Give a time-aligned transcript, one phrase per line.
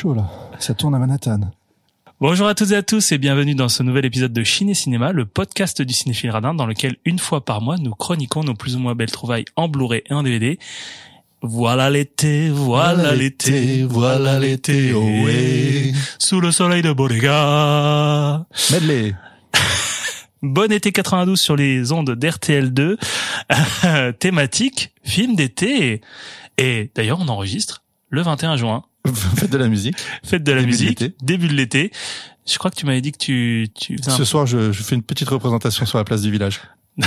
[0.00, 0.30] chaud là.
[0.58, 1.40] Ça tourne à Manhattan.
[2.22, 4.74] Bonjour à toutes et à tous et bienvenue dans ce nouvel épisode de Chine et
[4.74, 8.54] Cinéma, le podcast du cinéphile radin dans lequel une fois par mois nous chroniquons nos
[8.54, 10.58] plus ou moins belles trouvailles en Blu-ray et en DVD.
[11.42, 18.46] Voilà l'été, voilà l'été, voilà l'été, oh ouais, sous le soleil de Bodega.
[18.72, 19.14] Medley.
[20.42, 22.96] Bon été 92 sur les ondes d'RTL2,
[24.18, 26.00] thématique film d'été.
[26.56, 28.84] Et d'ailleurs, on enregistre le 21 juin.
[29.36, 29.96] Faites de la musique.
[30.24, 31.14] Fête de la Début de musique, l'été.
[31.22, 31.90] début de l'été.
[32.50, 34.94] Je crois que tu m'avais dit que tu, tu un- Ce soir, je, je fais
[34.96, 36.60] une petite représentation sur la place du village.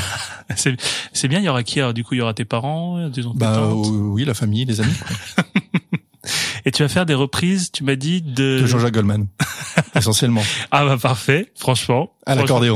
[0.56, 0.76] C'est,
[1.12, 1.80] c'est bien, il y aura qui?
[1.80, 4.80] Alors Du coup, il y aura tes parents, disons Bah euh, oui, la famille, les
[4.82, 4.94] amis.
[6.66, 8.60] Et tu vas faire des reprises, tu m'as dit, de...
[8.62, 9.28] De Jean-Jacques Goldman.
[9.96, 10.42] Essentiellement.
[10.72, 12.12] Ah bah parfait, franchement.
[12.26, 12.76] À l'accordéon.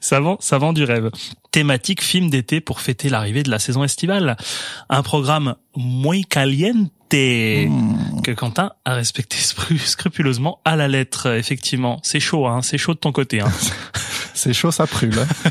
[0.00, 1.10] ça vend, ça vend du rêve.
[1.50, 4.36] Thématique film d'été pour fêter l'arrivée de la saison estivale.
[4.88, 6.90] Un programme muy caliente
[7.68, 8.20] Hmm.
[8.22, 11.26] que Quentin a respecté scru- scrupuleusement à la lettre.
[11.36, 13.40] Effectivement, c'est chaud, hein, c'est chaud de ton côté.
[13.40, 13.50] Hein.
[14.34, 15.18] C'est chaud, ça brûle.
[15.18, 15.26] hein.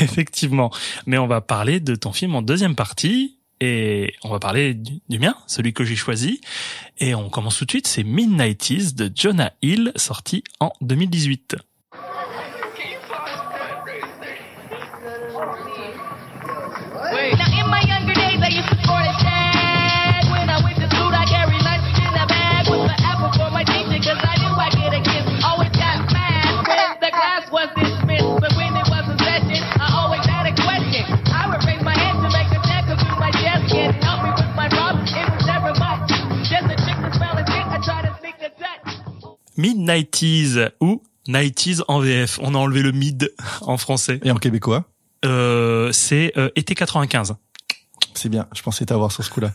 [0.00, 0.70] Effectivement.
[1.06, 3.38] Mais on va parler de ton film en deuxième partie.
[3.60, 6.40] Et on va parler du, du mien, celui que j'ai choisi.
[6.98, 11.56] Et on commence tout de suite, c'est Midnighties de Jonah Hill, sorti en 2018.
[39.58, 42.38] Mid-90s ou 90s en VF.
[42.42, 43.32] On a enlevé le mid
[43.62, 44.20] en français.
[44.24, 44.84] Et en québécois
[45.24, 47.34] euh, C'est euh, été 95.
[48.14, 49.52] C'est bien, je pensais t'avoir sur ce coup-là.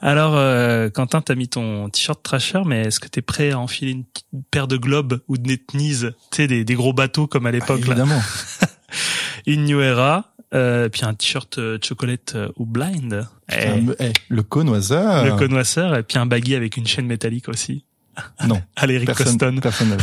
[0.00, 3.92] Alors, euh, Quentin, t'as mis ton t-shirt trasher, mais est-ce que t'es prêt à enfiler
[3.92, 4.04] une
[4.50, 6.00] paire de globes ou de netnies,
[6.30, 8.16] tu sais, des, gros bateaux comme à l'époque Évidemment.
[8.16, 8.68] Là.
[9.46, 13.26] une New Era, euh, puis un t-shirt euh, chocolate euh, ou blind.
[13.52, 13.84] Eh.
[14.00, 15.24] Eh, le connoisseur.
[15.24, 17.84] Le connoisseur, et puis un baggy avec une chaîne métallique aussi.
[18.46, 18.60] Non.
[18.76, 19.60] À l'Eric Personne, Coston.
[19.60, 19.96] personne.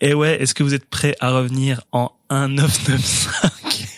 [0.00, 3.92] Et ouais, est-ce que vous êtes prêt à revenir en 1995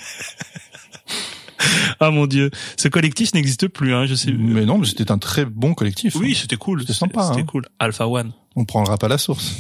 [2.00, 4.32] Ah mon dieu, ce collectif n'existe plus, hein, je sais.
[4.32, 6.14] Mais non, mais c'était un très bon collectif.
[6.16, 6.38] Oui, hein.
[6.40, 6.80] c'était cool.
[6.80, 7.46] C'était sympa, C'était hein.
[7.46, 7.66] cool.
[7.78, 8.32] Alpha One.
[8.56, 9.54] On prendra pas la source.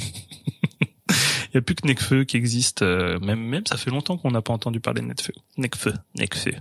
[1.10, 2.82] Il y a plus que Necfeu qui existe.
[2.82, 5.32] euh, même, même ça fait longtemps qu'on n'a pas entendu parler de Necfeu.
[5.56, 6.52] Necfeu, Necfeu.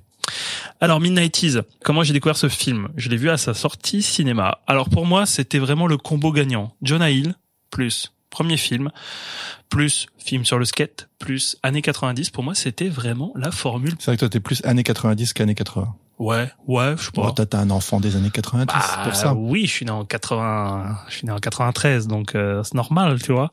[0.80, 2.90] Alors Midnighties, comment j'ai découvert ce film?
[2.96, 4.60] Je l'ai vu à sa sortie cinéma.
[4.68, 6.74] Alors pour moi, c'était vraiment le combo gagnant.
[6.82, 7.36] Jonah Hill
[7.70, 8.92] plus premier film
[9.70, 12.30] plus film sur le skate plus années 90.
[12.30, 13.96] Pour moi, c'était vraiment la formule.
[14.00, 15.94] C'est vrai que toi, t'es plus années 90 qu'années 80.
[16.20, 17.24] Ouais, ouais, je sais pas.
[17.24, 19.34] Bon, toi, t'as un enfant des années 90, Bah, c'est pour ça.
[19.36, 23.22] Oui, je suis né en 80, je suis né en 93, donc euh, c'est normal,
[23.22, 23.52] tu vois.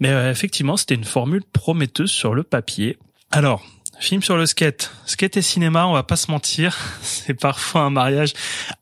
[0.00, 2.98] Mais euh, effectivement, c'était une formule prometteuse sur le papier.
[3.30, 3.64] Alors,
[4.00, 7.90] film sur le skate, skate et cinéma, on va pas se mentir, c'est parfois un
[7.90, 8.32] mariage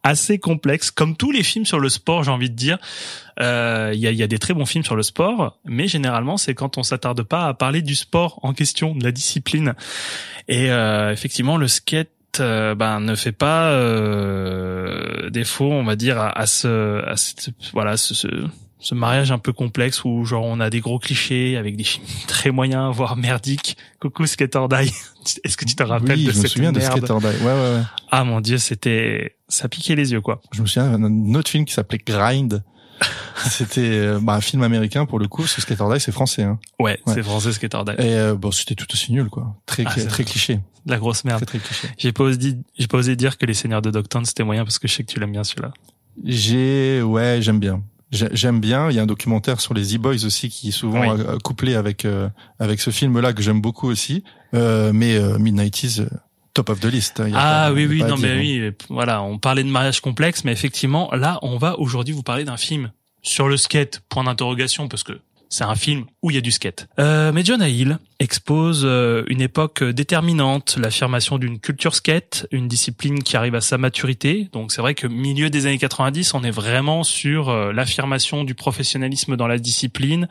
[0.02, 2.78] assez complexe, comme tous les films sur le sport, j'ai envie de dire.
[3.40, 5.88] Euh, Il y, a, il y a des très bons films sur le sport, mais
[5.88, 9.74] généralement, c'est quand on s'attarde pas à parler du sport en question, de la discipline.
[10.48, 16.18] Et euh, effectivement, le skate euh, ben, ne fait pas euh, défaut, on va dire,
[16.18, 17.14] à, ce, à
[17.72, 18.28] voilà, ce, ce,
[18.82, 22.04] ce mariage un peu complexe où genre on a des gros clichés avec des films
[22.26, 23.76] très moyens, voire merdiques.
[24.00, 24.92] Coucou Skater Die.
[25.44, 27.44] Est-ce que tu te rappelles oui, de je me souviens merde de Skater Die.
[27.44, 27.82] Ouais, ouais, ouais.
[28.10, 30.42] Ah mon dieu, c'était, ça piquait les yeux quoi.
[30.52, 32.62] Je me souviens d'un autre film qui s'appelait Grind.
[33.50, 35.46] C'était euh, bah, un film américain pour le coup.
[35.48, 36.44] Ce Skater Die, c'est français.
[36.44, 36.60] Hein.
[36.78, 37.14] Ouais, Ouais.
[37.14, 37.92] c'est français Skater Die.
[37.98, 39.56] Et euh, bon, c'était tout aussi nul, quoi.
[39.66, 40.60] Très, Ah, très cliché.
[40.86, 41.44] De la grosse merde.
[41.44, 41.88] Très, très cliché.
[41.98, 44.78] J'ai pas osé, j'ai pas osé dire que les Seigneurs de Dogtown c'était moyen parce
[44.78, 45.72] que je sais que tu l'aimes bien celui-là.
[46.24, 47.82] J'ai, ouais, j'aime bien.
[48.12, 48.90] J'ai- J'aime bien.
[48.90, 51.20] Il y a un documentaire sur les E-Boys aussi qui est souvent Oui.
[51.26, 52.28] euh, couplé avec euh,
[52.58, 54.22] avec ce film-là que j'aime beaucoup aussi.
[54.54, 56.02] Euh, mais euh, Midnighties,
[56.54, 57.20] top of the list.
[57.20, 57.28] hein.
[57.28, 58.36] Il Ah pas- oui, oui, non, mais hein.
[58.38, 62.44] oui, voilà, on parlait de mariage complexe, mais effectivement, là, on va aujourd'hui vous parler
[62.44, 62.92] d'un film
[63.22, 65.18] sur le skate, point d'interrogation, parce que
[65.52, 66.88] c'est un film où il y a du skate.
[66.98, 73.22] Euh, mais Jonah Hill expose euh, une époque déterminante, l'affirmation d'une culture skate, une discipline
[73.22, 74.48] qui arrive à sa maturité.
[74.52, 78.54] Donc c'est vrai que milieu des années 90, on est vraiment sur euh, l'affirmation du
[78.54, 80.26] professionnalisme dans la discipline,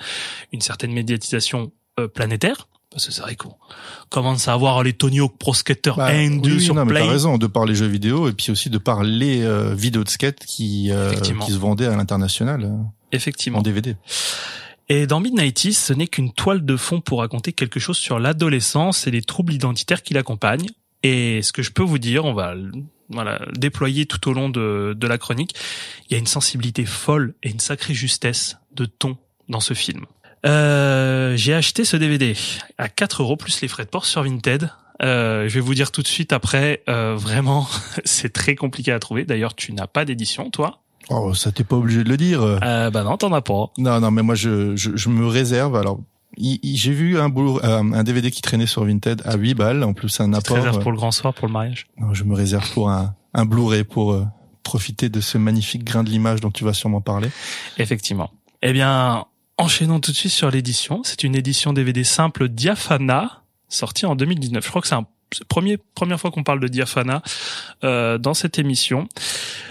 [0.54, 2.68] une certaine médiatisation euh, planétaire.
[2.90, 3.54] Parce que c'est vrai qu'on
[4.10, 7.00] commence à avoir les Tony Hawk Pro Skater Bah, 1, 2 oui, sur non, Play.
[7.00, 10.04] t'as raison, de par les jeux vidéo et puis aussi de par les euh, vidéos
[10.04, 12.70] de skate qui euh, qui se vendaient à l'international euh,
[13.14, 13.60] Effectivement.
[13.60, 13.96] en DVD.
[14.94, 19.08] Et dans Midnighties, ce n'est qu'une toile de fond pour raconter quelque chose sur l'adolescence
[19.08, 20.68] et les troubles identitaires qui l'accompagnent.
[21.02, 22.56] Et ce que je peux vous dire, on va
[23.08, 25.56] voilà, déployé tout au long de, de la chronique.
[26.10, 29.16] Il y a une sensibilité folle et une sacrée justesse de ton
[29.48, 30.06] dans ce film.
[30.46, 32.36] Euh, j'ai acheté ce DVD
[32.78, 34.72] à 4 euros plus les frais de port sur Vinted.
[35.04, 37.66] Euh, je vais vous dire tout de suite après, euh, vraiment,
[38.04, 39.24] c'est très compliqué à trouver.
[39.24, 40.81] D'ailleurs, tu n'as pas d'édition, toi
[41.12, 42.42] Oh, ça t'es pas obligé de le dire.
[42.42, 43.66] euh, Bah non, t'en as pas.
[43.78, 45.76] Non, non, mais moi je, je, je me réserve.
[45.76, 46.00] Alors,
[46.38, 49.84] j'ai vu un, Blu- euh, un DVD qui traînait sur Vinted à 8 balles.
[49.84, 50.56] En plus, un Tu te apport.
[50.58, 51.88] réserves euh, pour le grand soir, pour le mariage?
[52.00, 54.26] non, je me réserve pour un, un Blu-ray pour euh,
[54.64, 57.30] profiter de ce magnifique grain de l'image dont tu vas sûrement parler.
[57.78, 58.32] Effectivement.
[58.62, 59.26] Eh bien,
[59.58, 61.02] enchaînons tout de suite sur l'édition.
[61.04, 64.64] C'est une édition DVD simple Diaphana, sortie en 2019.
[64.64, 65.08] Je crois que c'est un
[65.48, 67.22] premier, première fois qu'on parle de Diaphana
[67.84, 69.08] euh, dans cette émission.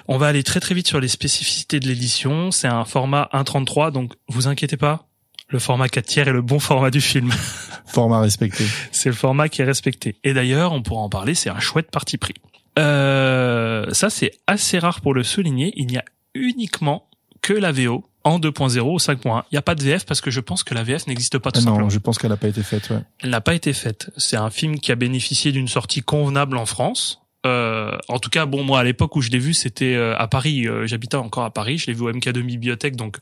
[0.09, 2.51] On va aller très très vite sur les spécificités de l'édition.
[2.51, 5.07] C'est un format 1.33, donc vous inquiétez pas.
[5.49, 7.33] Le format 4 tiers est le bon format du film.
[7.87, 8.65] Format respecté.
[8.93, 10.15] c'est le format qui est respecté.
[10.23, 12.35] Et d'ailleurs, on pourra en parler, c'est un chouette parti pris.
[12.79, 15.73] Euh, ça, c'est assez rare pour le souligner.
[15.75, 16.05] Il n'y a
[16.35, 17.10] uniquement
[17.43, 19.45] que la VO en 2.0 ou 5.1.
[19.51, 21.51] Il n'y a pas de VF parce que je pense que la VF n'existe pas
[21.51, 21.91] tout Ah non, simplement.
[21.91, 22.91] je pense qu'elle a pas été faite.
[22.91, 22.99] Ouais.
[23.23, 24.11] Elle n'a pas été faite.
[24.19, 27.23] C'est un film qui a bénéficié d'une sortie convenable en France.
[27.47, 30.29] Euh, en tout cas, bon, moi, à l'époque où je l'ai vu, c'était euh, à
[30.29, 30.69] Paris.
[30.69, 31.79] Euh, J'habitais encore à Paris.
[31.79, 32.97] Je l'ai vu au MK2 Bibliothèque.
[32.97, 33.17] Donc,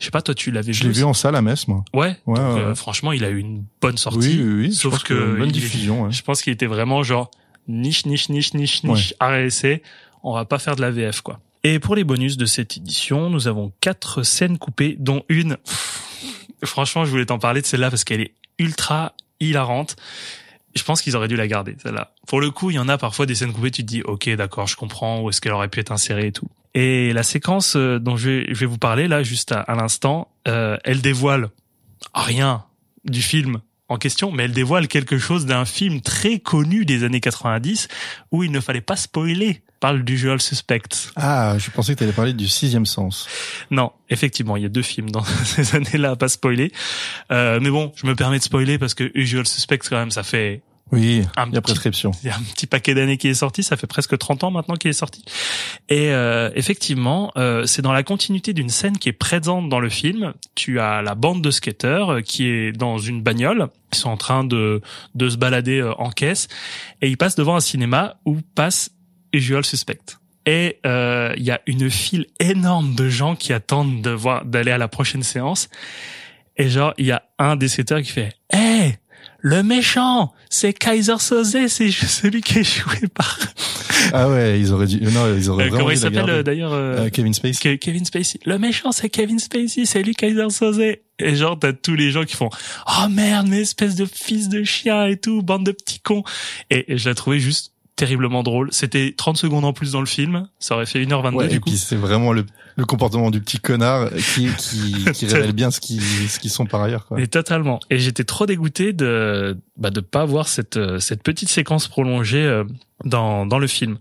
[0.00, 1.84] je sais pas, toi, tu l'avais Je vu l'ai vu en salle à Metz, moi.
[1.94, 2.16] Ouais.
[2.26, 4.42] Ouais, donc, ouais, euh, franchement, il a eu une bonne Oui, sortie.
[4.42, 4.72] oui, oui.
[4.72, 6.02] Je Sauf pense que une bonne est- diffusion.
[6.02, 6.10] ouais.
[6.10, 7.30] Je pense qu'il était vraiment genre
[7.68, 9.80] niche, niche, niche, niche, niche, RSC.
[10.24, 11.38] On va pas faire de la VF, quoi.
[11.68, 15.56] Et pour les bonus de cette édition, nous avons quatre scènes coupées, dont une.
[16.64, 19.96] Franchement, je voulais t'en parler de celle-là parce qu'elle est ultra hilarante.
[20.76, 22.14] Je pense qu'ils auraient dû la garder, celle-là.
[22.28, 24.30] Pour le coup, il y en a parfois des scènes coupées, tu te dis, ok,
[24.36, 26.46] d'accord, je comprends, où est-ce qu'elle aurait pu être insérée et tout.
[26.74, 30.76] Et la séquence euh, dont je vais, vous parler, là, juste à, à l'instant, euh,
[30.84, 31.48] elle dévoile
[32.14, 32.64] rien
[33.04, 37.20] du film en question, mais elle dévoile quelque chose d'un film très connu des années
[37.20, 37.88] 90
[38.32, 39.62] où il ne fallait pas spoiler.
[39.78, 41.12] Parle du Usual Suspect.
[41.16, 43.28] Ah, je pensais que tu allais parler du sixième sens.
[43.70, 46.72] Non, effectivement, il y a deux films dans ces années-là à pas spoiler.
[47.30, 50.22] Euh, mais bon, je me permets de spoiler parce que Usual Suspect, quand même, ça
[50.22, 50.62] fait
[50.92, 52.12] Oui, Un il y a petit- prescription.
[52.22, 54.50] il y a un petit paquet d'années qui est sorti, ça fait presque 30 ans
[54.52, 55.24] maintenant qu'il est sorti.
[55.88, 59.88] Et euh, effectivement, euh, c'est dans la continuité d'une scène qui est présente dans le
[59.88, 60.32] film.
[60.54, 64.16] Tu as la bande de skateurs euh, qui est dans une bagnole, ils sont en
[64.16, 64.80] train de,
[65.16, 66.46] de se balader euh, en caisse,
[67.02, 68.90] et ils passent devant un cinéma où passe
[69.32, 69.98] Usual Suspect.
[70.46, 74.70] Et euh, il y a une file énorme de gens qui attendent de voir d'aller
[74.70, 75.68] à la prochaine séance.
[76.56, 78.96] Et genre, il y a un des skateurs qui fait «Hey,
[79.48, 83.38] le méchant, c'est Kaiser Soze, c'est celui qui est joué par...
[84.12, 85.00] Ah ouais, ils auraient dû.
[85.00, 87.76] Non, ils auraient Euh, comment il s'appelle d'ailleurs euh, Euh, Kevin Spacey.
[87.76, 88.40] Ke- Kevin Spacey.
[88.44, 90.80] Le méchant, c'est Kevin Spacey, c'est lui Kaiser Soze.
[90.80, 92.50] Et genre, t'as tous les gens qui font
[92.88, 96.24] «Oh merde, mais espèce de fils de chien et tout, bande de petits cons!»
[96.70, 98.68] Et, et je l'ai trouvé juste terriblement drôle.
[98.72, 101.58] C'était 30 secondes en plus dans le film, ça aurait fait 1h22 Ouais, du et
[101.58, 101.70] coup.
[101.70, 102.44] puis c'est vraiment le,
[102.76, 106.66] le comportement du petit connard qui, qui, qui révèle bien ce qu'ils ce qu'ils sont
[106.66, 107.06] par ailleurs.
[107.06, 107.20] Quoi.
[107.20, 107.80] Et totalement.
[107.90, 112.44] Et j'étais trop dégoûté de bah, de pas voir cette euh, cette petite séquence prolongée
[112.44, 112.64] euh,
[113.04, 113.96] dans dans le film.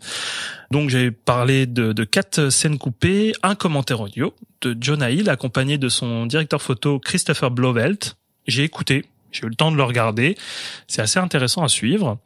[0.71, 5.77] Donc j'ai parlé de, de quatre scènes coupées, un commentaire audio de Jonah Hill accompagné
[5.77, 8.17] de son directeur photo Christopher Blovelt.
[8.47, 10.35] J'ai écouté, j'ai eu le temps de le regarder.
[10.87, 12.17] C'est assez intéressant à suivre.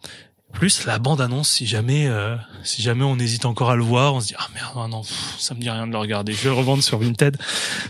[0.54, 4.16] Plus la bande annonce, si jamais, euh, si jamais on hésite encore à le voir,
[4.16, 6.34] on se dit ah merde, ah non, ça me dit rien de le regarder.
[6.34, 7.38] Je vais revendre sur Vinted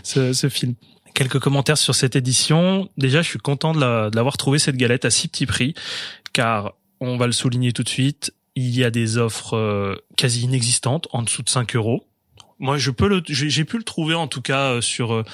[0.02, 0.74] ce, ce film.
[1.14, 2.88] Quelques commentaires sur cette édition.
[2.96, 5.74] Déjà, je suis content de la- de l'avoir trouvé cette galette à si petit prix,
[6.32, 10.42] car on va le souligner tout de suite, il y a des offres euh, quasi
[10.42, 12.06] inexistantes, en dessous de 5 euros.
[12.58, 15.24] Moi, je peux le, j'ai j'ai pu le trouver en tout cas euh, sur euh,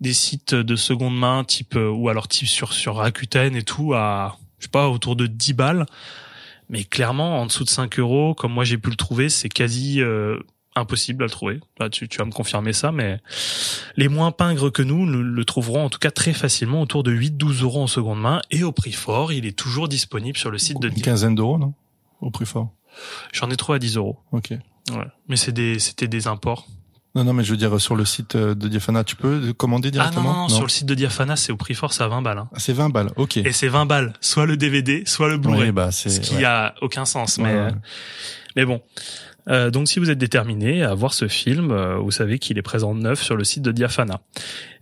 [0.00, 3.92] des sites de seconde main, type euh, ou alors type sur sur Rakuten et tout,
[3.92, 5.86] à je sais pas autour de 10 balles.
[6.70, 10.00] Mais clairement, en dessous de 5 euros, comme moi j'ai pu le trouver, c'est quasi
[10.00, 10.38] euh,
[10.76, 11.60] impossible à le trouver.
[11.80, 13.18] Là, tu, tu vas me confirmer ça, mais
[13.96, 17.12] les moins pingres que nous le, le trouveront en tout cas très facilement autour de
[17.12, 19.32] 8-12 euros en seconde main et au prix fort.
[19.32, 21.74] Il est toujours disponible sur le site de Une quinzaine d'euros, non?
[22.20, 22.70] Au prix fort?
[23.32, 24.18] J'en ai trouvé à 10 euros.
[24.30, 24.50] Ok.
[24.50, 25.06] Ouais.
[25.28, 26.66] Mais c'est des, c'était des imports.
[27.16, 29.88] Non, non, mais je veux dire, sur le site euh, de Diafana, tu peux commander
[29.94, 32.04] Ah non, directement non, non, sur le site de Diafana, c'est au prix fort, c'est
[32.04, 32.38] à 20 balles.
[32.38, 32.48] Hein.
[32.54, 33.38] Ah, c'est 20 balles, ok.
[33.38, 35.62] Et c'est 20 balles, soit le DVD, soit le Blu-ray.
[35.66, 36.44] Oui, bah, ce qui ouais.
[36.44, 37.38] a aucun sens.
[37.38, 37.70] Mais, ouais.
[38.56, 38.80] mais bon.
[39.48, 42.62] Euh, donc si vous êtes déterminé à voir ce film, euh, vous savez qu'il est
[42.62, 44.20] présent neuf sur le site de Diafana.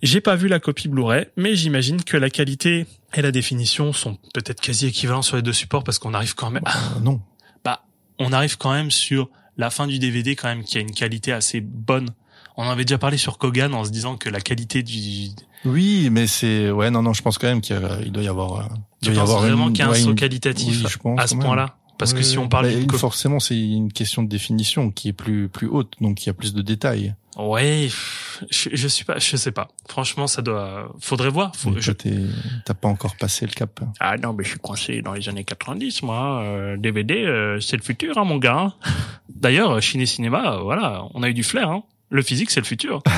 [0.03, 4.19] J'ai pas vu la copie Blu-ray, mais j'imagine que la qualité et la définition sont
[4.35, 7.23] peut-être quasi équivalents sur les deux supports parce qu'on arrive quand même, Euh, non.
[7.65, 7.85] bah,
[8.19, 11.33] on arrive quand même sur la fin du DVD quand même qui a une qualité
[11.33, 12.11] assez bonne.
[12.57, 15.29] On en avait déjà parlé sur Kogan en se disant que la qualité du,
[15.65, 16.71] Oui, mais c'est...
[16.71, 18.61] Ouais, non, non, je pense quand même qu'il y a- il doit y avoir...
[18.61, 18.63] euh,
[19.03, 21.21] il doit y avoir vraiment une- qu'il y a un saut qualitatif Oui, je pense
[21.21, 21.77] à ce point-là?
[21.99, 25.49] Parce que si on parle bah, forcément, c'est une question de définition qui est plus
[25.49, 27.15] plus haute, donc il y a plus de détails.
[27.39, 27.89] Ouais,
[28.51, 29.69] je, je suis pas, je sais pas.
[29.89, 31.55] Franchement, ça doit, faudrait voir.
[31.55, 33.79] Faut- je- t'as pas encore passé le cap.
[34.01, 36.43] Ah non, mais je suis coincé dans les années 90, moi.
[36.43, 38.75] Euh, DVD, euh, c'est le futur, hein, mon gars.
[39.29, 41.71] D'ailleurs, euh, Ciné Cinéma, euh, voilà, on a eu du flair.
[41.71, 41.85] Hein.
[42.11, 43.03] Le physique, c'est le futur.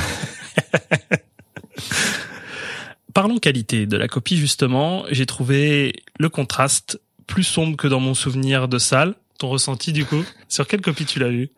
[3.14, 5.04] Parlons qualité de la copie, justement.
[5.10, 9.14] J'ai trouvé le contraste plus sombre que dans mon souvenir de salle.
[9.38, 10.22] Ton ressenti, du coup?
[10.48, 11.50] Sur quelle copie tu l'as vu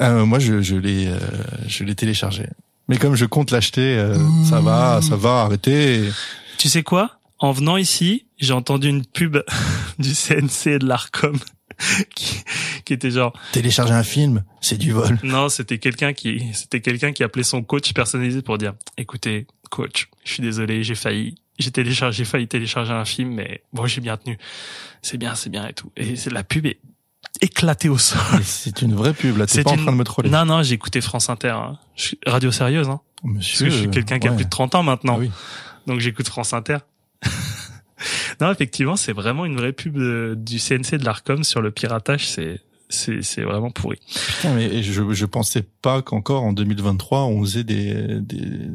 [0.00, 1.18] Euh, moi, je, je l'ai, euh,
[1.66, 2.46] je l'ai téléchargé.
[2.88, 6.08] Mais comme je compte l'acheter, euh, ça va, ça va, arrêtez.
[6.56, 7.18] Tu sais quoi?
[7.38, 9.38] En venant ici, j'ai entendu une pub
[9.98, 11.36] du CNC et de l'Arcom
[12.14, 12.42] qui,
[12.84, 15.18] qui était genre Télécharger un film, c'est du vol.
[15.22, 20.08] non, c'était quelqu'un qui c'était quelqu'un qui appelait son coach personnalisé pour dire "Écoutez, coach,
[20.24, 24.00] je suis désolé, j'ai failli j'ai téléchargé, j'ai failli télécharger un film mais bon, j'ai
[24.00, 24.38] bien tenu.
[25.02, 26.78] C'est bien, c'est bien et tout." Et c'est la pub est
[27.40, 28.18] éclatée au sol.
[28.42, 29.46] C'est une vraie pub, là.
[29.46, 30.30] T'es C'est pas une- en train de me troller.
[30.30, 31.78] Non non, j'ai écouté France Inter, hein.
[31.96, 33.66] Je suis radio sérieuse hein, parce Monsieur.
[33.66, 35.14] que je suis quelqu'un qui a plus de 30 ans maintenant.
[35.16, 35.30] Ah oui.
[35.86, 36.78] Donc j'écoute France Inter.
[38.40, 42.28] non, effectivement, c'est vraiment une vraie pub de- du CNC de l'Arcom sur le piratage.
[42.28, 43.98] C'est c'est c'est vraiment pourri.
[44.36, 48.68] Putain, mais je, je pensais pas qu'encore en 2023 on faisait des, des, des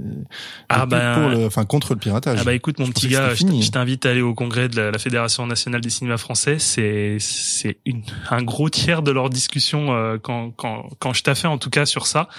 [0.70, 2.39] Ah ben- pour le, enfin contre le piratage.
[2.41, 4.91] Ah bah écoute mon Je petit gars, je t'invite à aller au congrès de la,
[4.91, 6.60] la Fédération nationale des cinémas français.
[6.60, 11.48] C'est c'est une un gros tiers de leur discussion euh, quand quand quand je taffais
[11.48, 12.29] en tout cas sur ça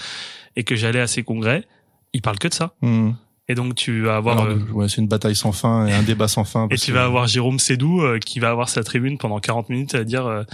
[0.57, 1.65] et que j'allais à ces congrès,
[2.13, 2.75] ils parlent que de ça.
[2.83, 3.11] Hmm.
[3.49, 6.03] Et donc tu vas avoir Alors, euh, ouais, c'est une bataille sans fin et un
[6.13, 6.67] débat sans fin.
[6.71, 9.69] Et tu que- vas avoir Jérôme Sédou euh, qui va avoir sa tribune pendant 40
[9.69, 10.45] minutes à dire euh,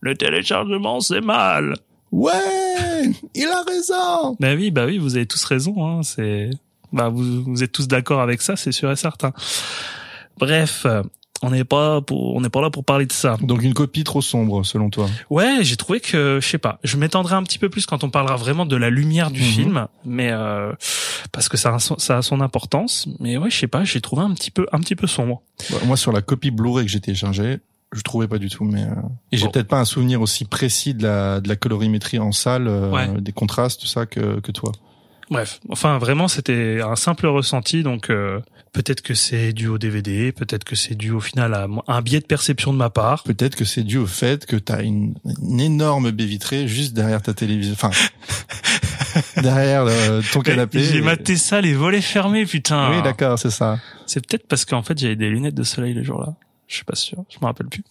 [0.00, 1.74] le téléchargement c'est mal.
[2.12, 2.32] Ouais,
[3.34, 4.36] il a raison.
[4.40, 5.86] Bah oui, bah oui, vous avez tous raison.
[5.86, 6.50] Hein, c'est
[6.92, 9.32] bah vous, vous êtes tous d'accord avec ça, c'est sûr et certain.
[10.38, 10.86] Bref,
[11.42, 13.36] on n'est pas pour on n'est pas là pour parler de ça.
[13.42, 15.06] Donc une copie trop sombre selon toi.
[15.30, 18.10] Ouais, j'ai trouvé que je sais pas, je m'étendrai un petit peu plus quand on
[18.10, 19.46] parlera vraiment de la lumière du Mhm.
[19.46, 20.72] film, mais euh,
[21.32, 23.08] parce que ça a son, ça a son importance.
[23.20, 25.42] Mais ouais, je sais pas, j'ai trouvé un petit peu un petit peu sombre.
[25.70, 27.58] Bah, Moi sur la copie Blu-ray que j'ai téléchargée,
[27.92, 28.64] je trouvais pas du tout.
[28.64, 28.88] Mais euh,
[29.32, 29.50] et j'ai Bon.
[29.52, 33.20] peut-être pas un souvenir aussi précis de la de la colorimétrie en salle, euh, Ouais.
[33.20, 34.72] des contrastes tout ça que que toi.
[35.30, 38.40] Bref, enfin vraiment c'était un simple ressenti, donc euh,
[38.72, 42.20] peut-être que c'est dû au DVD, peut-être que c'est dû au final à un biais
[42.20, 43.22] de perception de ma part.
[43.24, 47.20] Peut-être que c'est dû au fait que t'as une, une énorme baie vitrée juste derrière
[47.22, 47.90] ta télévision, enfin
[49.42, 50.82] derrière euh, ton canapé.
[50.82, 52.90] J'ai Et- maté ça les volets fermés, putain.
[52.90, 53.78] Oui, d'accord, c'est ça.
[54.06, 56.34] C'est peut-être parce qu'en fait j'avais des lunettes de soleil le jour-là.
[56.68, 57.82] Je suis pas sûr, je me rappelle plus.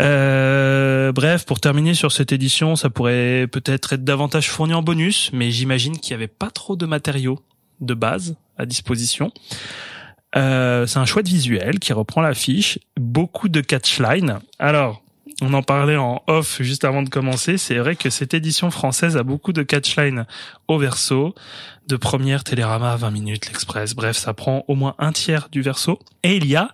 [0.00, 5.30] Euh, bref, pour terminer sur cette édition, ça pourrait peut-être être davantage fourni en bonus,
[5.32, 7.38] mais j'imagine qu'il y avait pas trop de matériaux
[7.84, 9.32] de base à disposition.
[10.36, 14.40] Euh, c'est un chouette visuel qui reprend l'affiche, beaucoup de catchline.
[14.58, 15.04] Alors,
[15.40, 17.58] on en parlait en off juste avant de commencer.
[17.58, 20.26] C'est vrai que cette édition française a beaucoup de catchline
[20.68, 21.34] au verso,
[21.88, 23.94] de première Télérama 20 minutes, l'Express.
[23.94, 25.98] Bref, ça prend au moins un tiers du verso.
[26.22, 26.70] Et il y a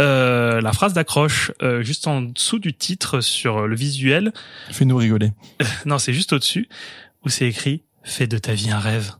[0.00, 4.32] euh, la phrase d'accroche euh, juste en dessous du titre sur le visuel.
[4.70, 5.32] Fais-nous rigoler.
[5.86, 6.68] Non, c'est juste au-dessus
[7.24, 9.12] où c'est écrit "Fais de ta vie un rêve".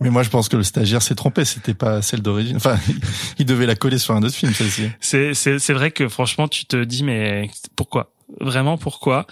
[0.00, 1.44] Mais moi, je pense que le stagiaire s'est trompé.
[1.44, 2.56] C'était pas celle d'origine.
[2.56, 2.78] Enfin,
[3.38, 4.90] il devait la coller sur un autre film, celle-ci.
[5.00, 8.10] C'est c'est c'est vrai que franchement tu te dis mais pourquoi?
[8.40, 9.26] Vraiment pourquoi?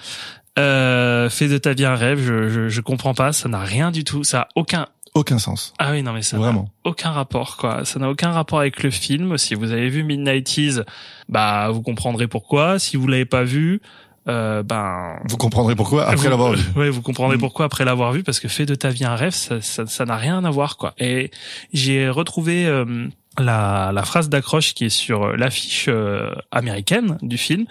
[0.58, 2.20] Euh, Fais de ta vie un rêve.
[2.20, 3.32] Je je, je comprends pas.
[3.32, 4.24] Ça n'a rien du tout.
[4.24, 5.72] Ça a aucun Aucun sens.
[5.78, 6.70] ah oui non mais ça n'a Vraiment.
[6.84, 7.84] aucun rapport quoi.
[7.84, 9.38] Ça n'a aucun rapport avec le film.
[9.38, 10.80] Si vous avez vu Midnighties,
[11.28, 12.78] bah vous comprendrez pourquoi.
[12.78, 13.80] Si vous l'avez pas vu,
[14.28, 16.64] euh, ben Vous comprendrez pourquoi après l'avoir vu.
[16.78, 17.40] Ouais, vous comprendrez Mm.
[17.40, 20.04] pourquoi après l'avoir vu parce que fait de ta vie un rêve, ça ça ça
[20.04, 20.94] n'a rien à voir quoi.
[20.98, 21.30] Et
[21.72, 23.08] j'ai retrouvé euh,
[23.38, 27.64] la la phrase d'accroche qui est sur l'affiche euh, américaine du film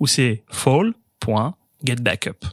[0.00, 1.54] où c'est fall point
[1.84, 2.44] get back up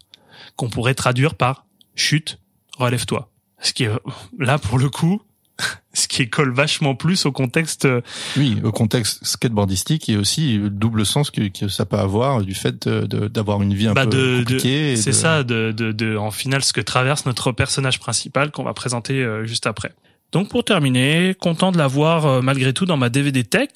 [0.56, 1.65] qu'on pourrait traduire par
[1.96, 2.39] chute
[2.77, 3.30] relève-toi.
[3.60, 3.91] Ce qui est
[4.39, 5.22] là pour le coup
[5.94, 8.01] ce qui colle vachement plus au contexte euh,
[8.38, 12.53] Oui, au contexte skateboardistique et aussi le double sens que, que ça peut avoir du
[12.53, 14.96] fait d'avoir une vie un Bah, peu de- compliquée.
[14.96, 18.63] C'est de- ça, de, de, de, en final, ce que traverse notre personnage principal qu'on
[18.63, 19.91] va présenter euh, juste après.
[20.32, 23.70] Donc pour terminer, content de l'avoir euh, malgré tout dans ma DVD Tech.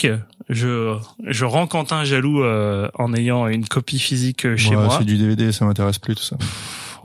[0.47, 4.95] Je, je rends Quentin jaloux euh, en ayant une copie physique chez Ouais, moi.
[4.99, 6.37] C'est du DVD, ça m'intéresse plus tout ça.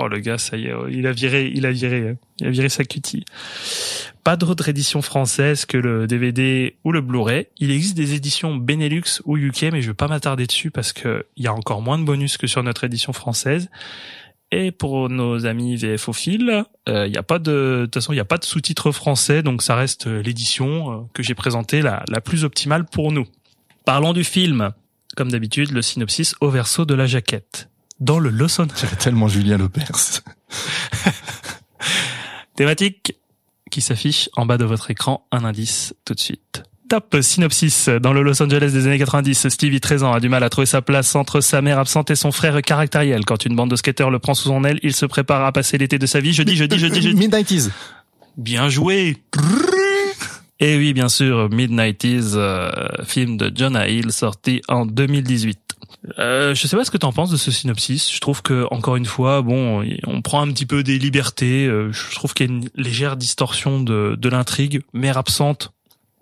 [0.03, 2.51] Oh le gars, ça y est, il a viré, il a viré, euh, il a
[2.51, 3.27] viré sa cutie.
[4.25, 7.49] Pas d'autre édition française que le DVD ou le Blu-ray.
[7.59, 11.27] Il existe des éditions Benelux ou UK, mais je vais pas m'attarder dessus parce que
[11.37, 13.69] il y a encore moins de bonus que sur notre édition française.
[14.53, 18.17] Et pour nos amis VFophiles, euh, il y a pas de, de toute façon, il
[18.17, 21.83] y a pas de sous-titres français, donc ça reste euh, l'édition euh, que j'ai présentée
[21.83, 23.27] la plus optimale pour nous.
[23.85, 24.73] Parlons du film.
[25.17, 27.70] comme d'habitude, le synopsis au verso de la jaquette.
[28.01, 28.73] Dans le Angeles.
[28.81, 30.23] J'avais tellement Julien Lepers.
[32.57, 33.15] Thématique
[33.71, 35.27] qui s'affiche en bas de votre écran.
[35.31, 36.63] Un indice tout de suite.
[36.89, 37.89] Top synopsis.
[37.89, 40.67] Dans le Los Angeles des années 90, Stevie, 13 ans, a du mal à trouver
[40.67, 43.25] sa place entre sa mère absente et son frère caractériel.
[43.25, 45.79] Quand une bande de skateurs le prend sous son aile, il se prépare à passer
[45.79, 46.33] l'été de sa vie.
[46.33, 47.17] Jeudi, jeudi, jeudi, jeudi.
[47.17, 47.71] Mid-90s.
[48.39, 49.19] Bien joué.
[50.59, 52.71] Et oui, bien sûr, Midnight euh,
[53.05, 55.59] film de Jonah Hill sorti en 2018.
[56.19, 58.13] Euh, je sais pas ce que t'en penses de ce synopsis.
[58.13, 61.67] Je trouve que encore une fois, bon, on prend un petit peu des libertés.
[61.67, 64.81] Euh, Je trouve qu'il y a une légère distorsion de, de l'intrigue.
[64.93, 65.73] Mère absente,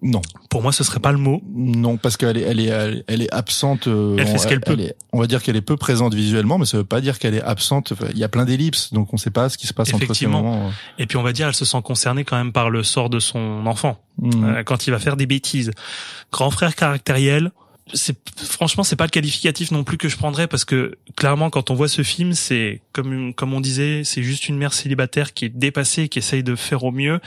[0.02, 0.20] Non.
[0.50, 1.42] pour moi, ce serait pas le mot.
[1.54, 3.86] Non, parce qu'elle est, elle est, elle, est absente.
[3.88, 4.78] euh, Elle fait on- ce qu'elle peut.
[4.78, 7.34] est- on va dire qu'elle est peu présente visuellement, mais ça veut pas dire qu'elle
[7.34, 7.92] est absente.
[8.12, 10.04] Il y a plein d'ellipses, donc on sait pas ce qui se passe entre ces
[10.04, 10.42] Effectivement.
[10.42, 10.70] moments.
[10.98, 13.18] Et puis on va dire, elle se sent concernée quand même par le sort de
[13.20, 13.98] son enfant.
[14.20, 14.44] Mm.
[14.44, 15.70] euh, quand il va faire des bêtises.
[16.32, 17.52] Grand frère caractériel,
[17.94, 21.70] c'est franchement c'est pas le qualificatif non plus que je prendrais parce que clairement quand
[21.70, 25.44] on voit ce film c'est comme comme on disait c'est juste une mère célibataire qui
[25.44, 27.20] est dépassée qui essaye de faire au mieux.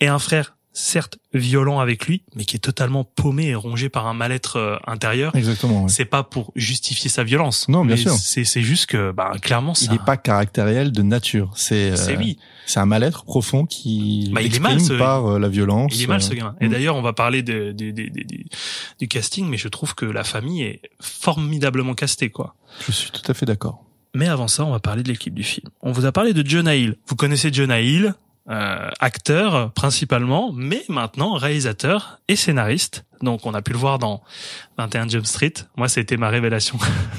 [0.00, 4.06] Et un frère certes violent avec lui mais qui est totalement paumé et rongé par
[4.06, 5.34] un mal-être euh, intérieur.
[5.36, 5.84] Exactement.
[5.84, 5.88] ouais.
[5.88, 7.68] C'est pas pour justifier sa violence.
[7.68, 8.12] Non, bien mais sûr.
[8.12, 11.50] C'est c'est juste que bah clairement Il n'est pas caractériel de nature.
[11.56, 12.38] C'est, euh, c'est lui.
[12.66, 15.92] c'est un mal-être profond qui Bah, il est mal, ce- par euh, la violence.
[15.94, 16.54] Il est mal ce gamin.
[16.60, 16.70] Et mm.
[16.70, 18.44] d'ailleurs, on va parler de, de- de- de- de-
[18.98, 22.54] du casting, mais je trouve que la famille est formidablement castée, quoi.
[22.86, 23.84] Je suis tout à fait d'accord.
[24.14, 25.68] Mais avant ça, on va parler de l'équipe du film.
[25.80, 26.96] On vous a parlé de Jonah Hill.
[27.06, 28.14] Vous connaissez Jonah Hill,
[28.50, 33.04] euh, acteur principalement, mais maintenant réalisateur et scénariste.
[33.22, 34.20] Donc, on a pu le voir dans
[34.78, 35.52] 21 Jump Street.
[35.76, 36.76] Moi, c'était ma révélation.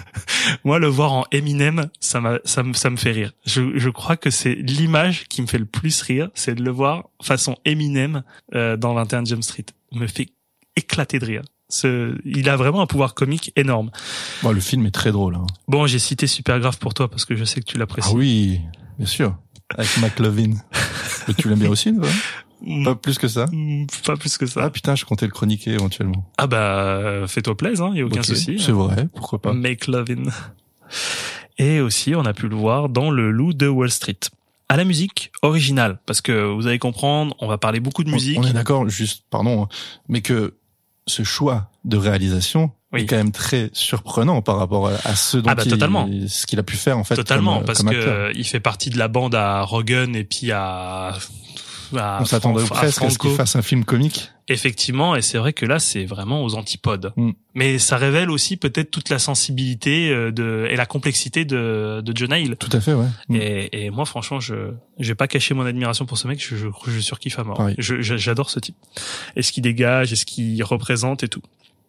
[0.66, 3.32] Moi, le voir en Eminem, ça, ça, me, ça me fait rire.
[3.46, 6.72] Je, je crois que c'est l'image qui me fait le plus rire, c'est de le
[6.72, 9.66] voir façon Eminem euh, dans 21 Jump Street.
[9.94, 10.28] Il me fait
[10.76, 11.42] éclater de rire.
[11.70, 13.90] Ce, il a vraiment un pouvoir comique énorme.
[14.44, 15.36] Bon, le film est très drôle.
[15.36, 15.48] hein.
[15.70, 18.10] Bon, j'ai cité Super Grave pour toi parce que je sais que tu l'apprécies.
[18.12, 18.60] Ah oui,
[19.00, 19.38] bien sûr.
[19.78, 20.54] Avec McLovin.
[21.28, 22.08] Mais tu l'aimes bien aussi, toi?
[22.62, 23.46] Mm, Pas plus que ça?
[23.52, 24.70] Mm, Pas plus que Ah ça.
[24.70, 26.30] putain, je comptais le chroniquer éventuellement.
[26.38, 28.58] Ah bah, fais-toi plaisir, il y a aucun souci.
[28.60, 29.54] C'est vrai, pourquoi pas.
[29.54, 30.30] Make lovin'.
[31.58, 34.18] Et aussi, on a pu le voir dans Le Loup de Wall Street.
[34.70, 38.40] À la musique originale, parce que vous allez comprendre, on va parler beaucoup de musique.
[38.40, 39.68] On est d'accord, juste, pardon, hein,
[40.08, 40.56] mais que
[41.06, 43.02] ce choix de réalisation Oui.
[43.02, 46.08] est quand même très surprenant par rapport à, ce dont Ah bah, il- totalement.
[46.28, 47.16] ce qu'il a pu faire en fait.
[47.16, 50.52] Totalement, comme, parce comme que il fait partie de la bande à Rogan et puis
[50.52, 51.08] à,
[51.98, 54.30] à on à presque à ce qu'il fasse un film comique.
[54.50, 57.14] Effectivement, et c'est vrai que là, c'est vraiment aux antipodes.
[57.16, 57.32] Mm.
[57.56, 62.18] Mais ça révèle aussi peut-être toute la sensibilité euh, de, et la complexité de, de
[62.18, 62.58] Jonah Hill.
[62.58, 63.06] Tout à fait, ouais.
[63.30, 63.36] Mm.
[63.36, 66.44] Et, et moi, franchement, je je vais pas cacher mon admiration pour ce mec.
[66.46, 67.70] Je, je, je surkiffe à mort.
[67.78, 68.76] J'adore ce type.
[69.36, 71.42] Et ce qu'il dégage, et ce qu'il représente et tout.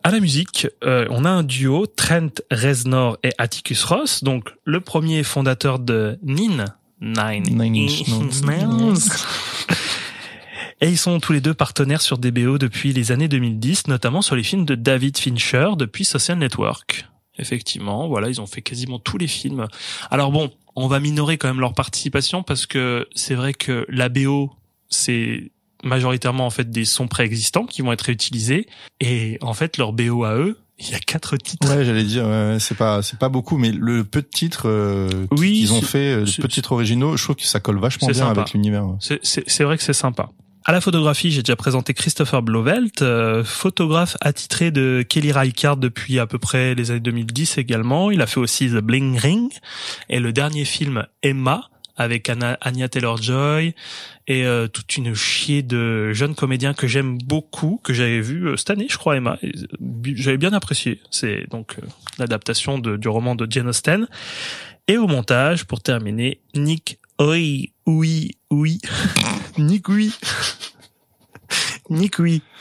[0.07, 4.23] À la musique, euh, on a un duo, Trent Reznor et Atticus Ross.
[4.23, 6.67] Donc, le premier fondateur de Nin.
[7.01, 8.69] Nine, Nine Inch Nails.
[8.69, 8.99] Nails.
[10.83, 14.37] Et ils sont tous les deux partenaires sur DBO depuis les années 2010, notamment sur
[14.37, 17.07] les films de David Fincher depuis Social Network.
[17.39, 19.67] Effectivement, voilà, ils ont fait quasiment tous les films.
[20.11, 24.11] Alors bon, on va minorer quand même leur participation parce que c'est vrai que la
[24.11, 24.51] BO,
[24.91, 25.53] c'est
[25.85, 28.67] majoritairement en fait des sons préexistants qui vont être réutilisés
[29.01, 31.69] et en fait leur BO à eux, il y a quatre titres.
[31.69, 32.27] Ouais, j'allais dire,
[32.59, 36.15] c'est pas, c'est pas beaucoup, mais le peu de titres euh, Oui, qu'ils ont fait,
[36.15, 38.41] euh, les peu de titres originaux, je trouve que ça colle vachement bien sympa.
[38.41, 38.85] avec l'univers.
[38.99, 40.31] C'est c'est vrai que c'est sympa.
[40.67, 46.19] À la photographie, j'ai déjà présenté Christopher Blovelt, euh, photographe attitré de Kelly Reichardt depuis
[46.19, 48.11] à peu près les années 2010 également.
[48.11, 49.53] Il a fait aussi The Bling Ring
[50.09, 53.75] et le dernier film Emma avec Anna, Anya Taylor-Joy
[54.27, 58.57] et euh, toute une chier de jeunes comédiens que j'aime beaucoup, que j'avais vu euh,
[58.57, 59.39] cette année, je crois, Emma.
[59.45, 59.51] Euh,
[60.15, 61.01] J'avais bien apprécié.
[61.11, 61.87] C'est donc euh,
[62.19, 64.09] l'adaptation du roman de Jane Austen.
[64.89, 68.81] Et au montage, pour terminer, Nick Oui, oui, oui.
[69.59, 70.13] Nick oui.
[71.91, 72.43] Nick oui.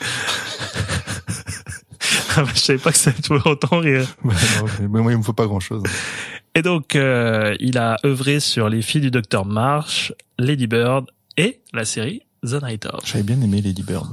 [2.36, 4.06] ah bah, je savais pas que ça allait autant rire.
[4.22, 4.32] Non,
[4.90, 5.82] mais moi, il me faut pas grand chose.
[6.54, 11.60] Et donc, euh, il a œuvré sur Les filles du docteur Marsh, Lady Bird et
[11.72, 13.04] la série The Night Of.
[13.04, 14.06] J'avais bien aimé Lady Bird.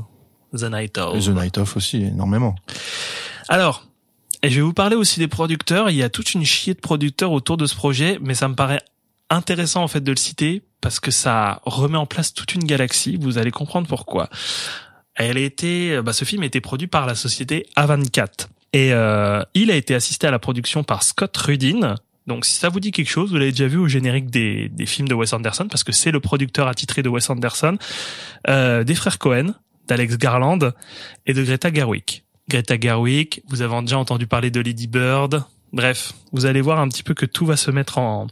[0.57, 1.15] The Night Of.
[1.15, 2.55] Et The Night Of aussi, énormément.
[3.47, 3.85] Alors,
[4.41, 5.89] et je vais vous parler aussi des producteurs.
[5.91, 8.55] Il y a toute une chier de producteurs autour de ce projet, mais ça me
[8.55, 8.81] paraît
[9.29, 13.17] intéressant en fait de le citer parce que ça remet en place toute une galaxie.
[13.21, 14.29] Vous allez comprendre pourquoi.
[15.13, 19.43] Elle a été, bah, ce film a été produit par la société A24 et euh,
[19.53, 21.95] il a été assisté à la production par Scott Rudin.
[22.27, 24.85] Donc si ça vous dit quelque chose, vous l'avez déjà vu au générique des, des
[24.85, 27.77] films de Wes Anderson parce que c'est le producteur attitré de Wes Anderson,
[28.47, 29.53] euh, des frères Cohen,
[29.87, 30.59] d'Alex Garland
[31.25, 32.23] et de Greta Gerwig.
[32.47, 35.43] Greta Gerwig, vous avez déjà entendu parler de Lady Bird.
[35.73, 38.27] Bref, vous allez voir un petit peu que tout va se mettre en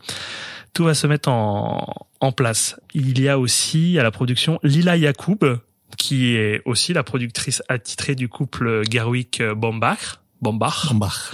[0.74, 2.80] tout va se mettre en, en place.
[2.94, 5.60] Il y a aussi à la production Lila Yacoub,
[5.98, 10.20] qui est aussi la productrice attitrée du couple Gerwig-Bombach.
[10.42, 10.88] Bombach.
[10.90, 11.34] Bombard.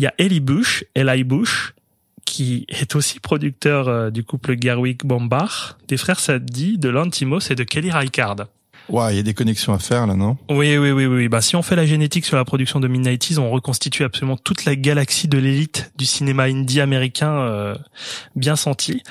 [0.00, 1.74] Il y a Ellie Bush, Eli Bush,
[2.24, 7.64] qui est aussi producteur euh, du couple Gerwig-Bombach, des frères Saddi, de Lantimos et de
[7.64, 8.46] Kelly Reichardt.
[8.88, 10.38] Ouais, il y a des connexions à faire là, non?
[10.48, 11.28] Oui, oui, oui, oui.
[11.28, 14.64] Bah, si on fait la génétique sur la production de Midnighties, on reconstitue absolument toute
[14.64, 17.74] la galaxie de l'élite du cinéma indie américain euh,
[18.36, 19.02] bien senti.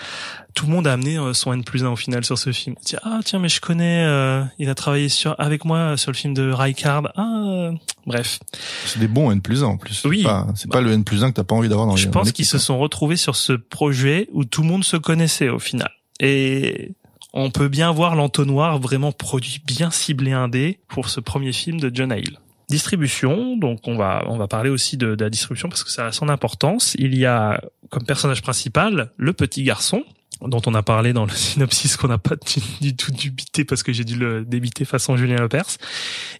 [0.55, 2.75] Tout le monde a amené euh, son N plus 1 au final sur ce film.
[2.81, 6.11] Il dit, ah tiens, mais je connais, euh, il a travaillé sur avec moi sur
[6.11, 7.11] le film de Rijkaard.
[7.15, 7.71] Ah, euh,
[8.05, 8.39] bref.
[8.85, 10.03] C'est des bons N plus 1 en plus.
[10.05, 10.25] Oui.
[10.55, 12.27] C'est pas, le N plus 1 que t'as pas envie d'avoir dans Je les- pense
[12.27, 15.59] dans qu'ils se sont retrouvés sur ce projet où tout le monde se connaissait au
[15.59, 15.91] final.
[16.19, 16.91] Et
[17.31, 21.91] on peut bien voir l'entonnoir vraiment produit bien ciblé indé pour ce premier film de
[21.93, 22.37] John Hill.
[22.69, 26.05] Distribution, donc on va on va parler aussi de, de la distribution parce que ça
[26.07, 26.95] a son importance.
[26.99, 30.03] Il y a comme personnage principal le petit garçon
[30.41, 32.35] dont on a parlé dans le synopsis qu'on n'a pas
[32.81, 35.77] du, tout dubité parce que j'ai dû le débiter façon Julien Lepers.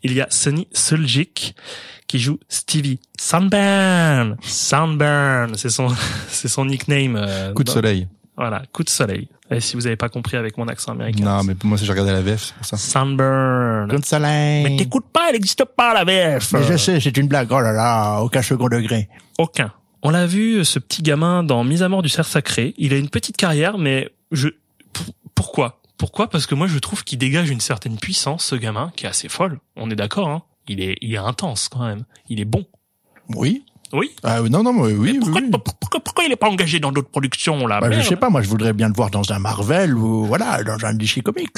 [0.03, 1.55] Il y a Sonny Suljic
[2.07, 4.37] qui joue Stevie Sunburn.
[4.41, 5.89] Sunburn, c'est son
[6.29, 7.15] c'est son nickname.
[7.17, 8.07] euh, Coup de dans- soleil.
[8.37, 9.27] Voilà, coup de soleil.
[9.51, 11.25] Et si vous avez pas compris avec mon accent américain.
[11.25, 12.77] Non, mais pour moi, c'est j'ai regardé la VF, c'est pour ça.
[12.77, 13.87] Sunburn.
[13.89, 14.63] de soleil.
[14.63, 16.53] Mais t'écoutes pas, elle n'existe pas la VF.
[16.53, 17.49] Mais je sais, c'est une blague.
[17.51, 19.09] Oh là là, aucun second degré.
[19.37, 19.73] Aucun.
[20.03, 22.73] On l'a vu, ce petit gamin dans Mise à mort du cerf sacré.
[22.77, 24.49] Il a une petite carrière, mais je
[24.93, 25.81] pour- pourquoi?
[25.97, 26.29] Pourquoi?
[26.29, 29.27] Parce que moi, je trouve qu'il dégage une certaine puissance, ce gamin, qui est assez
[29.27, 29.59] folle.
[29.75, 32.05] On est d'accord, hein Il est, il est intense quand même.
[32.29, 32.65] Il est bon.
[33.35, 33.63] Oui.
[33.91, 34.11] Oui.
[34.23, 35.49] Ah oui, non, non, mais oui, oui, pourquoi, oui.
[35.51, 37.79] pourquoi, pourquoi, pourquoi il est pas engagé dans d'autres productions là?
[37.81, 40.63] Bah, je sais pas, moi je voudrais bien le voir dans un Marvel ou voilà,
[40.63, 41.49] dans un DC Comics.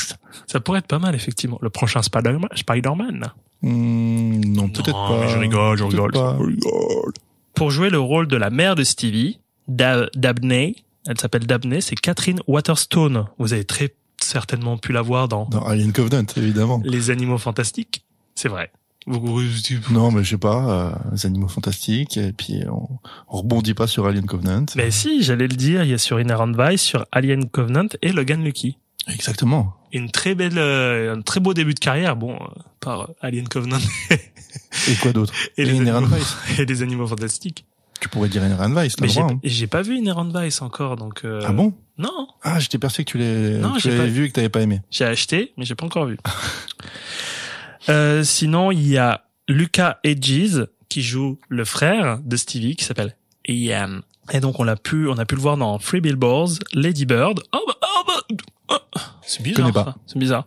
[0.48, 1.60] Ça pourrait être pas mal, effectivement.
[1.62, 2.48] Le prochain Spider-Man.
[2.56, 3.32] Spider-Man.
[3.62, 5.20] Hmm, non, peut-être pas.
[5.20, 6.12] mais je rigole, je rigole.
[6.14, 7.14] Je rigole.
[7.56, 10.76] Pour jouer le rôle de la mère de Stevie, Da- Dabney,
[11.08, 13.26] elle s'appelle Dabney, c'est Catherine Waterstone.
[13.40, 16.82] Vous avez très certainement pu la voir dans Dans Alien Covenant, évidemment.
[16.86, 18.04] Les Animaux Fantastiques.
[18.36, 18.72] C'est vrai.
[19.08, 22.88] Non, mais je sais pas, euh, les animaux fantastiques, et puis on,
[23.30, 24.66] on rebondit pas sur Alien Covenant.
[24.76, 28.12] Mais si, j'allais le dire, il y a sur Inherent Vice, sur Alien Covenant et
[28.12, 28.78] Logan Lucky.
[29.08, 29.74] Exactement.
[29.92, 32.46] Une très belle, euh, un très beau début de carrière, bon, euh,
[32.80, 33.80] par euh, Alien Covenant
[34.90, 36.08] Et quoi d'autre et, les animaux,
[36.60, 37.66] et les animaux fantastiques.
[38.00, 39.28] Tu pourrais dire Inherent Vice, t'as droit.
[39.32, 39.40] hein.
[39.44, 41.22] j'ai pas vu Inherent Vice encore, donc.
[41.24, 41.74] euh, Ah bon?
[42.00, 44.82] Non, Ah, j'étais persuadé que tu l'avais pas- vu et que t'avais pas aimé.
[44.90, 46.18] J'ai acheté, mais j'ai pas encore vu.
[47.90, 53.16] euh, sinon, il y a Lucas Hedges qui joue le frère de Stevie qui s'appelle
[53.48, 54.00] Ian.
[54.34, 57.42] Et donc on l'a pu, on a pu le voir dans Free Billboards, Lady Bird.
[57.54, 57.71] Oh bah,
[58.08, 58.12] oh
[58.68, 59.00] bah, oh.
[59.22, 59.72] c'est bizarre.
[59.72, 59.96] Pas.
[60.08, 60.46] C'est bizarre.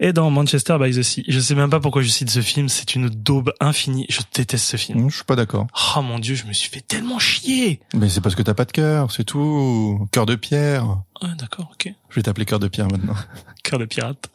[0.00, 1.24] Et dans Manchester by the Sea.
[1.28, 2.68] Je sais même pas pourquoi je cite ce film.
[2.68, 4.06] C'est une daube infinie.
[4.08, 5.00] Je déteste ce film.
[5.04, 5.66] Hmm, Je suis pas d'accord.
[5.96, 7.80] Oh mon dieu, je me suis fait tellement chier.
[7.94, 10.06] Mais c'est parce que t'as pas de cœur, c'est tout.
[10.12, 10.84] Cœur de pierre.
[11.20, 11.92] Ah, d'accord, ok.
[12.10, 13.14] Je vais t'appeler cœur de pierre maintenant.
[13.62, 14.28] cœur de pirate.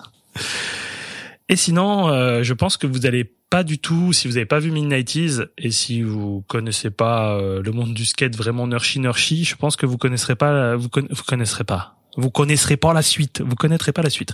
[1.50, 4.60] Et sinon, euh, je pense que vous allez pas du tout, si vous avez pas
[4.60, 9.44] vu Midnighties et si vous connaissez pas euh, le monde du skate vraiment nurshi nurshi,
[9.44, 11.96] je pense que vous connaisserez pas, vous, conna- vous connaisserez pas.
[12.18, 13.42] Vous connaisserez pas la suite.
[13.42, 14.32] Vous connaîtrez pas la suite.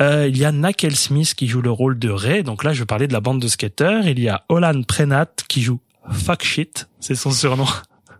[0.00, 2.42] Euh, il y a Nakel Smith qui joue le rôle de Ray.
[2.44, 4.06] Donc là, je parlais de la bande de skateurs.
[4.06, 5.80] Il y a Olan Prenat qui joue
[6.12, 6.88] Fuck Shit.
[7.00, 7.66] C'est son surnom.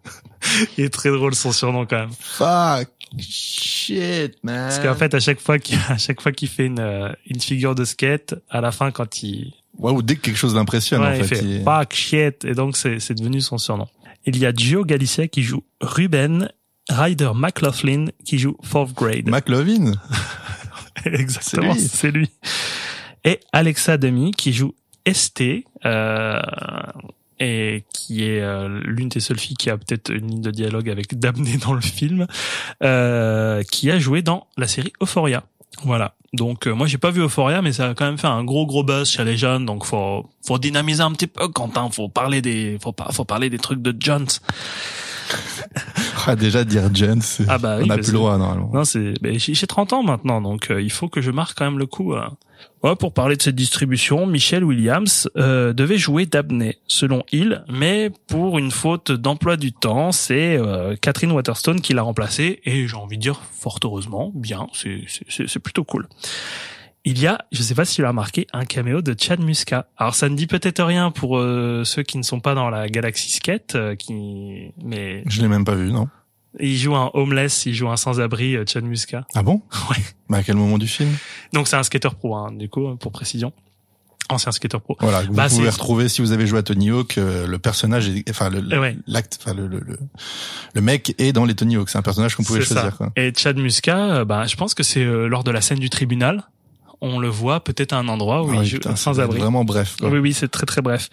[0.78, 2.10] il est très drôle son surnom quand même.
[2.18, 4.68] Fuck shit, man.
[4.68, 7.40] Parce qu'en fait, à chaque fois qu'il, à chaque fois qu'il fait une, euh, une
[7.40, 11.00] figure de skate, à la fin, quand il, Ouais, ou dès que quelque chose l'impressionne,
[11.00, 11.36] ouais, en il fait.
[11.36, 13.86] fait il- fuck shit, et donc c'est, c'est devenu son surnom.
[14.26, 16.50] Il y a Gio Galicia qui joue Ruben,
[16.90, 19.28] Ryder McLaughlin qui joue Fourth Grade.
[19.28, 19.92] McLovin.
[21.04, 22.30] Exactement, C'est lui.
[23.24, 24.74] Et Alexa Demi qui joue
[25.10, 26.40] ST, euh,
[27.40, 30.88] et qui est euh, l'une des seules filles qui a peut-être une ligne de dialogue
[30.88, 32.26] avec Dabney dans le film,
[32.82, 35.44] euh, qui a joué dans la série Euphoria.
[35.84, 36.14] Voilà.
[36.32, 38.66] Donc euh, moi j'ai pas vu Euphoria, mais ça a quand même fait un gros
[38.66, 39.66] gros buzz chez les jeunes.
[39.66, 41.90] Donc faut faut dynamiser un petit peu, Quentin.
[41.90, 44.28] Faut parler des faut pas faut parler des trucs de Jones.
[46.26, 48.70] Ah, déjà, dire Jen, c'est, Ah bah oui, on n'a plus le droit, normalement.
[48.72, 51.64] Non, c'est j'ai j'ai 30 ans maintenant, donc euh, il faut que je marque quand
[51.64, 52.14] même le coup.
[52.14, 52.36] hein.
[52.82, 58.10] Ouais, pour parler de cette distribution, Michelle Williams euh, devait jouer Dabney, selon il, mais
[58.28, 62.96] pour une faute d'emploi du temps, c'est euh, Catherine Waterstone qui l'a remplacé, et j'ai
[62.96, 66.08] envie de dire fort heureusement, bien, c'est plutôt cool.
[67.04, 69.88] Il y a, je sais pas si tu l'as remarqué, un caméo de Chad Muska.
[69.96, 72.88] Alors ça ne dit peut-être rien pour euh, ceux qui ne sont pas dans la
[72.88, 76.08] galaxie skate, euh, qui, mais Je l'ai même pas vu, non.
[76.60, 79.26] il joue un homeless, il joue un sans-abri, euh, Chad Muska.
[79.34, 79.62] Ah bon?
[79.90, 79.96] Ouais.
[80.28, 81.10] Mais à quel moment du film?
[81.52, 83.52] Donc c'est un skater pro, hein, du coup, pour précision.
[84.28, 84.96] Ancien skater pro.
[85.00, 88.08] Voilà, vous Bah, pouvez retrouver si vous avez joué à Tony Hawk, euh, le personnage,
[88.08, 88.96] est, enfin le ouais.
[89.08, 89.98] l'acte, enfin le, le, le,
[90.72, 91.90] le mec est dans les Tony Hawk.
[91.90, 92.96] C'est un personnage qu'on pouvait choisir.
[92.96, 93.10] Quoi.
[93.16, 95.90] Et Chad Muska, euh, bah, je pense que c'est euh, lors de la scène du
[95.90, 96.44] tribunal.
[97.04, 99.40] On le voit peut-être à un endroit où Ah il joue sans abri.
[99.40, 99.96] Vraiment bref.
[99.98, 100.08] Quoi.
[100.08, 101.10] Oui, oui, c'est très très bref.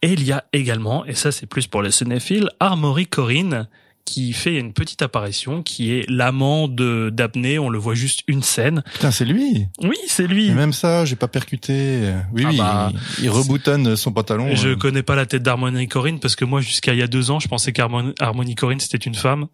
[0.00, 3.66] Et il y a également, et ça c'est plus pour les cinéphiles, Armory Corinne
[4.06, 7.58] qui fait une petite apparition, qui est l'amant de d'Apnée.
[7.58, 8.82] On le voit juste une scène.
[8.94, 9.66] Putain, c'est lui.
[9.82, 10.46] Oui, c'est lui.
[10.46, 12.12] Et même ça, j'ai pas percuté.
[12.32, 14.54] Oui, Ah oui, bah, il, il reboutonne son pantalon.
[14.54, 14.76] Je euh.
[14.76, 17.40] connais pas la tête d'Harmony Corinne parce que moi jusqu'à il y a deux ans
[17.40, 19.46] je pensais qu'Harmony Harmony Corinne c'était une femme.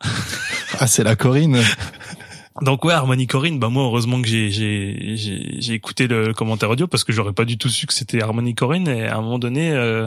[0.78, 1.58] Ah, c'est la Corinne.
[2.60, 6.86] Donc ouais Harmony Corinne bah moi heureusement que j'ai j'ai j'ai écouté le commentaire audio
[6.86, 9.38] parce que j'aurais pas du tout su que c'était Harmony Corinne et à un moment
[9.38, 10.06] donné euh,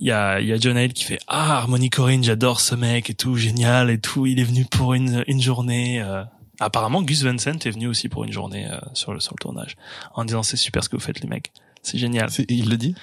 [0.00, 2.74] il y a il y a John Hale qui fait ah Harmony Corinne j'adore ce
[2.74, 6.24] mec et tout génial et tout il est venu pour une une journée euh.
[6.60, 9.42] apparemment Gus Van Sant est venu aussi pour une journée euh, sur le sur le
[9.42, 9.76] tournage
[10.14, 12.94] en disant c'est super ce que vous faites les mecs c'est génial Il le dit?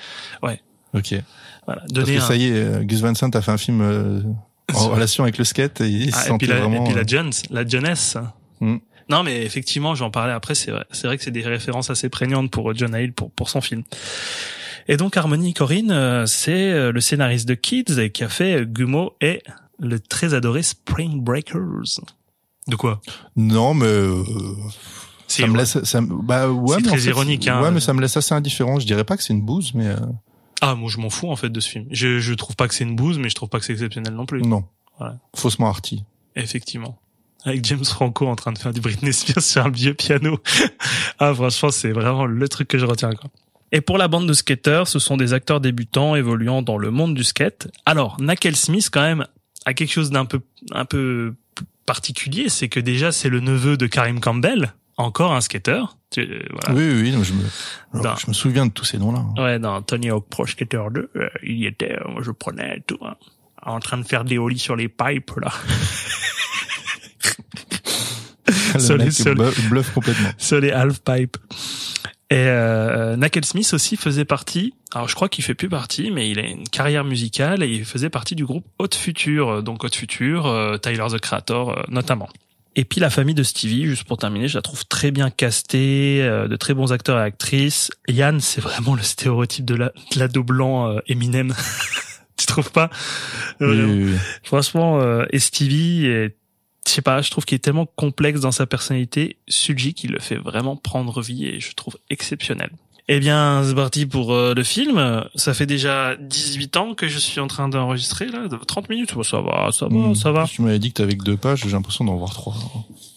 [0.44, 0.62] Ouais.
[0.94, 1.16] Ok.
[1.66, 3.82] voilà Parce que un ça y est, euh, Gus Van Sant a fait un film
[3.82, 4.22] euh,
[4.74, 6.84] en relation avec le skate et il se Ah, et puis la, vraiment.
[6.84, 7.96] et puis la euh, Jones, la Jones.
[8.60, 8.78] Mm.
[9.10, 10.54] Non, mais effectivement, j'en parlais après.
[10.56, 13.32] C'est vrai, c'est vrai que c'est des références assez prégnantes pour euh, John Hale pour
[13.32, 13.84] pour son film.
[14.90, 19.14] Et donc Harmony Corinne, euh, c'est euh, le scénariste de Kids qui a fait Gummo
[19.22, 19.42] et
[19.80, 22.02] le très adoré Spring Breakers.
[22.68, 23.02] De quoi?
[23.36, 24.24] Non, mais euh,
[25.28, 25.82] C'est ça me laisse.
[25.84, 27.62] Ça, bah ouais, C'est mais en très fait, ironique, hein.
[27.62, 28.80] Ouais, mais ça me laisse assez indifférent.
[28.80, 29.96] Je dirais pas que c'est une bouse, mais euh,
[30.62, 31.86] Ah, moi je m'en fous en fait de ce film.
[31.92, 34.14] Je je trouve pas que c'est une bouse, mais je trouve pas que c'est exceptionnel
[34.14, 34.42] non plus.
[34.42, 34.66] non.
[35.00, 35.18] Voilà.
[35.36, 36.04] Faussement arty.
[36.36, 36.98] Effectivement.
[37.48, 40.38] Avec James Franco en train de faire du Britney Spears sur un vieux piano.
[41.20, 43.30] ah, franchement, c'est vraiment le truc que je retiens, quoi.
[43.72, 47.14] Et pour la bande de skateurs, ce sont des acteurs débutants évoluant dans le monde
[47.16, 47.70] du skate.
[47.86, 49.26] Alors, Nakel Smith, quand même,
[49.66, 51.36] a quelque chose d'un peu, un peu
[51.86, 55.98] particulier, c'est que déjà, c'est le neveu de Karim Campbell, encore un skateur.
[56.12, 56.80] Tu- euh, voilà.
[56.80, 57.12] Oui, oui, oui.
[57.12, 57.44] non, je me,
[57.94, 59.26] je me souviens de tous ces noms-là.
[59.42, 62.82] Ouais, dans Tony Hawk Pro Skater 2, euh, il y était, euh, moi je prenais
[62.88, 63.16] tout, hein,
[63.62, 65.52] en train de faire des ollies sur les pipes, là.
[68.80, 69.10] Sur les
[69.70, 70.30] bluff, complètement.
[70.38, 71.38] sur les half pipe.
[72.30, 74.74] Et euh, Nakel Smith aussi faisait partie.
[74.94, 77.86] Alors je crois qu'il fait plus partie, mais il a une carrière musicale et il
[77.86, 82.28] faisait partie du groupe Haute Future, donc Haute Future, euh, Tyler the Creator euh, notamment.
[82.76, 86.20] Et puis la famille de Stevie, juste pour terminer, je la trouve très bien castée,
[86.22, 87.92] euh, de très bons acteurs et actrices.
[88.08, 91.56] Yann, c'est vraiment le stéréotype de la- l'ado blanc euh, Eminem.
[92.38, 92.90] tu trouves pas?
[93.62, 94.16] Oui, oui, oui.
[94.44, 96.36] Franchement, euh, et Stevie est,
[96.88, 99.38] je sais pas, je trouve qu'il est tellement complexe dans sa personnalité.
[99.48, 102.70] Suji qui le fait vraiment prendre vie et je trouve exceptionnel.
[103.10, 105.24] Eh bien, c'est parti pour euh, le film.
[105.36, 109.14] Ça fait déjà 18 ans que je suis en train d'enregistrer là, de 30 minutes.
[109.24, 110.16] Ça va, ça va, Hmm.
[110.16, 110.46] ça va.
[110.46, 112.56] Tu m'avais dit que t'avais que deux pages, j'ai l'impression d'en voir trois.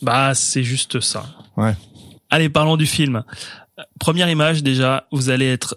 [0.02, 1.26] Bah, c'est juste ça.
[1.56, 1.74] Ouais.
[2.30, 3.24] Allez, parlons du film.
[3.98, 5.76] Première image, déjà, vous allez être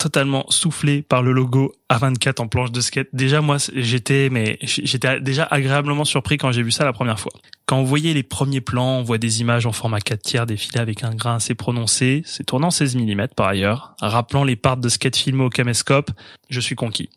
[0.00, 3.08] totalement soufflé par le logo A24 en planche de skate.
[3.12, 7.32] Déjà, moi, j'étais, mais j'étais déjà agréablement surpris quand j'ai vu ça la première fois.
[7.66, 10.80] Quand vous voyez les premiers plans, on voit des images en format 4 tiers défiler
[10.80, 12.22] avec un grain assez prononcé.
[12.24, 13.94] C'est tournant 16 mm par ailleurs.
[14.00, 16.10] Rappelant les parts de skate filmés au caméscope,
[16.48, 17.10] je suis conquis.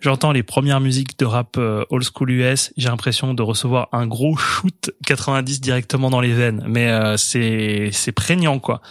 [0.00, 4.06] J'entends les premières musiques de rap euh, old school US, j'ai l'impression de recevoir un
[4.06, 8.82] gros shoot 90 directement dans les veines, mais euh, c'est c'est prégnant quoi.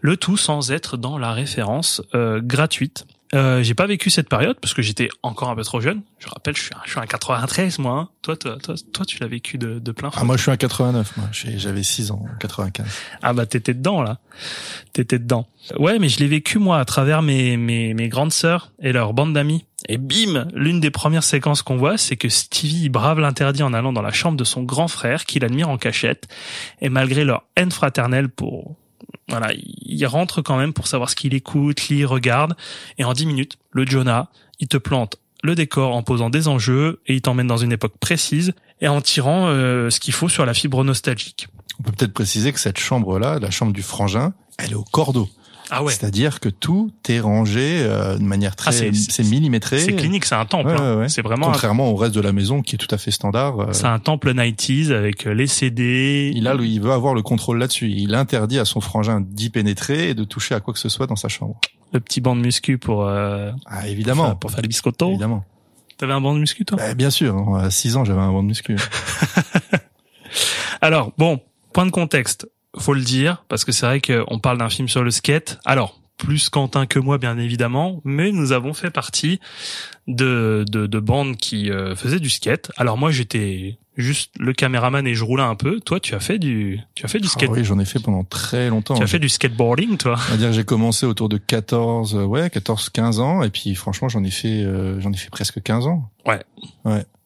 [0.00, 3.04] Le tout sans être dans la référence euh, gratuite.
[3.34, 6.02] Euh, j'ai pas vécu cette période parce que j'étais encore un peu trop jeune.
[6.18, 7.92] Je rappelle, je suis un, je suis un 93 moi.
[7.98, 8.08] hein.
[8.22, 10.10] Toi, toi, toi, toi, tu l'as vécu de, de plein.
[10.14, 11.26] Ah, moi, je suis un 89, moi.
[11.32, 12.86] J'avais 6 ans, 95.
[13.22, 14.18] Ah bah t'étais dedans là,
[14.92, 15.46] t'étais dedans.
[15.78, 19.12] Ouais, mais je l'ai vécu moi à travers mes mes mes grandes sœurs et leur
[19.14, 19.64] bande d'amis.
[19.88, 23.92] Et bim, l'une des premières séquences qu'on voit, c'est que Stevie brave l'interdit en allant
[23.92, 26.26] dans la chambre de son grand frère qu'il admire en cachette.
[26.80, 28.76] Et malgré leur haine fraternelle pour
[29.28, 32.54] voilà, il rentre quand même pour savoir ce qu'il écoute, lit, regarde.
[32.98, 34.28] Et en dix minutes, le Jonah,
[34.60, 37.98] il te plante le décor en posant des enjeux et il t'emmène dans une époque
[38.00, 41.48] précise et en tirant euh, ce qu'il faut sur la fibre nostalgique.
[41.78, 45.28] On peut peut-être préciser que cette chambre-là, la chambre du frangin, elle est au cordeau.
[45.70, 45.92] Ah ouais.
[45.92, 49.78] C'est-à-dire que tout est rangé euh, de manière très, Ah, c'est- c'est millimétré.
[49.78, 50.68] C'est clinique, c'est un temple.
[50.68, 50.96] Ouais, hein.
[50.98, 51.08] ouais.
[51.08, 53.60] C'est vraiment un, Contrairement au reste de la maison qui est tout à fait standard.
[53.60, 56.32] euh, c'est un temple 90s avec euh, les CD.
[56.34, 57.90] il a, il veut avoir le contrôle là-dessus.
[57.90, 61.06] Il interdit à son frangin d'y pénétrer et de toucher à quoi que ce soit
[61.06, 61.58] dans sa chambre.
[61.92, 64.26] le petit banc de muscu pour euh, Ah, pour, évidemment.
[64.26, 65.10] faire, pour faire les biscottos.
[65.10, 65.44] Évidemment.
[65.96, 66.76] T'avais un banc de muscu toi?
[66.76, 67.56] Bah, bien sûr.
[67.56, 68.76] À 6 ans, j'avais un banc de muscu.
[70.80, 71.40] Alors bon,
[71.72, 72.48] point de contexte,
[72.78, 75.58] faut le dire parce que c'est vrai qu'on parle d'un film sur le skate.
[75.64, 79.40] Alors plus Quentin que moi, bien évidemment, mais nous avons fait partie
[80.06, 82.70] de, de, de bandes qui euh, faisaient du skate.
[82.76, 85.80] Alors moi, j'étais juste le caméraman et je roulais un peu.
[85.80, 87.50] Toi, tu as fait du, tu as fait du Ah skate.
[87.50, 88.94] oui, j'en ai fait pendant très longtemps.
[88.94, 90.14] tu as fait du skateboarding, toi.
[90.30, 93.74] Va dire que j'ai commencé autour de 14, euh, ouais, 14, 15 ans, et puis
[93.74, 96.10] franchement, j'en ai fait, euh, j'en ai fait presque 15 ans.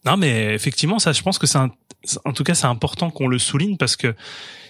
[0.06, 1.70] Non, mais effectivement, ça, je pense que c'est un,
[2.24, 4.14] en tout cas, c'est important qu'on le souligne parce que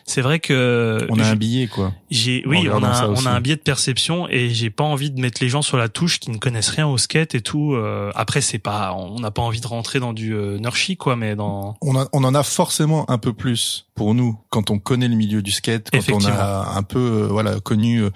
[0.08, 1.92] c'est vrai que On a un billet, quoi.
[2.10, 5.20] J'ai oui, on a on a un biais de perception et j'ai pas envie de
[5.20, 7.74] mettre les gens sur la touche qui ne connaissent rien au skate et tout.
[7.74, 11.14] euh, après c'est pas on n'a pas envie de rentrer dans du euh, nurshi quoi,
[11.16, 14.78] mais dans On, a- on en a forcément un peu plus pour nous quand on
[14.78, 18.10] connaît le milieu du skate, quand on a un peu, euh, voilà, connu, on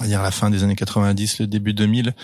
[0.00, 2.14] va dire la fin des années 90, le début 2000.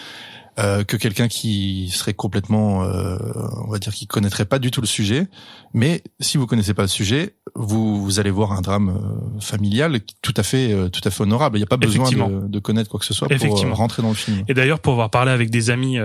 [0.58, 3.16] Euh, que quelqu'un qui serait complètement, euh,
[3.66, 5.26] on va dire, qui connaîtrait pas du tout le sujet.
[5.72, 10.00] Mais si vous connaissez pas le sujet, vous, vous allez voir un drame euh, familial
[10.20, 11.56] tout à fait, euh, tout à fait honorable.
[11.56, 14.10] Il n'y a pas besoin de, de connaître quoi que ce soit pour rentrer dans
[14.10, 14.44] le film.
[14.48, 15.98] Et d'ailleurs, pour avoir parlé avec des amis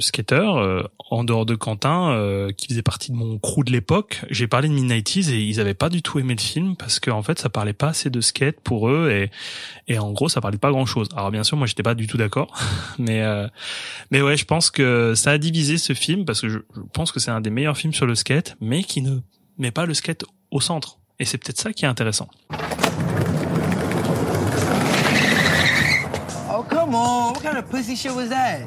[0.00, 4.22] skateurs, euh, en dehors de Quentin, euh, qui faisait partie de mon crew de l'époque,
[4.30, 7.22] j'ai parlé de Midnighties et ils avaient pas du tout aimé le film parce qu'en
[7.22, 9.30] fait, ça parlait pas assez de skate pour eux et,
[9.92, 11.08] et en gros, ça parlait pas grand chose.
[11.16, 12.52] Alors bien sûr, moi, j'étais pas du tout d'accord,
[12.98, 13.48] mais euh,
[14.10, 17.12] mais ouais, je pense que ça a divisé ce film parce que je, je pense
[17.12, 19.20] que c'est un des meilleurs films sur le skate, mais qui ne
[19.58, 20.98] met pas le skate au centre.
[21.18, 22.28] Et c'est peut-être ça qui est intéressant.
[26.50, 27.32] Oh, come on.
[27.32, 28.60] What kind of pussy shit was that?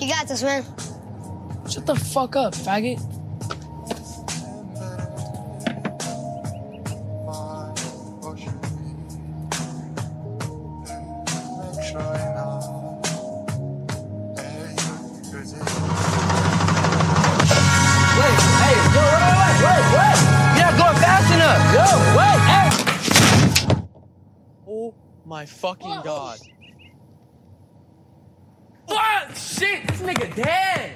[0.00, 0.64] You got this, man.
[1.68, 2.98] Shut the fuck up, faggot.
[25.24, 26.38] My fucking god.
[28.88, 30.92] Fuck, shit, this nigga dead.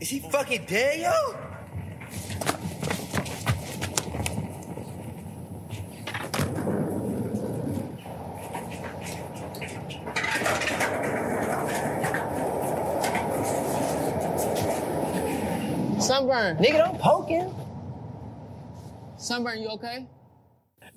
[0.00, 1.38] Is he fucking dead, yo?
[16.00, 16.56] Sunburn.
[16.56, 17.52] Nigga, don't poke him.
[19.16, 20.06] Sunburn, you okay?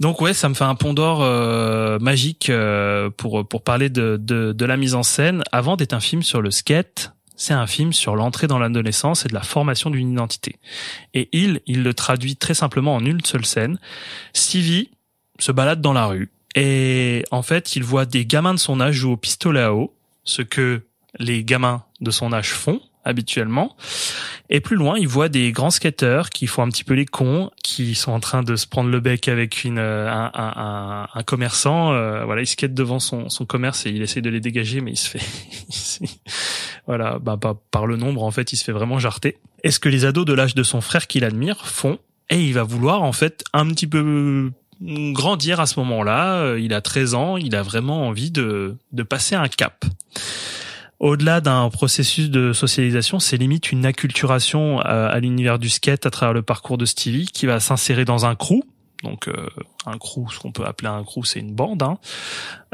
[0.02, 4.18] Donc ouais, ça me fait un pont d'or euh, magique euh, pour pour parler de,
[4.20, 5.44] de de la mise en scène.
[5.52, 9.30] Avant d'être un film sur le skate, c'est un film sur l'entrée dans l'adolescence et
[9.30, 10.58] de la formation d'une identité.
[11.14, 13.78] Et il, il le traduit très simplement en une seule scène.
[14.34, 14.90] Stevie
[15.38, 18.96] se balade dans la rue et en fait, il voit des gamins de son âge
[18.96, 20.82] jouer au pistolet à eau, ce que
[21.20, 23.76] les gamins de son âge font habituellement.
[24.50, 27.52] Et plus loin, il voit des grands skateurs qui font un petit peu les cons,
[27.64, 31.24] qui sont en train de se prendre le bec avec une euh, un, un, un,
[31.24, 31.94] commerçant.
[31.94, 34.92] euh, voilà, il skate devant son, son commerce et il essaie de les dégager, mais
[34.92, 36.06] il se fait,
[36.88, 37.40] voilà, bah,
[37.72, 39.38] par le nombre en fait, il se fait vraiment jarter.
[39.64, 42.54] Et ce que les ados de l'âge de son frère qu'il admire font, et il
[42.54, 46.42] va vouloir en fait un petit peu grandir à ce moment-là.
[46.42, 49.86] Euh, Il a 13 ans, il a vraiment envie de de passer un cap
[51.02, 56.12] au-delà d'un processus de socialisation, c'est limite une acculturation à, à l'univers du skate à
[56.12, 58.62] travers le parcours de Stevie qui va s'insérer dans un crew.
[59.04, 59.48] Donc euh,
[59.88, 61.98] un crew, ce qu'on peut appeler un crew, c'est une bande, hein,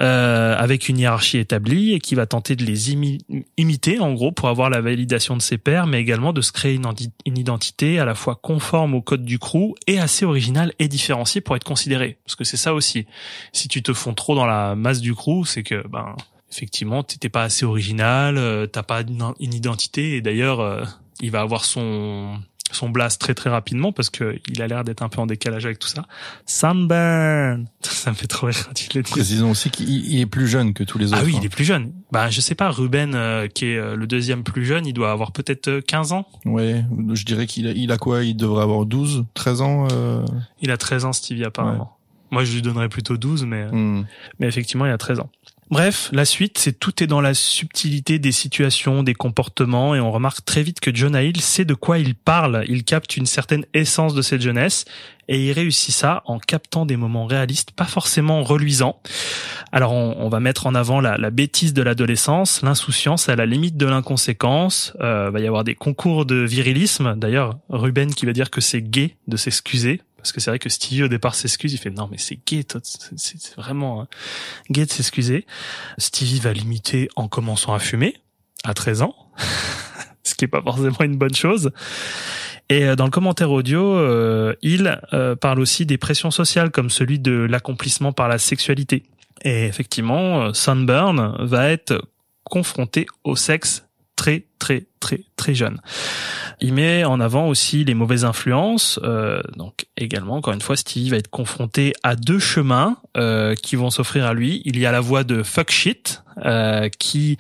[0.02, 3.22] euh, avec une hiérarchie établie et qui va tenter de les imi-
[3.56, 6.74] imiter en gros pour avoir la validation de ses pairs, mais également de se créer
[6.76, 11.40] une, identité à la fois conforme au code du crew et assez originale et différenciée
[11.40, 12.18] pour être considérée.
[12.26, 13.06] Parce que c'est ça aussi.
[13.54, 16.14] Si tu te fonds trop dans la masse du crew, c'est que ben
[16.52, 20.84] effectivement, t'étais pas assez original, euh, t'as pas une, identité, et d'ailleurs, euh,
[21.22, 22.40] il va avoir son
[22.72, 25.66] son blast très très rapidement parce que il a l'air d'être un peu en décalage
[25.66, 26.06] avec tout ça.
[26.46, 29.12] Sunburn, ça me fait trop rire quand il le dit.
[29.12, 31.22] Précisons aussi qu'il il est plus jeune que tous les autres.
[31.22, 31.40] Ah oui, hein.
[31.42, 31.94] il est plus jeune.
[32.12, 35.12] Bah je sais pas, Ruben euh, qui est euh, le deuxième plus jeune, il doit
[35.12, 36.28] avoir peut-être euh, 15 ans.
[36.46, 36.84] Ouais,
[37.14, 38.24] je dirais qu'il a, il a quoi?
[38.24, 39.88] Il devrait avoir 12, 13 ans.
[39.92, 40.26] Euh...
[40.62, 41.98] Il a 13 ans Stevie apparemment.
[42.32, 44.06] Moi je lui donnerais plutôt 12 mais hmm.
[44.40, 45.30] mais effectivement, il a 13 ans.
[45.70, 50.14] Bref, la suite, c'est tout est dans la subtilité des situations, des comportements, et on
[50.14, 52.64] remarque très vite que Jonah Hill sait de quoi il parle.
[52.70, 54.86] Il capte une certaine essence de cette jeunesse,
[55.28, 59.02] et il réussit ça en captant des moments réalistes, pas forcément reluisants.
[59.74, 63.76] Alors, on, va mettre en avant la, la bêtise de l'adolescence, l'insouciance à la limite
[63.76, 64.94] de l'inconséquence.
[65.02, 67.16] Euh, va y avoir des concours de virilisme.
[67.18, 70.02] D'ailleurs, Ruben qui va dire que c'est gay de s'excuser.
[70.18, 72.66] Parce que c'est vrai que Stevie au départ s'excuse, il fait non mais c'est gay,
[73.16, 74.08] c'est vraiment hein,
[74.70, 75.46] gay de s'excuser.
[75.98, 78.16] Stevie va l'imiter en commençant à fumer
[78.64, 79.16] à 13 ans,
[80.24, 81.72] ce qui est pas forcément une bonne chose.
[82.70, 86.90] Et euh, dans le commentaire audio, euh, il euh, parle aussi des pressions sociales comme
[86.90, 89.04] celui de l'accomplissement par la sexualité.
[89.44, 92.02] Et effectivement, Sunburn va être
[92.44, 95.80] confronté au sexe très très très très jeune.
[96.60, 99.00] Il met en avant aussi les mauvaises influences.
[99.04, 103.76] euh, donc également, encore une fois, Stevie va être confronté à deux chemins euh, qui
[103.76, 104.62] vont s'offrir à lui.
[104.66, 107.38] Il y a la voie de fuck shit, euh, qui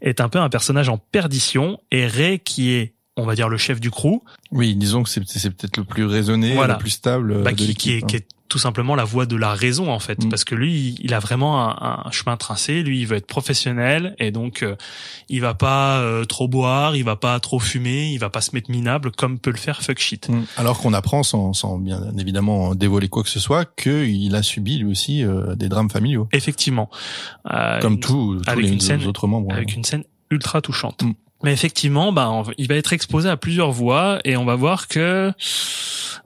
[0.00, 3.58] est un peu un personnage en perdition, et Ray qui est, on va dire, le
[3.58, 6.74] chef du crew, Oui, disons que c'est peut-être le plus raisonné, Voilà.
[6.74, 8.06] le plus stable euh, bah, de qui, est, hein.
[8.06, 10.28] qui est tout simplement la voie de la raison en fait, Mm.
[10.28, 12.82] parce que lui, il a vraiment un, un chemin tracé.
[12.82, 14.76] Lui, il veut être professionnel et donc euh,
[15.28, 18.50] il va pas euh, trop boire, il va pas trop fumer, il va pas se
[18.54, 20.28] mettre minable comme peut le faire fuck shit.
[20.28, 20.44] Mm.
[20.58, 24.78] Alors qu'on apprend, sans, sans bien évidemment dévoiler quoi que ce soit, qu'il a subi
[24.78, 26.90] lui aussi euh, des drames familiaux, Effectivement,
[27.52, 29.52] Euh, comme tous tous avec les une scène- autres membres.
[29.52, 31.02] avec une scène ultra touchante.
[31.02, 31.12] Mm.
[31.44, 35.30] Mais effectivement, bah, il va être exposé à plusieurs voies et on va voir que,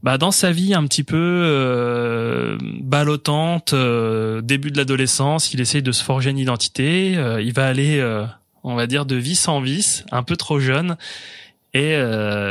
[0.04, 5.82] bah, dans sa vie un petit peu euh, ballottante, euh, début de l'adolescence, il essaye
[5.82, 7.16] de se forger une identité.
[7.16, 8.24] euh, il va aller, euh,
[8.62, 10.96] on va dire, de vice en vice, un peu trop jeune,
[11.74, 11.96] et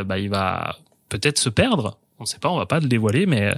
[0.05, 0.75] bah, il va
[1.07, 1.97] peut-être se perdre.
[2.19, 3.55] On ne sait pas, on va pas le dévoiler, mais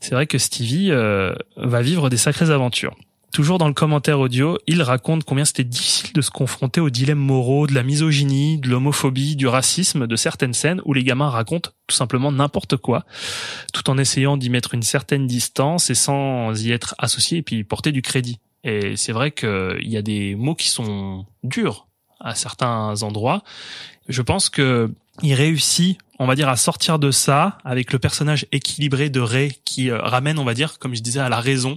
[0.00, 2.96] c'est vrai que Stevie va vivre des sacrées aventures.
[3.36, 7.18] Toujours dans le commentaire audio, il raconte combien c'était difficile de se confronter aux dilemmes
[7.18, 11.68] moraux, de la misogynie, de l'homophobie, du racisme, de certaines scènes où les gamins racontent
[11.86, 13.04] tout simplement n'importe quoi,
[13.74, 17.62] tout en essayant d'y mettre une certaine distance et sans y être associé et puis
[17.62, 18.38] porter du crédit.
[18.64, 21.88] Et c'est vrai qu'il y a des mots qui sont durs
[22.20, 23.42] à certains endroits.
[24.08, 24.90] Je pense que
[25.22, 29.52] il réussit, on va dire, à sortir de ça avec le personnage équilibré de Ray
[29.64, 31.76] qui euh, ramène, on va dire, comme je disais, à la raison.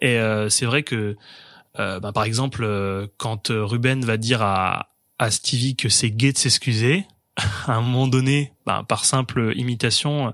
[0.00, 1.16] Et euh, c'est vrai que,
[1.78, 6.32] euh, bah, par exemple, euh, quand Ruben va dire à, à Stevie que c'est gay
[6.32, 7.04] de s'excuser,
[7.66, 10.32] à un moment donné, bah, par simple imitation,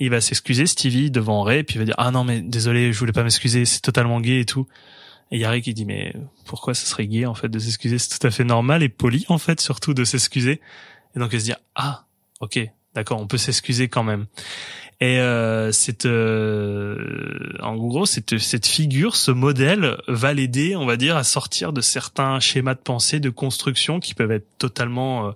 [0.00, 2.98] il va s'excuser Stevie devant Ray, puis il va dire ah non mais désolé, je
[2.98, 4.66] voulais pas m'excuser, c'est totalement gay et tout.
[5.30, 8.26] Et y qui dit mais pourquoi ce serait gay en fait de s'excuser, c'est tout
[8.26, 10.60] à fait normal et poli en fait surtout de s'excuser.
[11.16, 12.04] Et donc il se dit ah
[12.40, 12.60] ok
[12.94, 14.26] d'accord on peut s'excuser quand même.
[15.02, 20.96] Et euh, cette, euh, en gros, cette, cette figure, ce modèle va l'aider, on va
[20.96, 25.32] dire, à sortir de certains schémas de pensée, de construction qui peuvent être totalement euh,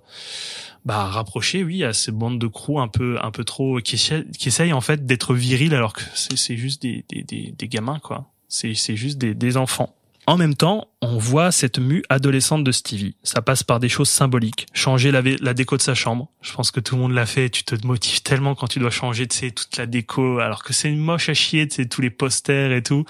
[0.85, 3.97] bah, rapprochés, oui, à ces bandes de crew un peu, un peu trop qui,
[4.37, 7.99] qui essayent en fait d'être virils alors que c'est juste des, des, des, des gamins,
[7.99, 8.31] quoi.
[8.47, 9.93] C'est c'est juste des, des enfants.
[10.29, 13.15] En même temps, on voit cette mue adolescente de Stevie.
[13.23, 14.67] Ça passe par des choses symboliques.
[14.73, 16.29] Changer la, déco de sa chambre.
[16.41, 17.49] Je pense que tout le monde l'a fait.
[17.49, 20.73] Tu te motives tellement quand tu dois changer, tu sais, toute la déco, alors que
[20.73, 23.05] c'est moche à chier, tu sais, tous les posters et tout.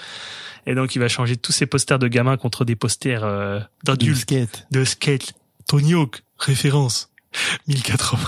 [0.67, 4.21] Et donc, il va changer tous ces posters de gamins contre des posters euh, d'adultes,
[4.21, 4.67] skate.
[4.69, 5.33] de skate.
[5.67, 7.09] Tony Hawk, référence.
[7.67, 8.19] 1080.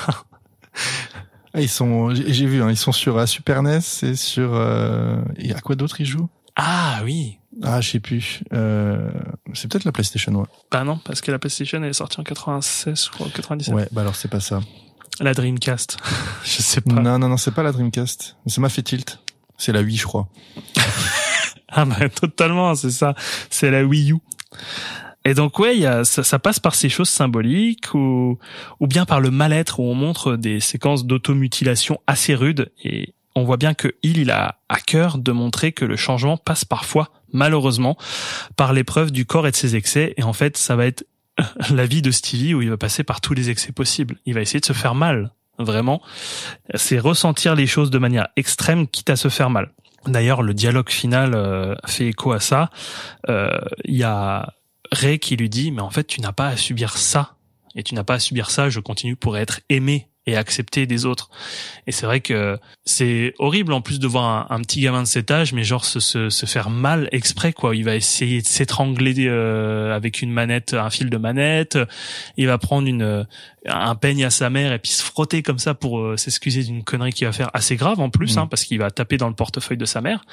[1.54, 4.56] Ah, ils sont, j'ai j'ai vu, hein, ils sont sur euh, Super NES et sur.
[4.56, 6.30] Euh, et à quoi d'autre ils jouent?
[6.62, 7.38] Ah oui.
[7.64, 8.44] Ah, je sais plus.
[8.54, 9.10] Euh,
[9.54, 10.46] c'est peut-être la PlayStation, ouais.
[10.72, 13.74] Bah non, parce que la PlayStation elle est sortie en 96, je crois, 97.
[13.74, 14.60] Ouais, bah alors c'est pas ça.
[15.22, 15.98] La Dreamcast.
[16.44, 16.94] je sais pas.
[16.94, 18.36] Non, non, non, c'est pas la Dreamcast.
[18.46, 19.20] Ça m'a fait tilt.
[19.58, 20.28] C'est la Wii, je crois.
[21.72, 23.14] Ah bah totalement, c'est ça.
[23.52, 24.18] C'est la Wii U.
[25.24, 28.40] Et donc ouais, il y a, ça, ça passe par ces choses symboliques ou,
[28.80, 33.44] ou bien par le mal-être où on montre des séquences d'automutilation assez rudes et on
[33.44, 37.10] voit bien que il, il a à cœur de montrer que le changement passe parfois,
[37.32, 37.98] malheureusement,
[38.56, 40.14] par l'épreuve du corps et de ses excès.
[40.18, 41.06] Et en fait, ça va être
[41.72, 44.18] la vie de Stevie où il va passer par tous les excès possibles.
[44.26, 46.02] Il va essayer de se faire mal, vraiment.
[46.76, 49.72] C'est ressentir les choses de manière extrême, quitte à se faire mal.
[50.06, 52.70] D'ailleurs, le dialogue final euh, fait écho à ça.
[53.28, 54.54] Euh, Il y a
[54.92, 57.36] Ray qui lui dit, mais en fait, tu n'as pas à subir ça.
[57.76, 61.06] Et tu n'as pas à subir ça, je continue pour être aimé et accepté des
[61.06, 61.30] autres.
[61.88, 65.08] Et c'est vrai que c'est horrible en plus de voir un, un petit gamin de
[65.08, 67.76] cet âge, mais genre se, se, se faire mal exprès quoi.
[67.76, 71.78] Il va essayer de s'étrangler euh, avec une manette, un fil de manette.
[72.38, 73.26] Il va prendre une
[73.68, 76.82] un peigne à sa mère et puis se frotter comme ça pour euh, s'excuser d'une
[76.84, 78.40] connerie qu'il va faire assez grave en plus, Mm.
[78.40, 80.24] hein, parce qu'il va taper dans le portefeuille de sa mère.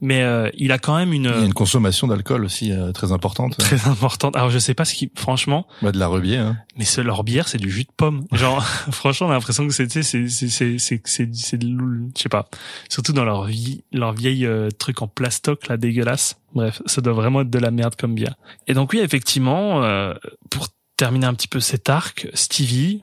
[0.00, 2.92] Mais euh, il a quand même une, Il y a une consommation d'alcool aussi euh,
[2.92, 3.56] très importante.
[3.58, 4.36] très importante.
[4.36, 6.36] Alors je sais pas ce qui, franchement, Bah, de la rebier.
[6.36, 6.56] Hein.
[6.76, 8.26] mais ce, leur bière c'est du jus de pomme.
[8.32, 12.48] Genre franchement l'impression que c'est c'est c'est c'est c'est c'est je sais pas.
[12.88, 16.38] Surtout dans leur vie leur vieille euh, truc en plastoc là dégueulasse.
[16.54, 18.34] Bref, ça doit vraiment être de la merde comme bière.
[18.66, 20.14] Et donc oui effectivement euh,
[20.50, 23.02] pour terminer un petit peu cet arc, Stevie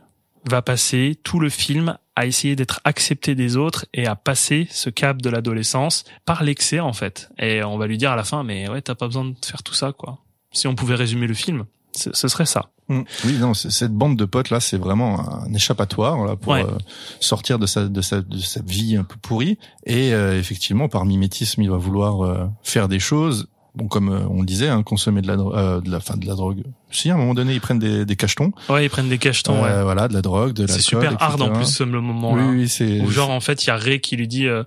[0.50, 4.90] va passer tout le film à essayer d'être accepté des autres et à passer ce
[4.90, 7.30] cap de l'adolescence par l'excès en fait.
[7.40, 9.64] Et on va lui dire à la fin mais ouais t'as pas besoin de faire
[9.64, 10.20] tout ça quoi.
[10.52, 11.66] Si on pouvait résumer le film,
[11.96, 12.70] ce serait ça.
[12.90, 13.02] Mm.
[13.26, 16.64] Oui, non, c'est- cette bande de potes là, c'est vraiment un échappatoire là pour Ouais.
[16.64, 16.78] euh,
[17.20, 19.58] sortir de sa de sa de sa vie un peu pourrie.
[19.86, 24.22] Et euh, effectivement, par mimétisme, il va vouloir euh, faire des choses bon comme euh,
[24.30, 26.64] on le disait, hein, consommer de la, euh, de la, fin de la drogue.
[26.92, 29.62] Si à un moment donné ils prennent des, des cachetons, Ouais, ils prennent des cachetons.
[29.66, 29.84] euh, ouais.
[29.84, 30.76] voilà, de la drogue, de l'alcool.
[30.78, 32.48] C'est super hard en plus le moment Oui, là.
[32.52, 33.02] oui, c'est.
[33.02, 34.64] Ou genre en fait il y a Ray qui lui dit euh,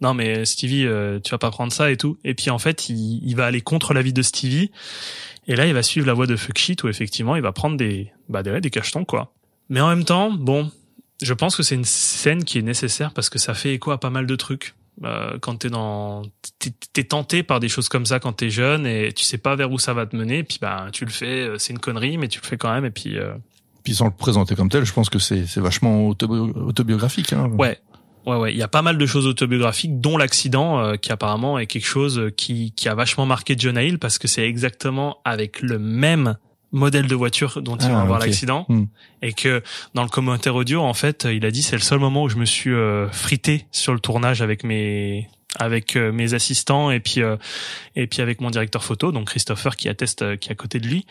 [0.00, 2.88] non mais Stevie euh, tu vas pas prendre ça et tout et puis en fait
[2.88, 4.70] il, il va aller contre l'avis de Stevie
[5.46, 7.76] et là il va suivre la voie de fuck shit où effectivement il va prendre
[7.76, 9.32] des bah des, des cachetons quoi
[9.68, 10.70] mais en même temps bon
[11.22, 13.98] je pense que c'est une scène qui est nécessaire parce que ça fait écho à
[13.98, 14.74] pas mal de trucs
[15.04, 16.22] euh, quand t'es dans
[16.58, 19.54] t'es, t'es tenté par des choses comme ça quand t'es jeune et tu sais pas
[19.56, 22.16] vers où ça va te mener puis bah tu le fais euh, c'est une connerie
[22.18, 23.34] mais tu le fais quand même et puis euh,
[23.84, 27.32] Puis sans le présenter comme tel, je pense que c'est c'est vachement autobi- autobiographique.
[27.34, 27.50] Hein.
[27.58, 27.78] Ouais.
[28.26, 28.52] Ouais, ouais.
[28.52, 31.86] Il y a pas mal de choses autobiographiques, dont l'accident, euh, qui apparemment est quelque
[31.86, 35.78] chose euh, qui, qui a vachement marqué John Hill parce que c'est exactement avec le
[35.78, 36.36] même
[36.72, 38.26] modèle de voiture dont il va Ah, avoir ok.
[38.26, 38.84] l'accident Hmm.
[39.22, 39.62] et que
[39.94, 42.36] dans le commentaire audio en fait il a dit c'est le seul moment où je
[42.36, 47.22] me suis euh, frité sur le tournage avec mes avec euh, mes assistants et puis
[47.22, 47.36] euh,
[47.94, 50.88] et puis avec mon directeur photo donc Christopher qui atteste qui est à côté de
[50.88, 51.06] lui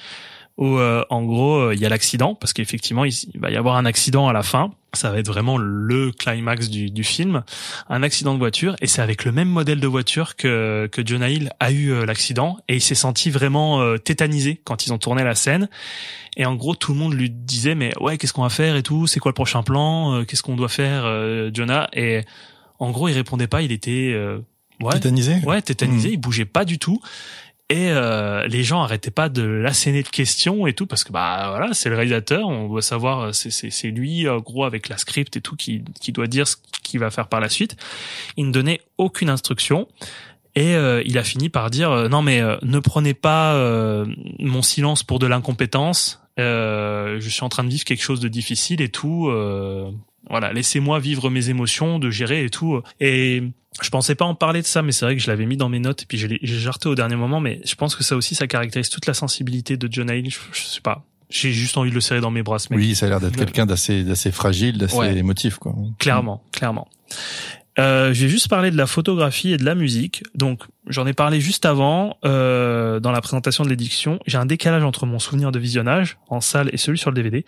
[0.57, 3.57] où euh, en gros euh, il y a l'accident parce qu'effectivement il, il va y
[3.57, 7.43] avoir un accident à la fin ça va être vraiment le climax du, du film
[7.89, 11.29] un accident de voiture et c'est avec le même modèle de voiture que que Jonah
[11.29, 14.97] Hill a eu euh, l'accident et il s'est senti vraiment euh, tétanisé quand ils ont
[14.97, 15.67] tourné la scène
[16.37, 18.83] et en gros tout le monde lui disait mais ouais qu'est-ce qu'on va faire et
[18.83, 21.03] tout c'est quoi le prochain plan qu'est-ce qu'on doit faire
[21.53, 21.89] Jonah?
[21.93, 22.21] Et
[22.79, 24.39] en gros il répondait pas il était euh,
[24.81, 25.35] ouais Tétanisé.
[25.45, 26.13] Ouais, tétanisé, Mm.
[26.13, 26.99] il bougeait pas du tout.
[27.69, 31.47] Et euh, les gens arrêtaient pas de l'asséner de questions et tout parce que bah
[31.49, 35.35] voilà c'est le réalisateur on doit savoir euh, c'est c'est lui gros avec la script
[35.35, 37.75] et tout qui qui doit dire ce qu'il va faire par la suite.
[38.37, 39.87] Il ne donnait aucune instruction
[40.55, 44.05] et euh, il a fini par dire euh, non mais euh, ne prenez pas euh,
[44.39, 48.81] mon silence pour de l'incompétence je suis en train de vivre quelque chose de difficile
[48.81, 49.31] et tout
[50.29, 53.43] voilà laissez-moi vivre mes émotions de gérer et tout et
[53.81, 55.67] je pensais pas en parler de ça, mais c'est vrai que je l'avais mis dans
[55.67, 57.41] mes notes et puis j'ai jarté au dernier moment.
[57.41, 60.29] Mais je pense que ça aussi, ça caractérise toute la sensibilité de John Hill.
[60.29, 61.03] Je, je sais pas.
[61.29, 62.79] J'ai juste envie de le serrer dans mes bras, ce mec.
[62.79, 65.17] Oui, ça a l'air d'être quelqu'un d'assez d'assez fragile, d'assez Ouais.
[65.17, 65.75] émotif, quoi.
[65.99, 66.87] Clairement, clairement.
[67.77, 70.23] Euh, je vais juste parler de la photographie et de la musique.
[70.35, 74.19] Donc, j'en ai parlé juste avant euh, dans la présentation de l'édition.
[74.25, 77.43] J'ai un décalage entre mon souvenir de visionnage en salle et celui sur le DVD.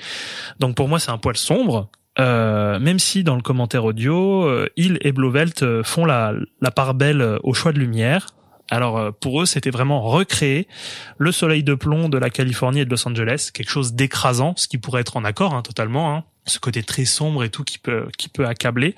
[0.59, 1.89] Donc, pour moi, c'est un poil sombre.
[2.19, 6.71] Euh, même si dans le commentaire audio, euh, Hill et Blovelt euh, font la, la
[6.71, 8.27] part belle euh, au choix de lumière.
[8.69, 10.67] Alors pour eux, c'était vraiment recréer
[11.17, 14.67] le soleil de plomb de la Californie et de Los Angeles, quelque chose d'écrasant, ce
[14.67, 16.25] qui pourrait être en accord hein, totalement, hein.
[16.45, 18.97] ce côté très sombre et tout qui peut qui peut accabler.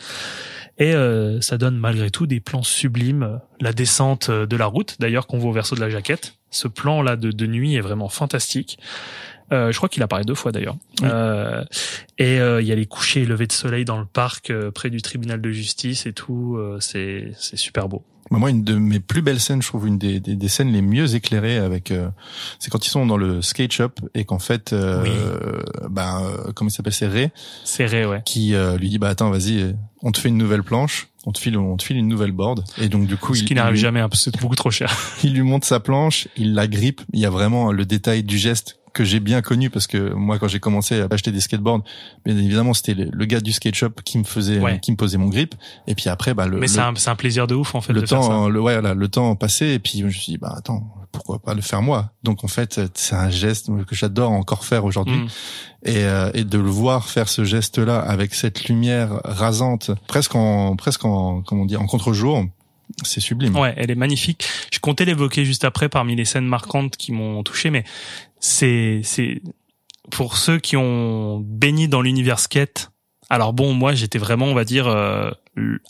[0.80, 0.94] Et
[1.42, 3.42] ça donne malgré tout des plans sublimes.
[3.62, 6.40] La descente de la route, d'ailleurs, qu'on voit au verso de la jaquette.
[6.50, 8.80] Ce plan là de, de nuit est vraiment fantastique.
[9.52, 10.76] Euh, je crois qu'il apparaît deux fois d'ailleurs.
[11.02, 11.08] Oui.
[11.12, 11.64] Euh,
[12.18, 14.72] et euh, il y a les couchers et levées de soleil dans le parc euh,
[14.72, 16.56] près du tribunal de justice et tout.
[16.58, 18.04] euh, c'est c'est super beau.
[18.32, 20.84] Moi, une de mes plus belles scènes, je trouve une des, des, des scènes les
[20.84, 22.10] mieux éclairées avec, euh,
[22.60, 25.10] c'est quand ils sont dans le skate shop et qu'en fait, euh, Oui.
[25.90, 27.32] ben, euh, comment il s'appelle, c'est Ray
[27.64, 28.22] Serré, ouais.
[28.26, 31.40] qui euh, lui dit bah attends, vas-y, on te fait une nouvelle planche, on te
[31.40, 33.78] file, on te file une nouvelle board et donc du coup, Ce il, qui n'arrive
[33.78, 34.96] jamais, hein, parce que c'est beaucoup trop cher.
[35.24, 37.02] il lui monte sa planche, il la grippe.
[37.14, 40.40] Il y a vraiment le détail du geste que j'ai bien connu parce que moi,
[40.40, 41.84] quand j'ai commencé à acheter des skateboards,
[42.26, 44.80] bien évidemment, c'était le, le gars du skate shop qui me faisait, Ouais.
[44.80, 45.56] qui me posait mon grip.
[45.88, 47.94] Et puis après, bah le, Mais c'est un, c'est un plaisir de ouf en fait
[47.94, 48.30] le de faire ça.
[48.30, 50.94] temps, le, ouais, voilà, le temps passé, et puis je me suis dit, bah attends,
[51.12, 52.12] pourquoi pas le faire moi?
[52.24, 55.28] Donc en fait, c'est un geste que j'adore encore faire aujourd'hui, Mm.
[55.86, 60.76] et, euh, et de le voir faire ce geste-là avec cette lumière rasante, presque en,
[60.76, 62.44] presque en, comment dire, en contre-jour,
[63.04, 63.56] c'est sublime.
[63.56, 64.48] Ouais, elle est magnifique.
[64.74, 67.84] Je comptais l'évoquer juste après parmi les scènes marquantes qui m'ont touché, mais
[68.40, 69.42] c'est c'est
[70.12, 72.92] pour ceux qui ont baigné dans l'univers skate.
[73.30, 75.30] Alors bon, moi j'étais vraiment, on va dire, euh,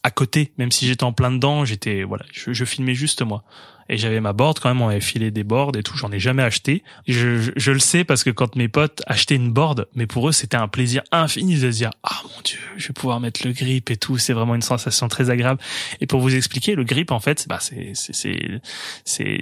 [0.04, 3.44] à côté, même si j'étais en plein dedans, j'étais voilà, je, je filmais juste moi.
[3.90, 6.20] Et j'avais ma board quand même, on avait filé des boards et tout, j'en ai
[6.20, 6.84] jamais acheté.
[7.08, 10.30] Je, je, je le sais parce que quand mes potes achetaient une board, mais pour
[10.30, 13.46] eux c'était un plaisir infini de se dire ah mon dieu, je vais pouvoir mettre
[13.46, 15.60] le grip et tout, c'est vraiment une sensation très agréable.
[16.02, 18.62] Et pour vous expliquer, le grip en fait, bah c'est c'est c'est
[19.06, 19.42] c'est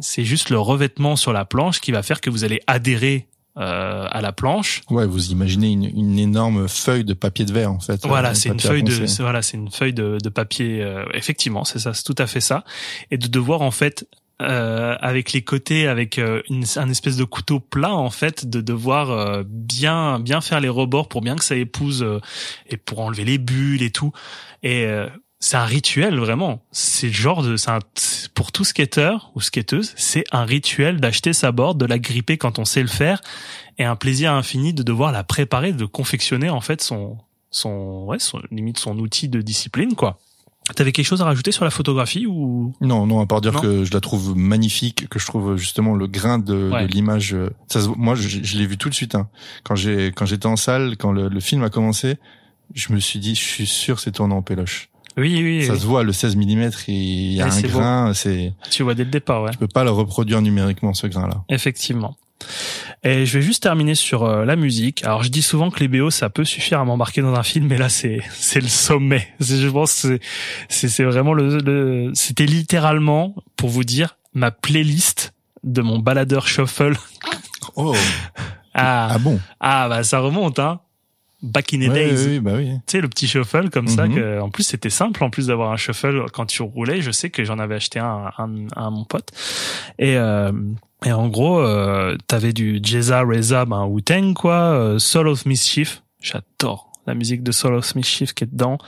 [0.00, 3.26] c'est juste le revêtement sur la planche qui va faire que vous allez adhérer
[3.58, 4.80] euh, à la planche.
[4.88, 8.06] Ouais, vous imaginez une, une énorme feuille de papier de verre en fait.
[8.06, 10.82] Voilà, c'est une feuille de voilà, c'est une feuille de, de papier.
[10.82, 12.64] euh, effectivement, c'est ça, c'est tout à fait ça.
[13.10, 14.06] Et de devoir en fait
[14.40, 18.60] euh, avec les côtés, avec euh, une, un espèce de couteau plat en fait, de
[18.60, 22.20] devoir euh, bien bien faire les rebords pour bien que ça épouse euh,
[22.68, 24.12] et pour enlever les bulles et tout.
[24.62, 25.08] Et euh,
[25.44, 26.62] c'est un rituel vraiment.
[26.70, 27.80] C'est le genre de, c'est un-
[28.34, 32.60] pour tout skater ou skateuse, c'est un rituel d'acheter sa board, de la gripper quand
[32.60, 33.20] on sait le faire,
[33.78, 37.18] et un plaisir infini de devoir la préparer, de confectionner en fait son
[37.50, 40.18] son ouais, son, limite son outil de discipline quoi.
[40.76, 42.72] T'avais quelque chose à rajouter sur la photographie ou?
[42.80, 43.60] Non, non, à part dire Non.
[43.60, 46.86] que je la trouve magnifique, que je trouve justement le grain de, Ouais.
[46.86, 47.34] de l'image.
[47.34, 49.16] euh, Ça, moi, je, je l'ai vu tout de suite.
[49.16, 49.28] Hein.
[49.64, 52.16] Quand j'ai, quand j'étais en salle, quand le, le film a commencé,
[52.74, 54.88] je me suis dit, je suis sûr, c'est tourné en péloche.
[55.16, 55.80] Oui, oui, Ça oui.
[55.80, 58.14] se voit, le 16 mm, il y a un grain.
[58.14, 59.50] C'est, tu vois dès le départ, ouais.
[59.52, 61.44] je peux pas le reproduire numériquement ce grain-là.
[61.48, 62.16] Effectivement.
[63.04, 65.04] Et je vais juste terminer sur euh, la musique.
[65.04, 67.66] Alors je dis souvent que les BO ça peut suffire à m'embarquer dans un film,
[67.68, 69.28] mais là c'est c'est le sommet.
[69.40, 70.06] C'est- Je pense
[70.68, 76.48] c'est c'est vraiment le, le c'était littéralement pour vous dire ma playlist de mon baladeur
[76.48, 76.96] shuffle.
[77.76, 77.94] Oh,
[78.74, 79.38] Ah ah bon?
[79.60, 80.80] Ah bah ça remonte hein.
[81.42, 82.26] Back in the Ouais, days.
[82.28, 82.70] oui, bah oui.
[82.86, 84.14] Tu sais, le petit shuffle comme ça, Mhm.
[84.14, 87.30] que, en plus c'était simple, en plus d'avoir un shuffle quand tu roulais, je sais
[87.30, 89.30] que j'en avais acheté un, un, un à mon pote.
[89.98, 90.52] Et, euh,
[91.04, 96.02] et en gros, euh, t'avais du Jeza, Reza, ben, Wu-Tang, quoi, euh, Soul of Mischief,
[96.20, 98.78] j'adore la musique de Soul of Mischief qui est dedans,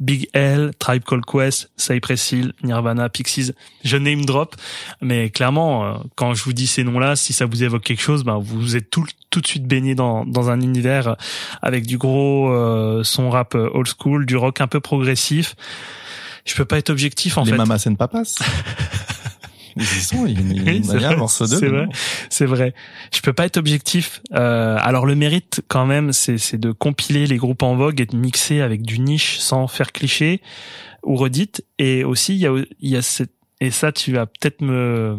[0.00, 3.52] Big L, Tribe Called Quest, Cypress Hill, Nirvana, Pixies,
[3.84, 4.56] je name drop,
[5.00, 8.24] mais clairement, euh, quand je vous dis ces noms-là, si ça vous évoque quelque chose,
[8.24, 11.16] ben, vous êtes tout, tout de suite baigné dans, dans un univers
[11.62, 15.56] avec du gros euh, son rap old school, du rock un peu progressif.
[16.44, 17.56] Je peux pas être objectif en Les fait.
[17.56, 18.38] Mamas and Papas.
[19.76, 21.56] Ils y sont, il y a, il Oui, y un vrai, morceau d'eux.
[21.58, 21.88] c'est vrai.
[22.30, 22.74] C'est vrai.
[23.14, 24.20] Je peux pas être objectif.
[24.32, 28.16] Euh, alors le mérite quand même, c'est de compiler les groupes en vogue et de
[28.16, 30.40] mixer avec du niche sans faire cliché
[31.02, 31.64] ou redite.
[31.78, 35.16] Et aussi il y a il y a cette et ça tu vas peut-être me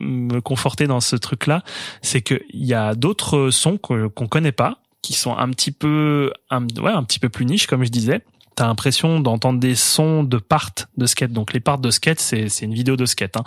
[0.00, 1.64] me conforter dans ce truc-là,
[2.02, 6.32] c'est que il y a d'autres sons qu'on connaît pas, qui sont un petit peu
[6.50, 8.22] un, ouais un petit peu plus niche comme je disais.
[8.58, 11.30] T'as l'impression d'entendre des sons de part de skate.
[11.32, 13.36] Donc les parts de skate, c'est c'est une vidéo de skate.
[13.36, 13.44] Hein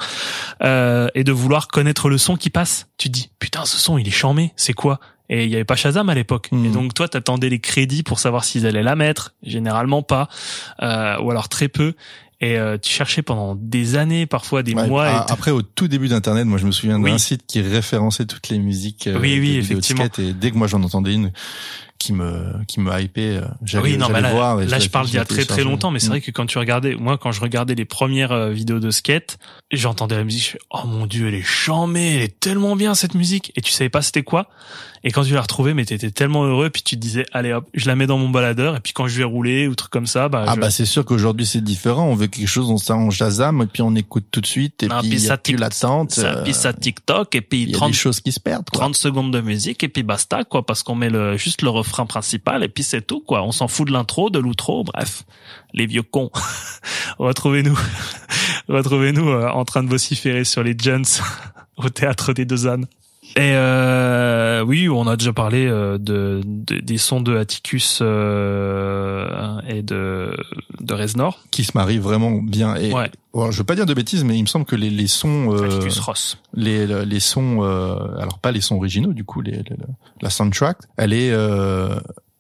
[0.64, 2.88] euh, et de vouloir connaître le son qui passe.
[2.98, 5.02] Tu te dis putain ce son il est charmé, c'est quoi?
[5.28, 6.48] Et il y avait pas Shazam à l'époque.
[6.54, 9.34] Et donc toi t'attendais les crédits pour savoir s'ils allaient la mettre.
[9.44, 10.30] Généralement pas,
[10.82, 11.94] euh, ou alors très peu.
[12.44, 15.08] Et euh, tu cherchais pendant des années, parfois des Ouais, mois.
[15.12, 17.12] et après, au tout début d'Internet, moi, je me souviens Oui.
[17.12, 19.06] d'un site qui référençait toutes les musiques.
[19.06, 20.06] euh, Oui, oui, effectivement.
[20.18, 21.32] et dès que moi j'en entendais une
[22.02, 24.58] qui me qui me hypait, euh, j'allais oui, non, là, voir.
[24.58, 26.58] là, je parle d'il y a très très longtemps, mais c'est vrai que quand tu
[26.58, 29.38] regardais, moi, quand je regardais les premières euh, vidéos de skate,
[29.72, 32.94] j'entendais la musique, je fais, oh mon dieu, elle est chambée, elle est tellement bien
[32.96, 34.48] cette musique, et tu savais pas c'était quoi.
[35.04, 37.68] Et quand tu l'as retrouvée, mais t'étais tellement heureux, puis tu te disais, allez hop,
[37.74, 40.06] je la mets dans mon baladeur, et puis quand je vais rouler ou truc comme
[40.06, 42.06] ça, bah, Ah je- bah c'est sûr qu'aujourd'hui c'est différent.
[42.06, 44.84] On veut quelque chose, on ça en Shazam et puis on écoute tout de suite
[44.84, 46.12] et Ah, puis ça tic- l'attente.
[46.12, 48.40] ça, euh, puis ça TikTok, et puis Il y a 30, des choses qui se
[48.40, 48.70] perdent.
[48.70, 48.80] Quoi.
[48.82, 51.91] 30 secondes de musique, et puis basta, quoi, parce qu'on met le, juste le refrain
[51.92, 53.44] principal, et puis c'est tout, quoi.
[53.44, 55.24] On s'en fout de l'intro, de l'outro, bref.
[55.74, 56.32] Les vieux cons.
[57.20, 57.78] Retrouvez-nous,
[58.70, 61.06] retrouvez-nous euh, en train de vociférer sur les Jones
[61.78, 62.86] au théâtre des Deux Ânes.
[63.38, 69.60] Et euh, oui, on a déjà parlé euh, de, de- des sons de Atticus euh,
[69.68, 70.36] et de
[70.80, 71.40] de Reznor.
[71.52, 72.76] Qui se marient vraiment bien.
[72.76, 74.90] Et Ouais, bon, je veux pas dire de bêtises, mais il me semble que les,
[74.90, 76.38] les sons, euh, Atticus Ross.
[76.54, 79.64] les, les sons, euh, alors pas les sons originaux du coup, les, les-
[80.22, 81.96] la soundtrack, elle est euh,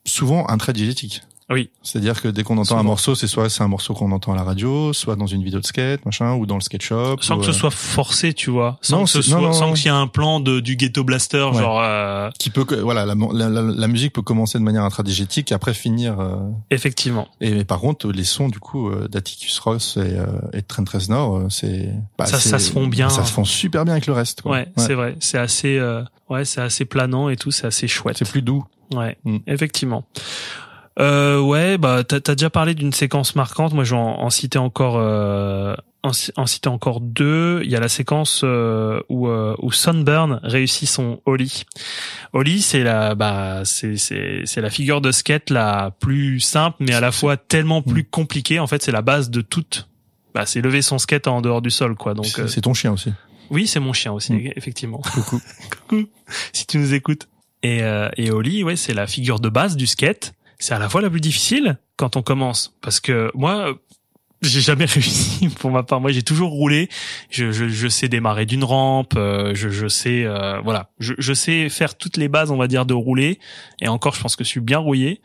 [0.06, 1.22] souvent intradigétique.
[1.54, 1.70] Oui.
[1.84, 2.80] C'est-à-dire que dès qu'on entend Souvent.
[2.80, 5.44] un morceau, c'est soit c'est un morceau qu'on entend à la radio, soit dans une
[5.44, 7.18] vidéo de skate, machin, ou dans le skate shop.
[7.22, 8.78] Sans ou, que ce euh, soit forcé, tu vois.
[8.82, 10.76] Sans Non, que ce non, soit, non, sans qu'il y ait un plan de, du
[10.76, 11.60] ghetto blaster, Ouais.
[11.60, 14.84] genre, euh, qui peut que- voilà la, la, la, la musique peut commencer de manière
[14.84, 16.36] intradigétique et après finir euh,
[16.70, 17.28] effectivement.
[17.42, 20.66] et mais par contre les sons du coup euh, d'Atticus Ross et, euh, et de
[20.68, 23.10] Trent Reznor c'est bah, Ça- ça se fond bien.
[23.10, 24.52] ça se fond super bien avec le reste quoi.
[24.52, 25.16] Ouais, c'est vrai.
[25.20, 28.18] C'est assez, euh, ouais, c'est assez planant et tout, c'est assez chouette.
[28.18, 29.38] c'est plus doux Ouais, Mm.
[29.48, 30.04] effectivement.
[31.00, 33.74] Euh, ouais, bah t'as as déjà parlé d'une séquence marquante.
[33.74, 35.74] Moi, je vais en, en citer encore, euh,
[36.04, 37.62] en, ci- en citer encore deux.
[37.64, 41.64] Il y a la séquence euh, où euh, où Sunburn réussit son ollie.
[42.34, 46.94] Ollie, c'est la, bah, c'est c'est c'est la figure de skate la plus simple, mais
[46.94, 48.60] à la fois tellement plus compliquée.
[48.60, 49.88] En fait, c'est la base de toute.
[50.34, 52.14] Bah, c'est lever son skate en dehors du sol, quoi.
[52.14, 53.12] Donc, c'est euh, ton chien aussi
[53.50, 54.52] oui, c'est mon chien aussi, Mm.
[54.56, 55.00] effectivement.
[55.00, 55.42] coucou
[55.90, 56.06] Coucou,
[56.54, 57.28] si tu nous écoutes.
[57.64, 60.32] Et, euh, et Oli, ouais, c'est la figure de base du skate.
[60.62, 63.74] C'est à la fois la plus difficile quand on commence, parce que moi,
[64.44, 66.00] j'ai jamais réussi pour ma part.
[66.02, 66.88] Moi, j'ai toujours roulé.
[67.32, 69.16] Je, je, je sais démarrer d'une rampe.
[69.18, 72.68] euh, je, je sais, euh, voilà, je, je sais faire toutes les bases, on va
[72.68, 73.40] dire, de rouler.
[73.82, 75.22] Et encore, je pense que je suis bien rouillé.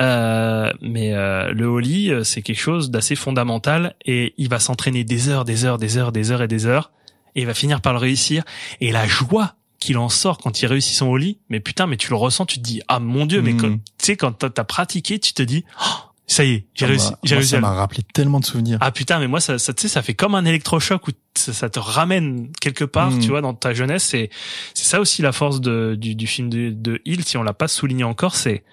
[0.00, 5.04] Euh, mais euh, le holly, euh, c'est quelque chose d'assez fondamental et il va s'entraîner
[5.04, 6.92] des heures, des heures, des heures, des heures et des heures
[7.34, 8.42] et il va finir par le réussir.
[8.80, 12.10] Et la joie qu'il en sort quand il réussit son holly, mais putain, mais tu
[12.10, 13.60] le ressens, tu te dis ah mon dieu, mais Mhm.
[13.60, 15.84] quand- tu sais quand t'as pratiqué, tu te dis oh,
[16.26, 17.50] ça y est, j'ai réussi, j'ai réussi.
[17.50, 20.00] ça m'a rappelé tellement de souvenirs ah putain, mais moi ça, ça tu sais, ça
[20.02, 23.18] fait comme un électrochoc où ça, ça te ramène quelque part, Mhm.
[23.20, 24.14] tu vois, dans ta jeunesse.
[24.14, 24.30] Et
[24.74, 27.52] c'est ça aussi la force de, du, du film de, de Hill, si on l'a
[27.54, 28.64] pas souligné encore, c'est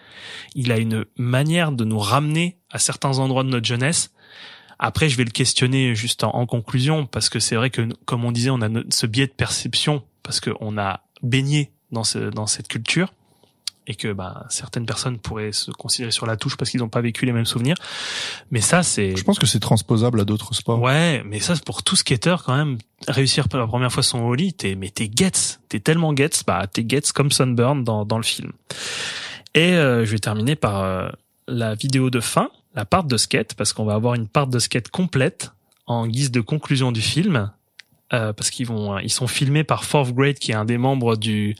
[0.56, 4.12] il a une manière de nous ramener à certains endroits de notre jeunesse
[4.80, 8.26] Après, je vais le questionner juste en, en conclusion parce que c'est vrai que, comme
[8.26, 12.48] on disait, on a ce biais de perception parce qu'on a baigné dans ce dans
[12.48, 13.14] cette culture
[13.90, 17.02] et que bah, certaines personnes pourraient se considérer sur la touche parce qu'ils n'ont pas
[17.02, 17.76] vécu les mêmes souvenirs.
[18.52, 20.80] Mais ça, c'est Je pense que c'est transposable à d'autres sports.
[20.80, 22.78] Ouais, mais ça, c'est pour tout skater, quand même,
[23.08, 25.58] réussir pour la première fois son ollie, t'es, mais t'es gets.
[25.70, 28.52] T'es tellement gets, bah, t'es gets comme Sunburn dans, dans le film.
[29.56, 31.10] Et euh, je vais terminer par euh,
[31.48, 34.60] la vidéo de fin, la part de skate, parce qu'on va avoir une part de
[34.60, 35.52] skate complète
[35.88, 37.52] en guise de conclusion du film,
[38.14, 41.16] euh, parce qu'ils vont, ils sont filmés par Fourth Grade, qui est un des membres
[41.16, 41.56] du,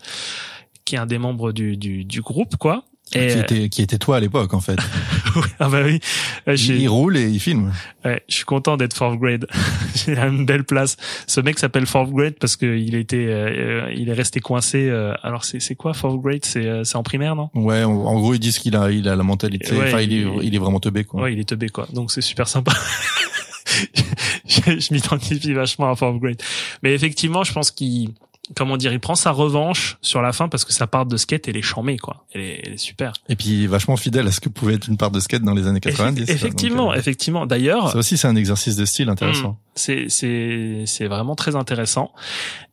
[0.86, 2.84] qui est un des membres du, du, du groupe, quoi.
[3.16, 4.78] Et, Qui était, qui était toi à l'époque, en fait.
[5.60, 6.00] ah bah oui,
[6.48, 7.72] Euh, Il, roule et il filme.
[8.06, 9.48] Ouais, je suis content d'être fourth grade.
[9.96, 10.96] J'ai une belle place.
[11.26, 14.88] Ce mec s'appelle fourth grade parce que il était, euh, il est resté coincé.
[14.90, 16.46] euh, alors c'est c'est quoi fourth grade?
[16.46, 17.50] C'est euh, c'est en primaire, non?
[17.56, 19.76] Ouais, en, en gros, ils disent qu'il a, il a la mentalité.
[19.76, 21.24] Ouais, enfin, il, est, il- il est vraiment teubé, quoi.
[21.24, 21.88] Ouais, il est teubé quoi.
[21.94, 22.74] Donc c'est super sympa.
[24.48, 26.42] je je m'identifie vachement à fourth grade.
[26.84, 28.12] Mais effectivement, je pense qu'il,
[28.56, 31.48] comment dire, il prend sa revanche sur la fin parce que sa part de skate
[31.48, 32.26] elle est chamée quoi.
[32.34, 33.14] Elle est, elle est super.
[33.28, 35.68] Et puis, vachement fidèle à ce que pouvait être une part de skate dans les
[35.68, 36.26] années 90.
[36.26, 36.34] quoi.
[36.34, 37.46] effectivement, Donc, euh, effectivement.
[37.46, 39.52] D'ailleurs, ça aussi, c'est un exercice de style intéressant.
[39.52, 39.58] Mm.
[39.76, 42.12] C'est c'est c'est vraiment très intéressant.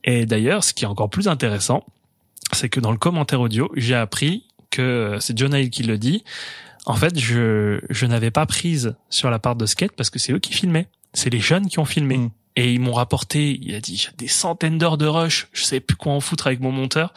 [0.05, 1.85] Et d'ailleurs, ce qui est encore plus intéressant,
[2.53, 6.25] c'est que dans le commentaire audio, j'ai appris que c'est John Hill qui le dit.
[6.87, 10.33] En fait, je je n'avais pas prise sur la part de skate parce que c'est
[10.33, 10.89] eux qui filmaient.
[11.13, 12.19] C'est les jeunes qui ont filmé.
[12.19, 12.31] Mm.
[12.59, 15.81] Et ils m'ont rapporté, il a dit, j'ai des centaines d'heures de rush, je savais
[15.81, 17.13] plus quoi en foutre avec mon monteur,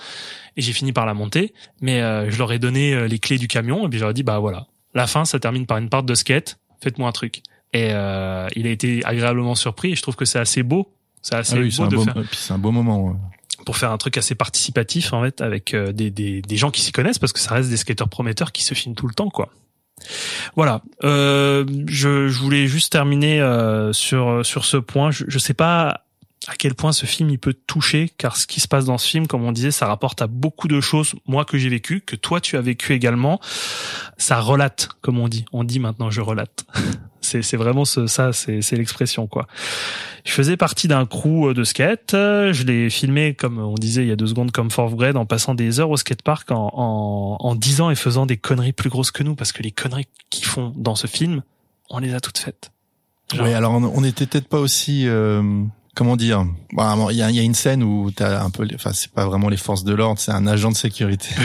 [0.57, 1.53] et j'ai fini par la monter.
[1.79, 4.11] Mais euh, je leur ai donné euh, les clés du camion, et puis je leur
[4.11, 7.13] ai dit, bah voilà, la fin, ça termine par une part de skate, faites-moi un
[7.13, 7.41] truc.
[7.71, 11.35] Et euh, il a été agréablement surpris, et je trouve que c'est assez beau, c'est
[11.35, 13.05] assez Ah oui, c'est beau un de beau, faire puis c'est un beau moment.
[13.05, 13.13] ouais.
[13.65, 16.81] pour faire un truc assez participatif en fait avec euh, des, des, des gens qui
[16.81, 19.29] s'y connaissent parce que ça reste des skateurs prometteurs qui se filment tout le temps
[19.29, 19.49] quoi.
[20.55, 25.11] Voilà, euh, je, je voulais juste terminer euh, sur sur ce point.
[25.11, 26.05] Je, je sais pas
[26.49, 29.07] à quel point ce film il peut toucher car ce qui se passe dans ce
[29.07, 32.15] film comme on disait ça rapporte à beaucoup de choses moi que j'ai vécu que
[32.15, 33.39] toi tu as vécu également.
[34.17, 35.45] Ça relate comme on dit.
[35.53, 36.65] On dit maintenant je relate.
[37.21, 39.45] C'est vraiment ce, ça c'est l'expression quoi.
[40.25, 42.13] Je faisais partie d'un crew de skate.
[42.15, 45.15] Euh, Je l'ai filmé, comme on disait il y a deux secondes, comme fourth grade,
[45.15, 48.89] en passant des heures au skatepark, en, en, en disant et faisant des conneries plus
[48.89, 51.43] grosses que nous, parce que les conneries qu'ils font dans ce film,
[51.91, 52.71] on les a toutes faites.
[53.33, 55.43] Genre- Oui, alors on on était peut-être pas aussi euh,
[55.95, 59.11] comment dire Il y, a, y a une scène où t'as un peu, enfin c'est
[59.11, 61.29] pas vraiment les forces de l'ordre, c'est un agent de sécurité.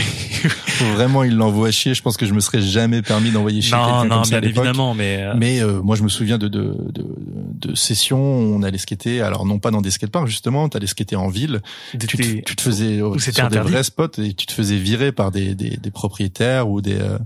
[0.75, 1.95] Faut vraiment il l'envoie chier.
[1.95, 4.41] Je pense que je me serais jamais permis d'envoyer chier non, non, comme ça à
[4.41, 4.65] bien l'époque.
[4.65, 7.05] évidemment, mais, euh, Mais euh, moi, je me souviens de, de, de,
[7.69, 9.21] de sessions où on allait skater.
[9.23, 10.69] Alors, non pas dans des skateparks, justement.
[10.69, 11.61] T'allais skater en ville.
[11.93, 14.47] Tu te, d'été- tu te faisais euh, Où c'était sur des vrais spots et tu
[14.47, 17.19] te faisais virer par des, des, des propriétaires ou des euh,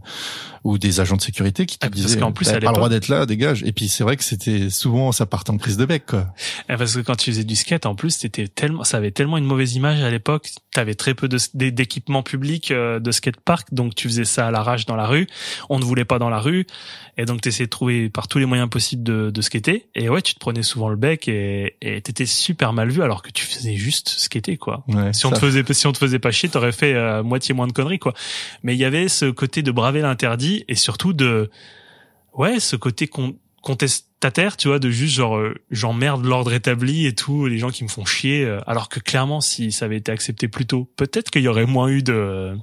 [0.65, 2.75] ou des agents de sécurité qui te Ah, disaient qu'en plus, t'avais à pas le
[2.77, 3.63] droit d'être là, dégage.
[3.65, 6.27] Et puis c'est vrai que c'était souvent ça partait en prise de bec quoi.
[6.69, 9.37] Eh, Parce que quand tu faisais du skate, en plus, c'était tellement, ça avait tellement
[9.37, 10.49] une mauvaise image à l'époque.
[10.73, 14.97] T'avais très peu d'équipements publics euh, de skatepark, donc tu faisais ça à l'arrache dans
[14.97, 15.27] la rue.
[15.69, 16.67] On ne voulait pas dans la rue,
[17.17, 19.87] et donc t'essayais de trouver par tous les moyens possibles de, de skater.
[19.95, 23.31] Et ouais, tu te prenais souvent le bec et t'étais super mal vu alors que
[23.31, 24.85] tu faisais juste skater quoi.
[24.89, 27.23] Ouais, Si on ça- te faisait si on te faisait pas chier, t'aurais fait euh,
[27.23, 28.15] moitié moins de conneries quoi.
[28.63, 31.51] Mais il y avait ce côté de braver l'interdit et surtout de
[32.35, 37.15] ouais, ce côté con- contestataire, tu vois, de juste genre euh, j'emmerde l'ordre établi et
[37.15, 40.13] tout, les gens qui me font chier euh, alors que clairement si ça avait été
[40.13, 42.55] accepté plus tôt, peut-être qu'il y aurait moins eu de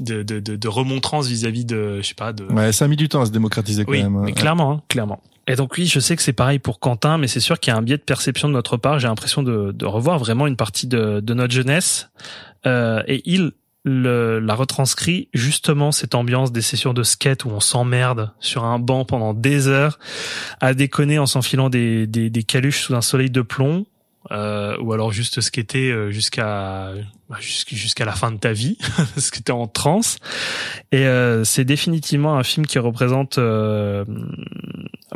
[0.00, 2.96] de de, de, de remontrance vis-à-vis de je sais pas de Ouais, ça a mis
[2.96, 4.20] du temps à se démocratiser quand oui, même.
[4.20, 5.22] mais clairement, hein, clairement.
[5.46, 7.74] Et donc oui, je sais que c'est pareil pour Quentin, mais c'est sûr qu'il y
[7.74, 8.98] a un biais de perception de notre part.
[9.00, 12.10] J'ai l'impression de, de revoir vraiment une partie de, de notre jeunesse.
[12.66, 13.52] Euh, et il
[13.84, 18.78] le, la retranscrit justement cette ambiance des sessions de skate où on s'emmerde sur un
[18.78, 19.98] banc pendant des heures
[20.60, 23.86] à déconner en s'enfilant des, des, des caluches sous un soleil de plomb.
[24.32, 26.92] Euh, ou alors juste skater euh, jusqu'à
[27.30, 28.76] bah, jusqu'- jusqu'à la fin de ta vie
[29.14, 30.18] parce que t'es en transe
[30.92, 34.04] et euh, c'est définitivement un film qui représente euh,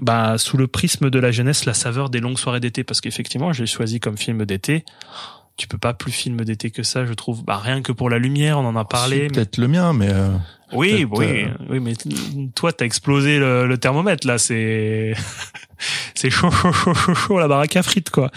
[0.01, 3.53] bah, sous le prisme de la jeunesse la saveur des longues soirées d'été parce qu'effectivement
[3.53, 4.87] je l'ai choisi comme film d'été
[5.57, 7.45] tu peux pas plus film d'été que ça je trouve.
[7.45, 10.09] Bah rien que pour la lumière on en a parlé mais- Peut-être le mien, mais
[10.11, 10.31] euh,
[10.73, 11.93] oui oui euh, oui mais
[12.55, 15.15] toi t'as explosé le, le thermomètre là c'est
[16.15, 18.31] c'est chaud chaud chaud chaud chaud la baraque à frites quoi.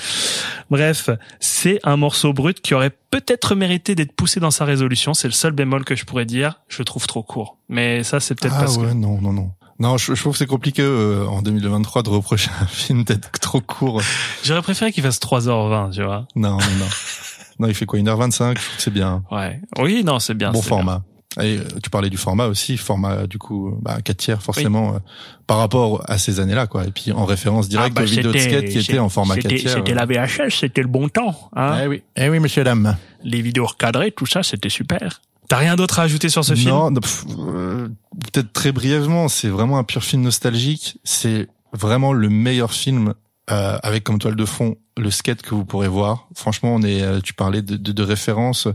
[0.70, 1.09] Bref
[1.39, 5.13] c'est un morceau brut qui aurait peut-être mérité d'être poussé dans sa résolution.
[5.13, 7.57] C'est le seul bémol que je pourrais dire je trouve trop court.
[7.70, 9.51] Mais ça c'est peut-être ah parce ouais, que non, non, non.
[9.80, 13.32] Non, je, je trouve que c'est compliqué euh, en 2023 de reprocher un film d'être
[13.39, 14.01] trop court.
[14.43, 16.28] J'aurais préféré qu'il fasse 3h20, tu vois.
[16.36, 16.86] Non, non.
[17.59, 19.23] non, il fait quoi 1h25 Je trouve que c'est bien.
[19.32, 19.61] Ouais.
[19.80, 20.51] Oui, non, c'est bien.
[20.51, 21.03] bon format.
[21.39, 24.99] Et euh, tu parlais du format aussi, format du coup bah 4 tiers forcément euh,
[25.45, 26.86] par rapport à ces années-là quoi.
[26.88, 29.09] Et puis en référence directe Ah bah, aux vidéos de c'était- skate qui étaient en
[29.09, 29.73] format 4 C'était tiers.
[29.73, 31.51] c'était la VHS, c'était le bon temps.
[31.55, 32.95] Hein Eh oui, eh oui, monsieur dame.
[33.23, 35.21] Les vidéos recadrées, tout ça, c'était super.
[35.48, 36.91] T'as rien d'autre à ajouter sur ce film Non,
[37.39, 37.88] euh,
[38.32, 40.98] peut-être très brièvement, c'est vraiment un pur film nostalgique.
[41.04, 43.14] C'est vraiment le meilleur film
[43.50, 46.28] euh, avec comme toile de fond le skate que vous pourrez voir.
[46.36, 47.02] Franchement, on est.
[47.02, 48.68] euh, tu parlais de, de, de références.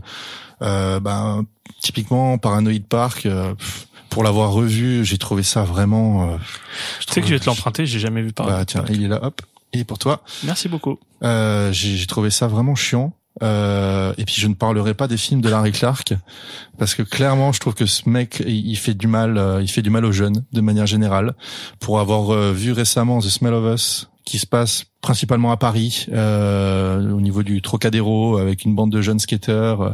[0.61, 1.45] Euh, ben,
[1.81, 3.25] typiquement Paranoid Park.
[3.25, 6.31] euh, pff, pour l'avoir revu, j'ai trouvé ça vraiment.
[6.33, 6.37] euh,
[7.05, 9.07] Tu sais que je vais te l'emprunter, j'ai jamais vu par Bah tiens, il est
[9.07, 9.41] là, hop.
[9.73, 10.21] Et pour toi.
[10.43, 10.99] Merci beaucoup.
[11.23, 13.13] Euh, j'ai trouvé ça vraiment chiant.
[13.41, 16.13] Euh, et puis je ne parlerai pas des films de Larry Clark
[16.77, 19.81] parce que clairement je trouve que ce mec il, fait du mal euh, il fait
[19.81, 21.33] du mal aux jeunes de manière générale.
[21.79, 26.05] Pour avoir euh, vu récemment The Smell of Us qui se passe principalement à Paris
[26.13, 29.91] euh, au niveau du Trocadéro avec une bande de jeunes skateurs euh,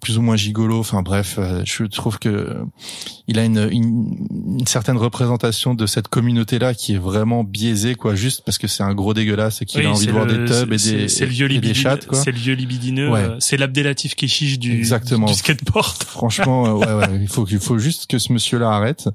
[0.00, 2.56] plus ou moins gigolos enfin bref euh, je trouve que
[3.28, 4.16] il a une, une,
[4.58, 8.66] une certaine représentation de cette communauté là qui est vraiment biaisée quoi juste parce que
[8.66, 11.26] c'est un gros dégueulasse et qu'il a envie de voir des tubs et des, c'est
[11.26, 13.20] le vieux et des chattes quoi c'est le vieux libidineux, Ouais.
[13.20, 15.26] euh, c'est l'Abdelatif Keshish du, Exactement.
[15.26, 16.02] du skateboard.
[16.04, 19.08] Franchement, ouais, ouais, il faut qu'il faut juste que ce monsieur-là arrête.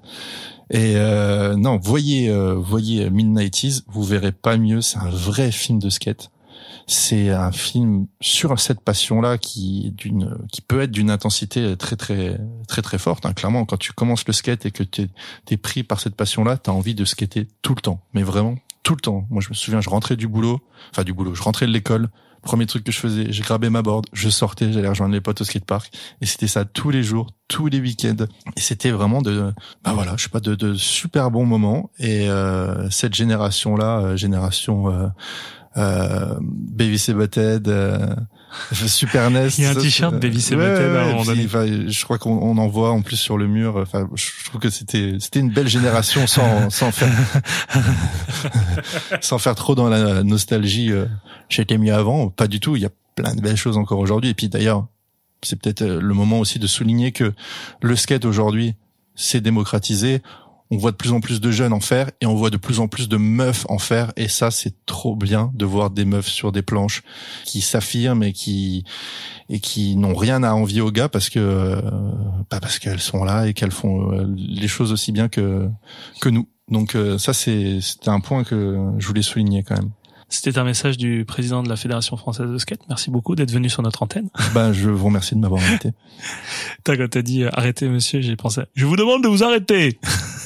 [0.73, 4.81] Et euh, non, voyez, euh, voyez Midnighties, vous verrez pas mieux.
[4.81, 6.31] C'est un vrai film de skate.
[6.87, 12.39] C'est un film sur cette passion-là qui d'une, qui peut être d'une intensité très très
[12.67, 13.25] très très forte.
[13.25, 13.33] hein.
[13.33, 15.07] Clairement, quand tu commences le skate et que tu
[15.49, 18.95] es pris par cette passion-là, t'as envie de skater tout le temps, mais vraiment tout
[18.95, 19.25] le temps.
[19.29, 20.59] Moi, je me souviens, je rentrais du boulot,
[20.91, 22.09] enfin du boulot, je rentrais de l'école.
[22.43, 25.41] Premier truc que je faisais, j'ai grabé ma board, je sortais, j'allais rejoindre les potes
[25.41, 28.25] au skatepark, et c'était ça tous les jours, tous les week-ends.
[28.57, 31.89] Et c'était vraiment de, bah voilà, je sais pas, de, super bons moments.
[31.99, 35.07] Et euh, cette génération-là, euh, génération euh,
[35.77, 38.15] euh, Butthead, euh,
[38.87, 39.49] Super NES.
[39.57, 41.47] Il y a un t-shirt c'est- Beavis et Ouais, à un moment donné.
[41.47, 43.77] je crois qu'on on en voit en plus sur le mur.
[43.77, 47.11] Enfin, je trouve que c'était c'était une belle génération sans sans faire
[49.21, 50.91] sans faire trop dans la nostalgie.
[51.49, 52.75] J'étais mieux avant, pas du tout.
[52.75, 54.31] Il y a plein de belles choses encore aujourd'hui.
[54.31, 54.87] Et puis d'ailleurs,
[55.41, 57.33] c'est peut-être euh, le moment aussi de souligner que
[57.81, 58.75] le skate aujourd'hui
[59.15, 60.21] s'est démocratisé.
[60.73, 62.79] On voit de plus en plus de jeunes en faire et on voit de plus
[62.79, 64.11] en plus de meufs en faire.
[64.15, 67.03] Et ça, c'est trop bien de voir des meufs sur des planches
[67.45, 68.83] qui s'affirment et qui
[69.49, 71.79] et qui n'ont rien à envier aux gars parce que euh,
[72.49, 75.69] pas parce qu'elles sont là et qu'elles font euh, les choses aussi bien que
[76.21, 76.47] que nous.
[76.69, 79.91] Donc euh, ça c'est c'était un point que je voulais souligner quand même.
[80.33, 82.81] C'était un message du président de la Fédération française de skate.
[82.89, 84.31] Merci beaucoup d'être venu sur notre antenne.
[84.55, 85.91] ben je vous remercie de m'avoir invité.
[86.83, 88.61] T'as quand t'as dit euh, arrêtez monsieur, j'ai pensé.
[88.73, 89.99] Je vous demande de vous arrêter.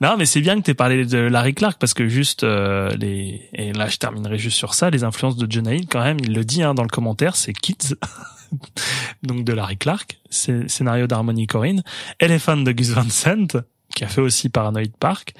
[0.00, 3.48] non, mais c'est bien que t'aies parlé de Larry Clark parce que juste euh, les
[3.54, 4.90] et là je terminerai juste sur ça.
[4.90, 7.52] Les influences de Jonah Hill quand même, il le dit hein, dans le commentaire, c'est
[7.52, 7.94] Kids.
[9.22, 11.82] Donc de Larry Clark, scénario d'Harmony Corinne,
[12.20, 13.48] Elephant de Gus Van Sant
[13.94, 15.32] qui a fait aussi Paranoid Park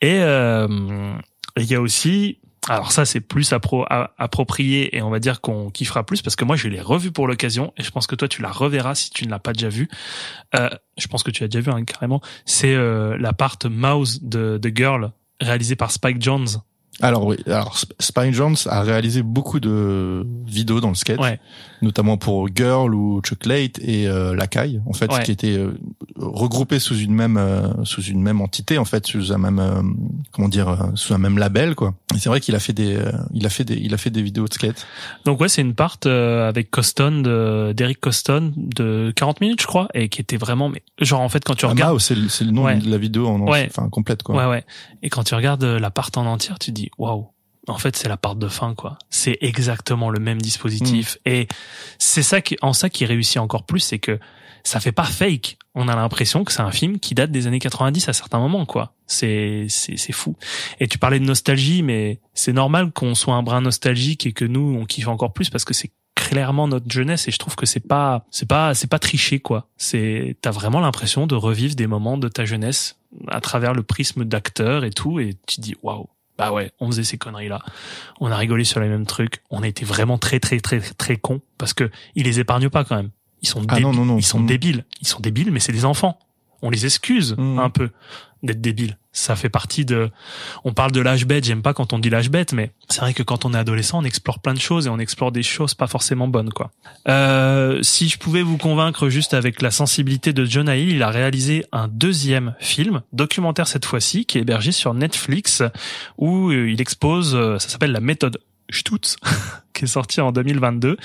[0.00, 1.14] et euh,
[1.56, 2.38] il y a aussi
[2.68, 6.56] alors ça c'est plus approprié et on va dire qu'on kiffera plus parce que moi
[6.56, 9.26] je l'ai revu pour l'occasion et je pense que toi tu la reverras si tu
[9.26, 9.88] ne l'as pas déjà vu.
[10.54, 12.22] Euh, je pense que tu as déjà vu hein, carrément.
[12.46, 16.48] C'est euh, la part Mouse de The Girl réalisée par Spike Jones.
[17.00, 21.40] Alors oui, alors Sp- Spike Jones a réalisé beaucoup de vidéos dans le skate, Ouais.
[21.82, 25.22] notamment pour Girl ou Chocolate et euh, Lacaille, en fait, Ouais.
[25.24, 25.76] qui étaient euh,
[26.16, 29.82] regroupés sous une même euh, sous une même entité, en fait, sous un même euh,
[30.30, 31.94] comment dire, euh, sous un même label, quoi.
[32.14, 32.98] Et c'est vrai qu'il a fait des
[33.32, 34.86] il a fait des il a fait des vidéos de skate.
[35.24, 39.88] Donc ouais, c'est une part avec Coston de d'Eric Coston de 40 minutes je crois
[39.94, 42.44] et qui était vraiment mais genre en fait quand tu Ah, regardes c'est le c'est
[42.44, 42.76] le nom Ouais.
[42.76, 43.66] de la vidéo en Ouais.
[43.68, 44.36] enfin complète, quoi.
[44.36, 44.64] Ouais, ouais.
[45.02, 47.28] Et quand tu regardes la part en entière, tu dis waouh.
[47.66, 48.98] En fait, c'est la part de fin, quoi.
[49.08, 51.16] C'est exactement le même dispositif.
[51.24, 51.48] Et
[51.98, 54.18] c'est ça qui, en ça qui réussit encore plus, c'est que
[54.64, 55.56] ça fait pas fake.
[55.74, 58.66] On a l'impression que c'est un film qui date des années 90 à certains moments,
[58.66, 58.94] quoi.
[59.06, 60.36] C'est, c'est, c'est fou.
[60.78, 64.44] Et tu parlais de nostalgie, mais c'est normal qu'on soit un brin nostalgique et que
[64.44, 67.66] nous, on kiffe encore plus parce que c'est clairement notre jeunesse et je trouve que
[67.66, 71.88] c'est pas c'est pas c'est pas triché quoi c'est t'as vraiment l'impression de revivre des
[71.88, 76.06] moments de ta jeunesse à travers le prisme d'acteur et tout et tu dis waouh
[76.38, 77.60] bah ouais on faisait ces conneries là
[78.20, 79.42] on a rigolé sur les mêmes trucs.
[79.50, 82.84] On a été vraiment très très très très cons parce que ils les épargnent pas
[82.84, 83.10] quand même.
[83.42, 84.18] Ils sont Ah débi- non, non, non.
[84.18, 84.46] ils sont Mm.
[84.46, 84.84] débiles.
[85.00, 86.18] Ils sont débiles mais c'est des enfants.
[86.62, 87.58] On les excuse Mm.
[87.58, 87.90] un peu
[88.42, 90.10] d'être débiles ça fait partie de
[90.64, 93.14] on parle de l'âge bête j'aime pas quand on dit l'âge bête mais c'est vrai
[93.14, 95.74] que quand on est adolescent on explore plein de choses et on explore des choses
[95.74, 96.70] pas forcément bonnes quoi.
[97.08, 101.10] Euh, si je pouvais vous convaincre juste avec la sensibilité de Jonah Hill, il a
[101.10, 105.62] réalisé un deuxième film, documentaire cette fois-ci, qui est hébergé sur Netflix,
[106.18, 108.38] où euh, il expose, euh, ça s'appelle la méthode
[108.70, 109.16] Stutz,
[109.74, 110.96] qui est sorti en 2022,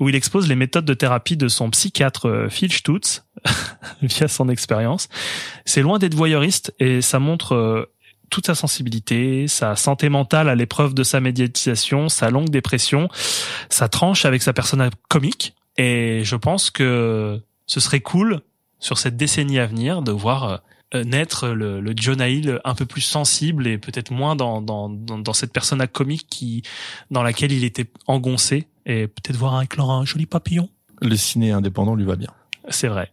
[0.00, 3.24] où il expose les méthodes de thérapie de son psychiatre euh, Phil Stutz
[4.02, 5.08] via son expérience.
[5.64, 7.92] C'est loin d'être voyeuriste et ça montre euh,
[8.30, 13.08] toute sa sensibilité, sa santé mentale à l'épreuve de sa médiatisation, sa longue dépression,
[13.68, 15.54] sa tranche avec sa persona comique.
[15.76, 18.40] Et je pense que ce serait cool
[18.78, 20.56] sur cette décennie à venir de voir euh,
[20.94, 25.18] naître le, le Jonah Hill un peu plus sensible et peut-être moins dans, dans, dans,
[25.18, 26.62] dans cette persona comique qui,
[27.10, 30.68] dans laquelle il était engoncé et peut-être voir un éclore un joli papillon.
[31.00, 32.30] Le ciné indépendant lui va bien.
[32.68, 33.12] C'est vrai.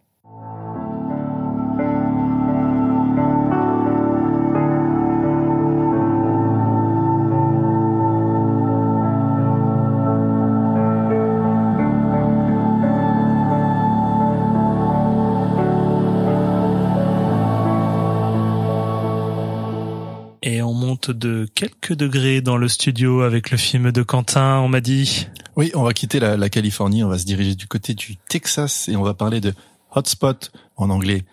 [21.00, 25.28] Monte de quelques degrés dans le studio avec le film de Quentin, on m'a dit.
[25.56, 28.88] Oui, on va quitter la, la Californie, on va se diriger du côté du Texas
[28.88, 29.54] et on va parler de
[29.94, 31.24] Hotspot en anglais,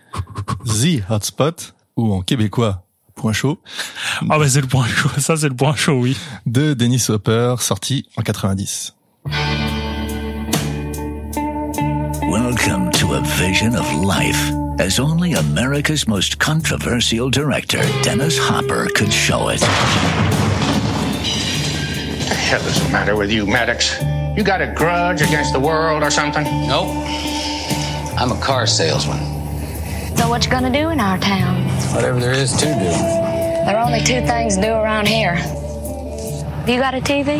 [0.66, 2.84] The Hotspot ou en québécois
[3.16, 3.60] Point chaud
[4.30, 6.16] Ah bah c'est le point chaud, ça c'est le point chaud, oui.
[6.46, 8.96] de Dennis Hopper, sorti en 90.
[12.30, 19.12] Welcome to a vision of life as only America's most controversial director, Dennis Hopper, could
[19.12, 19.60] show it.
[22.28, 24.00] The hell is the matter with you, Maddox?
[24.38, 26.44] You got a grudge against the world or something?
[26.68, 26.90] Nope.
[28.20, 29.18] I'm a car salesman.
[30.16, 31.64] So what you gonna do in our town?
[31.94, 32.74] Whatever there is to do.
[32.74, 35.36] There are only two things to do around here.
[36.68, 37.40] You got a TV?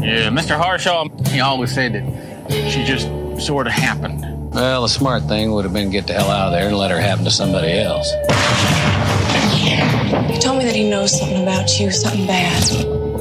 [0.00, 0.56] Yeah, Mr.
[0.56, 3.08] Harshaw, he always said that she just
[3.40, 4.22] sort of happened.
[4.52, 6.76] Well, the smart thing would have been to get the hell out of there and
[6.76, 8.10] let her happen to somebody else.
[10.30, 12.70] He told me that he knows something about you, something bad.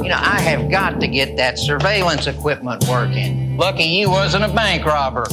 [0.03, 3.57] You know, I have got to get that surveillance equipment working.
[3.57, 5.25] Lucky you wasn't a bank robber.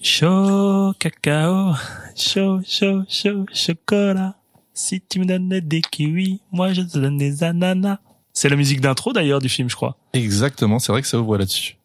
[0.00, 1.74] Chaud cacao,
[2.14, 4.34] chaud, chaud, chaud, chocolat.
[4.74, 7.98] Si tu me donnes des kiwis, moi je te donne des ananas.
[8.34, 9.96] C'est la musique d'intro d'ailleurs du film, je crois.
[10.14, 11.76] Exactement, c'est vrai que ça ouvre là-dessus.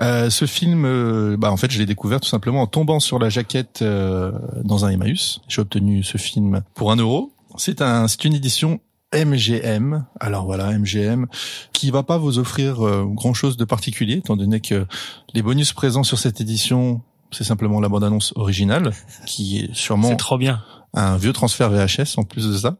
[0.00, 3.18] Euh, ce film, euh, bah en fait, je l'ai découvert tout simplement en tombant sur
[3.18, 4.30] la jaquette euh,
[4.62, 5.40] dans un Emmaüs.
[5.48, 7.32] J'ai obtenu ce film pour un euro.
[7.56, 8.80] C'est un, c'est une édition
[9.14, 10.04] MGM.
[10.20, 11.26] Alors voilà, MGM,
[11.72, 12.76] qui va pas vous offrir
[13.06, 14.86] grand chose de particulier, étant donné que
[15.32, 18.92] les bonus présents sur cette édition, c'est simplement la bande-annonce originale,
[19.24, 20.62] qui est sûrement C'est trop bien.
[20.96, 22.76] Un vieux transfert VHS en plus de ça.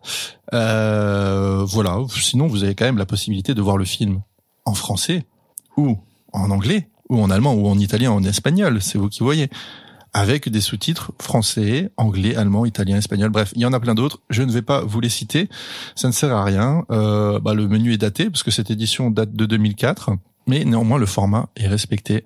[0.55, 1.99] Euh, voilà.
[2.09, 4.23] Sinon, vous avez quand même la possibilité de voir le film
[4.65, 5.25] en français
[5.77, 5.99] ou
[6.33, 8.81] en anglais ou en allemand ou en italien, en espagnol.
[8.81, 9.49] C'est vous qui voyez.
[10.13, 13.29] Avec des sous-titres français, anglais, allemand, italien, espagnol.
[13.29, 14.21] Bref, il y en a plein d'autres.
[14.31, 15.51] Je ne vais pas vous les citer.
[15.95, 16.85] Ça ne sert à rien.
[16.91, 20.13] Euh, bah, le menu est daté parce que cette édition date de 2004.
[20.47, 22.25] Mais néanmoins, le format est respecté.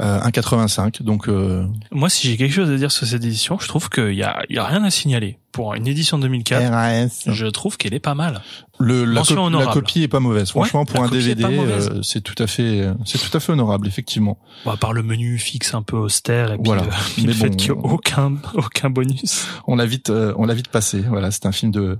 [0.00, 1.02] Euh, 1,85.
[1.02, 4.14] Donc, euh, Moi, si j'ai quelque chose à dire sur cette édition, je trouve qu'il
[4.14, 5.38] y a, il y a rien à signaler.
[5.50, 7.24] Pour une édition 2004, RAS.
[7.34, 8.42] je trouve qu'elle est pas mal.
[8.78, 10.50] Le, la, cop- la copie est pas mauvaise.
[10.50, 13.88] Franchement, Ouais, pour un DVD, euh, c'est tout à fait, c'est tout à fait honorable,
[13.88, 14.38] effectivement.
[14.64, 16.82] Bon, à part le menu fixe un peu austère et puis, Voilà.
[17.16, 19.48] puis Mais le fait bon, qu'il n'y a aucun, aucun bonus.
[19.66, 21.00] On l'a vite, euh, on l'a vite passé.
[21.00, 21.98] Voilà, c'est un film de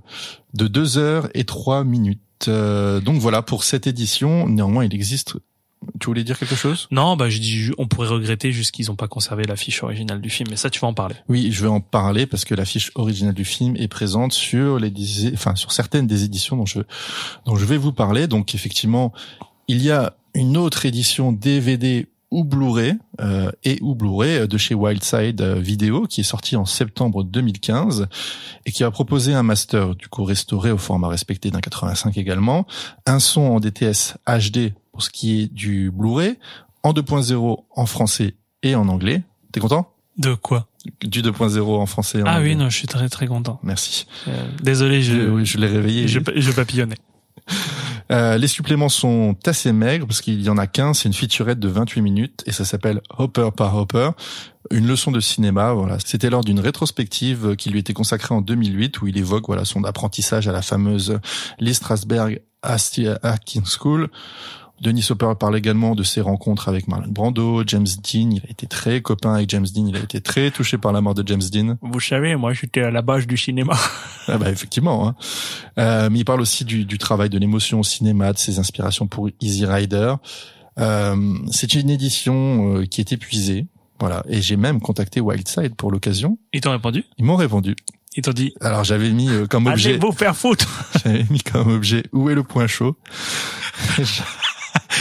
[0.54, 2.20] de deux heures et trois minutes.
[2.46, 4.46] Euh, donc voilà pour cette édition.
[4.48, 5.34] Néanmoins, il existe.
[6.00, 6.88] Tu voulais dire quelque chose?
[6.90, 10.30] Non, bah, je dis, on pourrait regretter juste qu'ils n'ont pas conservé l'affiche originale du
[10.30, 11.14] film, mais ça, tu vas en parler.
[11.28, 14.92] Oui, je vais en parler parce que l'affiche originale du film est présente sur les,
[15.32, 16.80] enfin sur certaines des éditions dont je
[17.46, 18.26] dont je vais vous parler.
[18.26, 19.12] Donc effectivement,
[19.66, 24.74] il y a une autre édition DVD ou Blu-ray euh, et ou Blu-ray de chez
[24.74, 28.06] Wildside euh, Video qui est sortie en septembre 2015
[28.66, 32.66] et qui va proposer un master du coup restauré au format respecté d'un 85 également,
[33.06, 36.38] un son en DTS HD pour ce qui est du Blu-ray,
[36.82, 38.34] en 2.0 en français
[38.64, 39.22] et en anglais.
[39.52, 39.92] T'es content?
[40.16, 40.66] De quoi?
[41.00, 42.48] Du 2.0 en français et en Ah anglais.
[42.50, 43.60] oui, non, je suis très très content.
[43.62, 44.08] Merci.
[44.26, 46.08] Euh, désolé, je, Je, je l'ai réveillé.
[46.08, 46.96] je, je papillonnais.
[48.10, 50.94] Euh, les suppléments sont assez maigres parce qu'il y en a qu'un.
[50.94, 54.12] C'est une featurette de 28 minutes et ça s'appelle Hopper par Hopper.
[54.70, 55.98] Une leçon de cinéma, voilà.
[56.02, 59.84] C'était lors d'une rétrospective qui lui était consacrée en 2008 où il évoque, voilà, son
[59.84, 61.18] apprentissage à la fameuse
[61.58, 64.08] Lee Strasberg Asti- Acting School.
[64.80, 68.30] Denis Hopper parle également de ses rencontres avec Marlon Brando, James Dean.
[68.30, 69.86] Il a été très copain avec James Dean.
[69.88, 71.76] Il a été très touché par la mort de James Dean.
[71.82, 73.76] Vous savez, moi, j'étais à la base du cinéma.
[74.28, 75.08] Ah bah effectivement.
[75.08, 75.14] Hein.
[75.78, 79.06] Euh, mais il parle aussi du, du travail de l'émotion au cinéma, de ses inspirations
[79.06, 80.14] pour Easy Rider.
[80.78, 83.66] Euh, c'est une édition euh, qui est épuisée.
[84.00, 84.22] Voilà.
[84.28, 86.38] Et j'ai même contacté Wildside pour l'occasion.
[86.52, 87.04] Ils t'ont répondu?
[87.18, 87.74] Ils m'ont répondu.
[88.16, 90.68] Ils t'ont dit, Alors j'avais mis euh, comme objet, allez vous faire foutre.
[91.04, 92.96] j'avais mis comme objet où est le point chaud?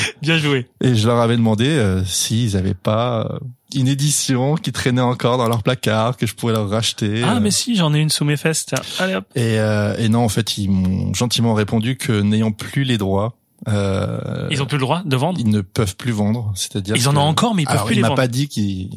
[0.21, 0.67] Bien joué.
[0.81, 3.39] Et je leur avais demandé euh, s'ils avaient pas euh,
[3.75, 7.23] une édition qui traînait encore dans leur placard que je pourrais leur racheter.
[7.23, 7.39] Ah, euh.
[7.39, 8.65] mais si, j'en ai une sous mes fesses.
[8.65, 9.25] Tiens, allez hop.
[9.35, 13.35] Et, euh, et non, en fait, ils m'ont gentiment répondu que n'ayant plus les droits,
[13.67, 15.39] euh, Ils ont plus le droit de vendre?
[15.39, 16.51] ils ne peuvent plus vendre.
[16.55, 18.21] C'est-à-dire Ils en que- ont encore, mais ils peuvent Alors, plus il les m'a vendre.
[18.21, 18.89] pas dit qu'il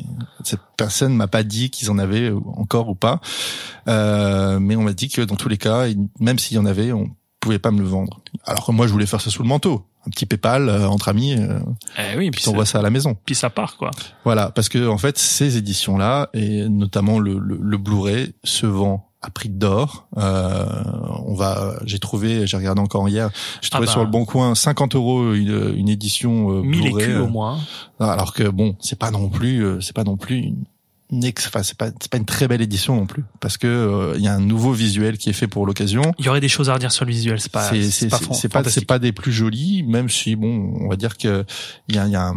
[0.45, 3.21] cette personne m'a pas dit qu'ils en avaient encore ou pas.
[3.89, 5.87] Euh, mais on m'a dit que dans tous les cas,
[6.21, 7.09] même s'il y en avait, on
[7.41, 8.21] pouvait pas me le vendre.
[8.45, 11.09] Alors que moi, je voulais faire ça sous le manteau, un petit PayPal euh, entre
[11.09, 11.59] amis, euh,
[11.99, 13.17] Eh oui, puis voit ça à la maison.
[13.25, 13.91] puis ça part quoi.
[14.25, 19.07] Voilà, parce que en fait, ces éditions-là, et notamment le, le, le Blu-ray, se vend
[19.23, 20.07] à prix d'or.
[20.17, 20.65] Euh,
[21.27, 23.29] on va, j'ai trouvé, j'ai regardé encore hier,
[23.61, 23.93] j'ai trouvé Ah bah.
[23.93, 27.05] sur le bon coin 50 euros une, une édition euh, 1000 Blu-ray.
[27.05, 27.59] écus euh, au moins.
[27.99, 30.65] Alors que bon, c'est pas non plus, euh, c'est pas non plus une,
[31.13, 33.67] une ex- enfin c'est pas, c'est pas une très belle édition non plus, parce que
[33.67, 36.03] euh, il y a un nouveau visuel qui est fait pour l'occasion.
[36.19, 38.09] Il y aurait des choses à redire sur le visuel, c'est pas, C'est c'est
[38.49, 41.45] pas, c'est- pas des plus jolis, même si bon, on va dire que
[41.89, 42.35] il y a, il y a un,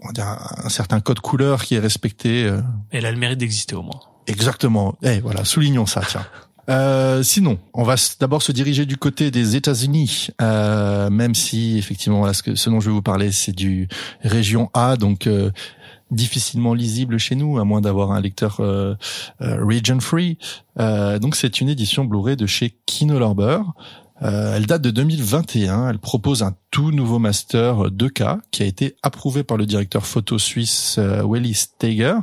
[0.00, 0.26] on va dire
[0.64, 2.44] un certain code couleur qui est respecté.
[2.44, 2.60] euh,
[2.90, 4.00] Elle a le mérite d'exister au moins.
[4.26, 4.96] Exactement.
[5.02, 6.24] Eh voilà, soulignons ça, tiens.
[6.70, 12.20] Euh, sinon, on va d'abord se diriger du côté des États-Unis, euh, même si effectivement,
[12.20, 13.86] voilà, ce, que, ce dont je vais vous parler, c'est du
[14.22, 15.50] région A, donc euh,
[16.14, 18.94] difficilement lisible chez nous, à moins d'avoir un lecteur euh,
[19.42, 20.38] euh, region free.
[20.78, 23.60] Euh, donc, c'est une édition Blu-ray de chez Kino Lorber.
[24.20, 25.90] Elle date de 2021.
[25.90, 30.38] Elle propose un tout nouveau master 2K qui a été approuvé par le directeur photo
[30.38, 32.14] suisse Welly Steiger.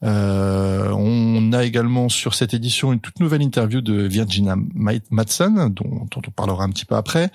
[0.00, 6.08] On a également sur cette édition une toute nouvelle interview de Virginia Ma- Madsen, dont
[6.16, 7.30] on parlera un petit peu après.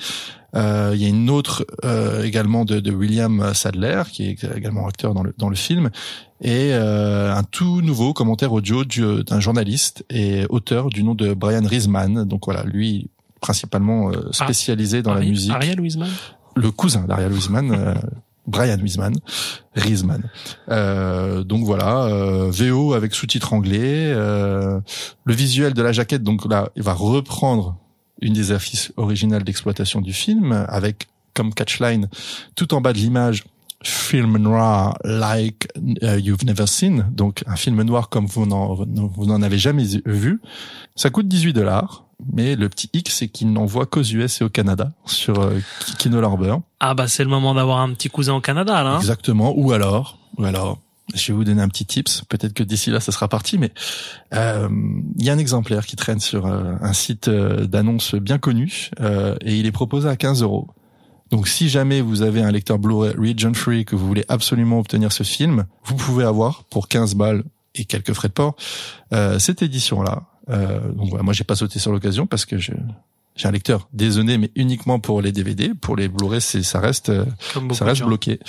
[0.55, 4.87] Euh, il y a une autre euh, également de, de William Sadler, qui est également
[4.87, 5.89] acteur dans le, dans le film,
[6.41, 11.33] et euh, un tout nouveau commentaire audio du- d'un journaliste et auteur du nom de
[11.33, 12.23] Brian Riesman.
[12.25, 13.09] Donc voilà, lui
[13.41, 16.09] principalement euh, spécialisé dans la musique Ariel Wiesman
[16.55, 17.95] le cousin d'Ariel Wiesman,
[18.47, 19.15] Brian Wiesman,
[19.75, 20.21] Riesman.
[20.69, 24.11] Euh, donc voilà, euh, VO avec sous-titres anglais.
[24.13, 24.79] euh,
[25.25, 27.77] le visuel de la jaquette, donc là, il va reprendre
[28.21, 32.07] une des affiches originales d'exploitation du film, avec comme catchline
[32.55, 33.43] tout en bas de l'image.
[33.85, 35.67] Film noir like
[36.01, 39.83] uh, you've never seen, donc un film noir comme vous n'en vous n'en avez jamais
[40.05, 40.39] vu.
[40.95, 44.49] Ça coûte 18 dollars, mais le petit X c'est qu'il n'envoie qu'aux US et au
[44.49, 45.59] Canada sur euh,
[45.99, 46.55] Kino Lorber.
[46.79, 48.91] Ah bah c'est le moment d'avoir un petit cousin au Canada là.
[48.93, 48.99] hein.
[48.99, 49.53] Exactement.
[49.57, 50.79] Ou alors, ou alors,
[51.13, 52.23] je vais vous donner un petit tips.
[52.29, 53.71] Peut-être que d'ici là, ça sera parti, mais
[54.33, 54.69] euh,
[55.17, 58.89] il y a un exemplaire qui traîne sur euh, un site euh, d'annonce bien connu
[59.01, 60.67] euh, et il est proposé à 15 euros.
[61.31, 65.11] Donc, si jamais vous avez un lecteur Blu-ray region free que vous voulez absolument obtenir
[65.11, 67.43] ce film, vous pouvez avoir pour 15 balles
[67.75, 68.55] et quelques frais de port
[69.13, 70.23] euh, cette édition-là.
[70.49, 72.73] Euh, donc, voilà, moi, j'ai pas sauté sur l'occasion parce que je
[73.35, 75.71] j'ai un lecteur désolé, mais uniquement pour les DVD.
[75.73, 77.11] Pour les Blu-ray, c'est ça reste
[77.71, 78.39] ça reste bloqué.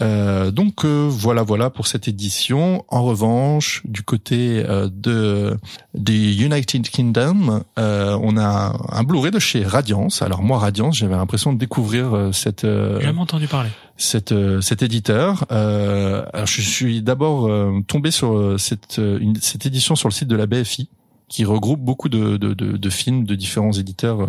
[0.00, 2.84] Euh, donc euh, voilà voilà pour cette édition.
[2.88, 5.56] En revanche, du côté euh, de
[5.94, 10.22] du United Kingdom, euh, on a un Blu-ray de chez Radiance.
[10.22, 13.70] Alors moi Radiance, j'avais l'impression de découvrir euh, cette euh, jamais entendu parler.
[13.96, 15.44] cet, euh, cet éditeur.
[15.50, 20.08] Euh, alors je suis d'abord euh, tombé sur euh, cette, euh, une- cette édition sur
[20.08, 20.88] le site de la BFI,
[21.28, 24.28] qui regroupe beaucoup de, de, de, de films de différents éditeurs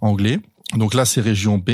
[0.00, 0.40] anglais.
[0.74, 1.70] Donc là, c'est région B,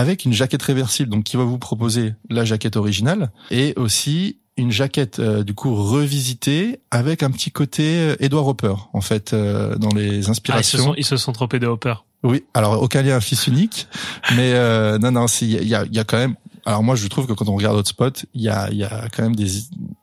[0.00, 4.70] avec une jaquette réversible, donc qui va vous proposer la jaquette originale, et aussi une
[4.70, 9.76] jaquette euh, du coup revisitée avec un petit côté euh, Edward Hopper en fait euh,
[9.76, 10.78] dans les Ah, ils se inspirations.
[10.84, 11.94] sont, ils se sont trompés de Hopper.
[12.22, 13.88] Oui, alors aucun lien fils unique,
[14.36, 16.34] mais euh, non, non, il y a, y a quand même.
[16.64, 19.08] Alors moi, je trouve que quand on regarde Hotspot, il y a, il y a
[19.14, 19.50] quand même des,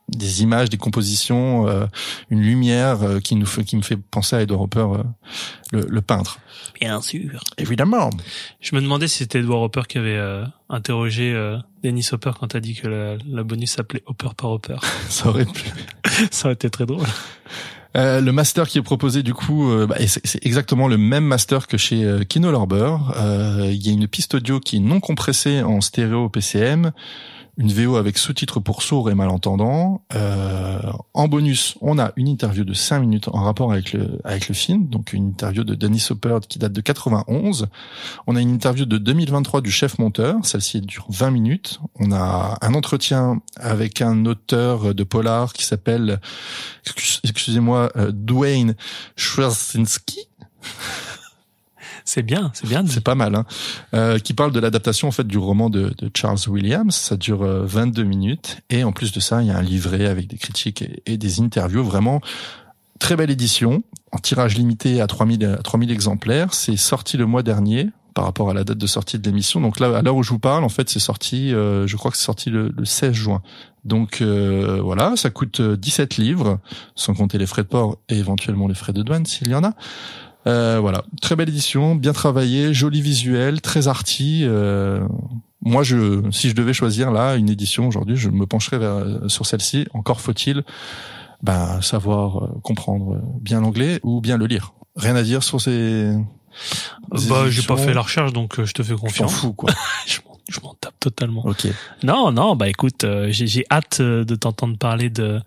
[0.09, 1.85] des images, des compositions, euh,
[2.29, 5.03] une lumière euh, qui nous fait, qui me fait penser à Edward Hopper, euh,
[5.71, 6.39] le, le peintre.
[6.79, 7.41] Bien sûr.
[7.57, 8.09] Évidemment.
[8.61, 12.47] Je me demandais si c'était Edward Hopper qui avait euh, interrogé euh, Dennis Hopper quand
[12.47, 14.77] t'as dit que la, la bonus s'appelait Hopper par Hopper.
[15.09, 15.63] Ça aurait pu.
[16.31, 17.05] Ça aurait été très drôle.
[17.95, 21.67] Euh, le master qui est proposé du coup, euh, bah, c'est exactement le même master
[21.67, 22.95] que chez euh, Kino Lorber.
[23.17, 26.91] Euh, Il y a une piste audio qui est non compressée en stéréo PCM,
[27.57, 30.03] une VO avec sous-titres pour sourds et malentendants.
[30.15, 30.79] Euh,
[31.13, 34.53] en bonus, on a une interview de 5 minutes en rapport avec le avec le
[34.55, 37.67] film, donc une interview de Dennis Hopper qui date de 91.
[38.27, 41.79] On a une interview de 2023 du chef monteur, celle-ci dure 20 minutes.
[41.99, 46.19] On a un entretien avec un auteur de polar qui s'appelle
[46.85, 48.75] excuse- excusez-moi, euh, Dwayne
[49.15, 50.19] Schwarzinski,
[52.07, 52.85] C'est bien, c'est bien.
[52.87, 53.45] c'est pas mal, hein,
[53.93, 56.95] euh, qui parle de l'adaptation en fait du roman de, de Charles Williams.
[56.95, 60.07] Ça dure euh, 22 minutes et en plus de ça, il y a un livret
[60.07, 61.83] avec des critiques et, des interviews.
[61.83, 62.21] Vraiment
[62.97, 66.53] très belle édition, en tirage limité à 3000, à 3000 exemplaires.
[66.53, 69.59] C'est sorti le mois dernier par rapport à la date de sortie de l'émission.
[69.59, 72.09] Donc là, à l'heure où je vous parle, en fait, c'est sorti, euh, je crois
[72.09, 73.41] que c'est sorti le, le 16 juin.
[73.87, 76.59] Donc euh, voilà, ça coûte euh, 17 livres,
[76.95, 79.63] sans compter les frais de port et éventuellement les frais de douane s'il y en
[79.63, 79.73] a.
[80.47, 84.41] Euh, voilà, très belle édition, bien travaillée, joli visuel, très arty.
[84.45, 85.05] euh,
[85.61, 89.45] moi, je, si je devais choisir là une édition aujourd'hui, je me pencherais vers, sur
[89.45, 89.85] celle-ci.
[89.93, 90.63] Encore faut-il
[91.43, 94.73] ben, savoir euh, comprendre euh, bien l'anglais ou bien le lire.
[94.95, 96.13] Rien à dire sur ces.
[97.15, 99.33] ces Bah, j'ai pas fait la recherche, donc euh, je te fais confiance.
[99.41, 99.69] fous quoi.
[100.07, 101.45] je m'en- je tape totalement.
[101.45, 101.67] Ok.
[102.03, 105.41] Non, non, bah écoute, euh, j'ai j'ai hâte euh, de t'entendre parler de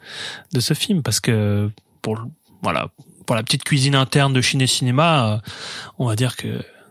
[0.53, 1.71] de ce film parce que
[2.03, 2.19] pour
[2.63, 2.91] voilà
[3.31, 5.39] pour la petite cuisine interne de Chine et Cinéma, euh,
[6.01, 6.49] on va dire que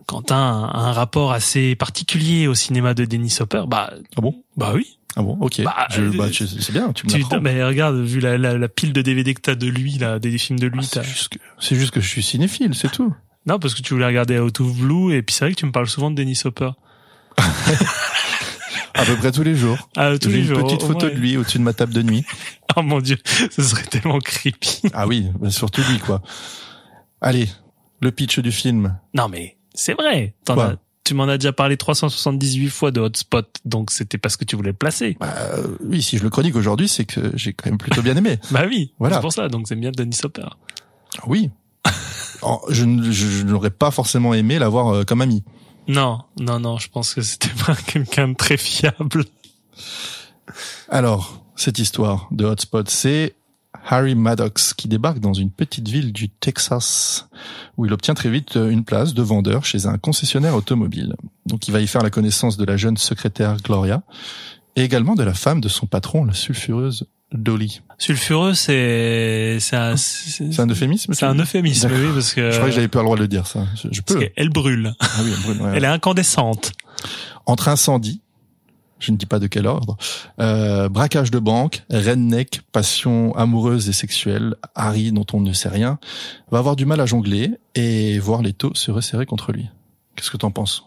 [0.08, 0.38] Quentin
[0.74, 3.64] a un rapport assez particulier au cinéma de Dennis Hopper.
[3.68, 4.42] Bah Ah bon?
[4.56, 4.98] bah oui.
[5.18, 5.62] Ah bon, ok.
[5.64, 8.70] Bah, Je- euh, bah, c'est bien, tu me Tu, mais regarde, vu la, la, la
[8.70, 11.28] pile de DVD que t'as de lui là, des films de lui, Ah, C'est juste,
[11.28, 13.14] que, c'est juste que je suis cinéphile, c'est tout.
[13.46, 15.66] non parce que tu voulais regarder Out of Blue et puis c'est vrai que tu
[15.66, 16.72] me parles souvent de Dennis Hopper.
[18.94, 19.78] À peu près tous les jours.
[19.96, 20.66] Ah, tous J'ai les une jours.
[20.68, 21.14] petite photo ouais.
[21.14, 22.26] de lui au-dessus de ma table de nuit.
[22.78, 23.18] Oh mon dieu,
[23.50, 24.82] ce serait tellement creepy.
[24.94, 26.22] Ah oui, bah, surtout lui quoi.
[27.20, 27.50] Allez,
[28.00, 28.96] le pitch du film.
[29.16, 30.36] Non mais c'est vrai.
[30.46, 34.46] T'en as- tu m'en as déjà parlé 378 fois de Hotspot, donc c'était parce que
[34.46, 35.18] tu voulais le placer.
[35.20, 38.16] Bah, euh, oui, si je le chronique aujourd'hui, c'est que j'ai quand même plutôt bien
[38.16, 38.38] aimé.
[38.52, 39.16] Bah oui, Voilà.
[39.16, 39.48] c'est pour ça.
[39.48, 40.46] Donc c'est bien Dennis Hopper.
[41.26, 41.50] Oui.
[42.70, 45.44] Je ne- je- je n'aurais pas forcément aimé l'avoir euh, comme ami.
[45.90, 49.26] Non, non, non, je pense que c'était pas quelqu'un de très fiable.
[50.88, 53.34] Alors, cette histoire de Hotspot, c'est
[53.88, 57.28] Harry Maddox qui débarque dans une petite ville du Texas
[57.76, 61.16] où il obtient très vite euh, une place de vendeur chez un concessionnaire automobile.
[61.48, 64.04] Donc il va y faire la connaissance de la jeune secrétaire Gloria
[64.76, 67.82] et également de la femme de son patron, la sulfureuse Dolly.
[67.98, 72.76] Sulfureux, c'est c'est un un euphémisme c'est un euphémisme, oui, parce que Je croyais que
[72.76, 73.66] j'avais pas le droit de le dire ça.
[73.76, 74.26] Je, je parce peux.
[74.26, 74.94] qu'elle brûle.
[75.00, 75.72] Ah oui, elle brûle, ouais.
[75.76, 76.72] Elle est incandescente.
[77.46, 78.22] Entre incendie,
[79.00, 79.98] je ne dis pas de quel ordre,
[80.40, 86.00] euh, braquage de banque, redneck, passion amoureuse et sexuelle, Harry dont on ne sait rien,
[86.52, 89.68] va avoir du mal à jongler et voir les taux se resserrer contre lui.
[90.16, 90.84] Qu'est-ce que t'en penses?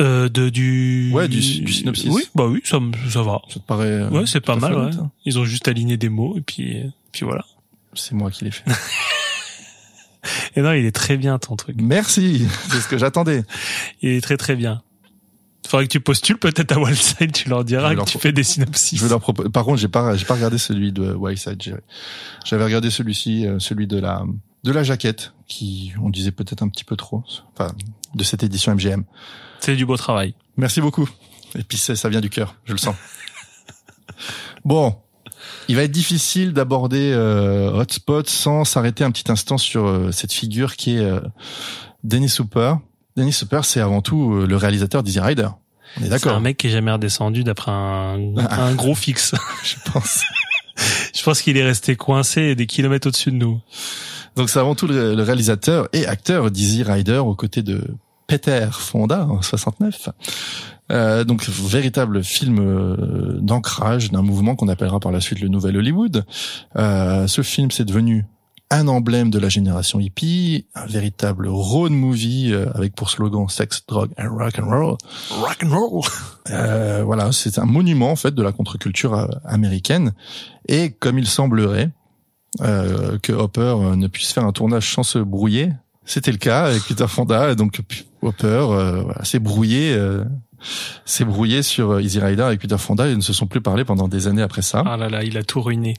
[0.00, 2.10] Euh, de du Ouais, du- du synopsis.
[2.10, 2.78] Oui, bah oui, ça
[3.08, 3.40] ça va.
[3.48, 4.74] Ça te paraît euh, Ouais, c'est pas mal.
[4.76, 4.90] Ouais.
[5.24, 6.82] Ils ont juste aligné des mots et puis
[7.12, 7.44] puis voilà.
[7.94, 8.64] C'est moi qui l'ai fait.
[10.56, 11.76] Et non, il est très bien ton truc.
[11.80, 13.44] Merci, c'est ce que j'attendais.
[14.02, 14.82] Il est très très bien.
[15.68, 18.32] Faudrait que tu postules peut-être à Wildside, tu leur diras vais que leur tu fais
[18.32, 18.98] des synopsis.
[18.98, 19.48] Je vais leur proposer.
[19.50, 21.62] Par contre, j'ai pas, j'ai pas regardé celui de Wildside.
[22.44, 24.24] J'avais regardé celui-ci, euh, celui de la,
[24.64, 27.22] de la jaquette, qui, on disait peut-être un petit peu trop,
[27.54, 27.72] enfin,
[28.16, 29.04] de cette édition MGM.
[29.60, 30.34] C'est du beau travail.
[30.56, 31.08] Merci beaucoup.
[31.58, 32.94] Et puis ça, vient du cœur, je le sens.
[34.64, 34.96] bon,
[35.68, 40.32] il va être difficile d'aborder euh, Hotspot sans s'arrêter un petit instant sur euh, cette
[40.32, 41.20] figure qui est euh,
[42.04, 42.74] Dennis Hooper.
[43.16, 45.48] Dennis Hooper, c'est avant tout euh, le réalisateur d'Easy Rider.
[45.96, 49.34] On est C'est d'accord un mec qui est jamais redescendu d'après un, un gros fixe.
[49.64, 50.24] Je pense.
[51.14, 53.60] Je pense qu'il est resté coincé des kilomètres au-dessus de nous.
[54.36, 57.82] Donc c'est avant tout le, le réalisateur et acteur d'Easy Rider aux côtés de
[58.26, 60.08] Peter Fonda en 69.
[60.92, 65.76] Euh, donc véritable film euh, d'ancrage d'un mouvement qu'on appellera par la suite le Nouvel
[65.76, 66.24] Hollywood.
[66.76, 68.24] Euh, ce film c'est devenu
[68.70, 73.82] un emblème de la génération hippie, un véritable road movie euh, avec pour slogan sex,
[73.86, 74.96] drogue and rock and roll.
[75.30, 76.02] Rock and roll.
[76.50, 80.12] Euh, voilà, c'est un monument en fait de la contre-culture américaine.
[80.68, 81.90] Et comme il semblerait
[82.60, 85.72] euh, que Hopper ne puisse faire un tournage sans se brouiller,
[86.04, 87.54] c'était le cas avec Peter Fonda.
[87.54, 87.80] Donc
[88.26, 90.24] Hopper euh, voilà, s'est brouillé, euh,
[91.04, 93.60] s'est brouillé sur euh, Easy Rider avec Peter Fonda et ils ne se sont plus
[93.60, 94.82] parlé pendant des années après ça.
[94.86, 95.94] Ah là là, il a tout ruiné.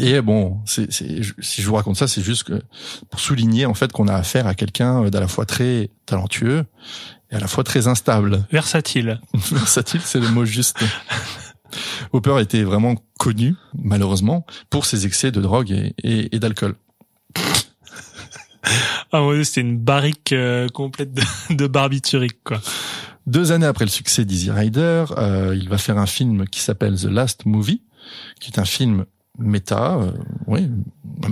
[0.00, 2.60] Et bon, c'est, c'est, si je vous raconte ça, c'est juste que
[3.10, 6.64] pour souligner en fait qu'on a affaire à quelqu'un euh, d'à la fois très talentueux
[7.30, 8.44] et à la fois très instable.
[8.52, 9.20] Versatile.
[9.34, 10.78] Versatile, c'est le mot juste.
[12.12, 16.74] Hopper était vraiment connu, malheureusement, pour ses excès de drogue et, et- et d'alcool.
[19.18, 21.22] Ah c'était une barrique euh, complète de,
[21.54, 22.60] de barbiturique, quoi.
[23.26, 26.96] Deux années après le succès d'Easy Rider, euh, il va faire un film qui s'appelle
[26.96, 27.82] The Last Movie,
[28.40, 29.06] qui est un film
[29.38, 30.12] méta, euh,
[30.46, 30.70] oui,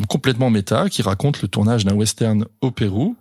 [0.09, 3.17] complètement méta, qui raconte le tournage d'un western au Pérou.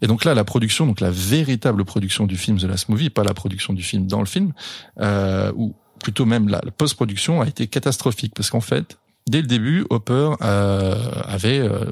[0.00, 3.22] Et donc là, la production, donc la véritable production du film The Last Movie, pas
[3.22, 4.52] la production du film dans le film,
[4.98, 8.98] euh, ou plutôt même la, la post-production a été catastrophique parce qu'en fait,
[9.28, 10.94] dès le début, Hopper euh,
[11.24, 11.84] avait euh,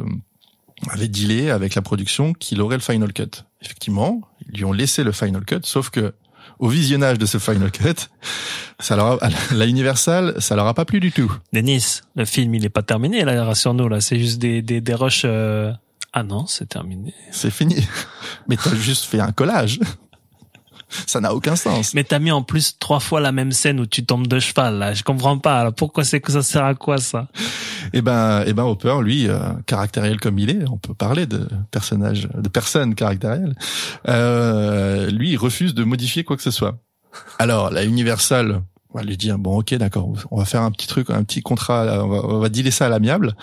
[0.88, 3.44] avait dealé avec la production qu'il aurait le final cut.
[3.62, 6.14] Effectivement, ils lui ont laissé le final cut, sauf que
[6.59, 8.09] au visionnage de ce final cut,
[8.80, 11.32] ça leur a, la Universal, ça leur a pas plu du tout.
[11.52, 14.00] Denis, le film, il est pas terminé, là, rassure-nous, là.
[14.00, 15.72] C'est juste des, des, des rushs euh,
[16.12, 17.14] Ah non, c'est terminé.
[17.30, 17.86] C'est fini.
[18.48, 19.80] Mais t'as juste fait un collage.
[21.06, 21.94] Ça n'a aucun sens.
[21.94, 24.78] Mais t'as mis en plus trois fois la même scène où tu tombes de cheval,
[24.78, 24.94] là.
[24.94, 25.60] Je comprends pas.
[25.60, 27.28] Alors pourquoi c'est que ça sert à quoi, ça?
[27.93, 31.48] Eh ben, eh ben, Hopper, lui, euh, caractériel comme il est, on peut parler de
[31.70, 33.55] personnage, de personne caractérielle.
[34.09, 36.78] Euh, lui, il refuse de modifier quoi que ce soit.
[37.39, 38.62] Alors, la Universal
[38.94, 42.02] va lui dire bon, ok, d'accord, on va faire un petit truc, un petit contrat,
[42.05, 43.35] on va, on va dealer ça à l'amiable.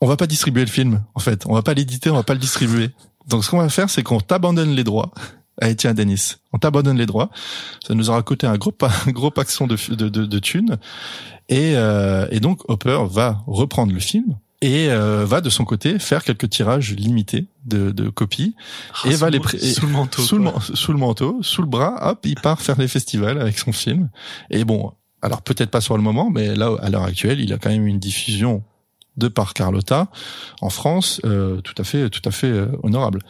[0.00, 1.46] On va pas distribuer le film, en fait.
[1.46, 2.90] On va pas l'éditer, on va pas le distribuer.
[3.28, 5.10] Donc, ce qu'on va faire, c'est qu'on t'abandonne les droits.
[5.60, 7.30] Allez, tiens, Denis, on t'abandonne les droits.
[7.86, 10.76] Ça nous aura coûté un gros, pa- un gros paxon de, de, de, de thunes.
[11.48, 15.98] Et, euh, et donc, Hopper va reprendre le film et euh, va de son côté
[15.98, 18.54] faire quelques tirages limités de, de copies
[19.04, 21.68] Ah, et va le- les pré- sous le manteau, le, sous le manteau, sous le
[21.68, 24.08] bras, hop, il part faire les festivals avec son film.
[24.50, 24.92] Et bon,
[25.22, 27.86] alors peut-être pas sur le moment, mais là, à l'heure actuelle, il a quand même
[27.86, 28.62] une diffusion
[29.18, 30.08] de par Carlotta
[30.60, 33.20] en France, euh, tout à fait, tout à fait euh, honorable.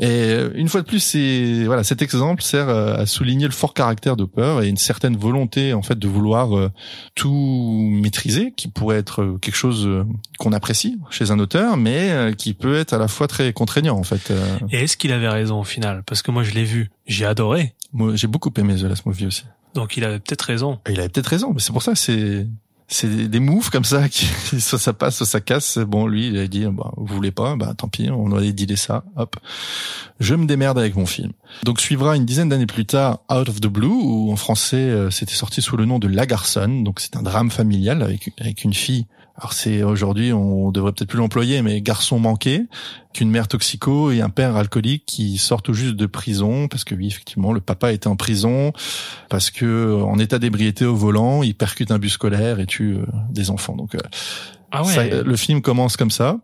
[0.00, 3.52] Et euh, une fois de plus, c'est voilà, cet exemple sert euh, à souligner le
[3.52, 6.70] fort caractère d'Hopper et une certaine volonté en fait de vouloir euh,
[7.14, 9.88] tout maîtriser, qui pourrait être quelque chose
[10.38, 14.02] qu'on apprécie chez un auteur, mais qui peut être à la fois très contraignant en
[14.02, 14.32] fait.
[14.70, 16.02] Et est-ce qu'il avait raison au final?
[16.04, 16.90] Parce que moi, je l'ai vu.
[17.06, 17.74] J'ai adoré.
[17.92, 19.44] moi, j'ai beaucoup aimé The Last Movie aussi.
[19.74, 20.78] Donc il avait peut-être raison.
[20.86, 22.46] Et il avait peut-être raison, mais c'est pour ça, c'est
[22.94, 24.26] c'est des, moves comme ça qui
[24.60, 25.78] soit ça passe, soit ça casse.
[25.78, 28.76] Bon, lui, il a dit, bah, vous voulez pas, bah tant pis, on aurait dealé
[28.76, 29.04] ça.
[29.16, 29.36] Hop,
[30.20, 31.32] je me démerde avec mon film.
[31.64, 35.10] Donc suivra une dizaine d'années plus tard Out of the Blue, où en français euh,
[35.10, 36.84] c'était sorti sous le nom de La Garçonne.
[36.84, 39.06] Donc c'est un drame familial avec avec une fille.
[39.36, 42.66] Alors c'est aujourd'hui, on devrait peut-être plus l'employer, mais garçon manqué,
[43.12, 46.94] qu'une mère toxico et un père alcoolique qui sortent tout juste de prison parce que
[46.94, 48.72] oui, effectivement, le papa était en prison
[49.30, 52.94] parce que euh, en état d'ébriété au volant, il percute un bus scolaire et tue
[52.94, 53.74] euh, des enfants.
[53.74, 54.00] Donc euh,
[54.70, 54.94] Ah ouais.
[54.94, 56.38] ça, euh, le film commence comme ça.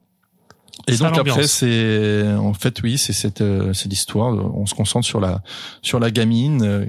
[0.89, 5.07] Et donc après c'est en fait oui c'est cette euh, c'est l'histoire on se concentre
[5.07, 5.43] sur la
[5.83, 6.87] sur la gamine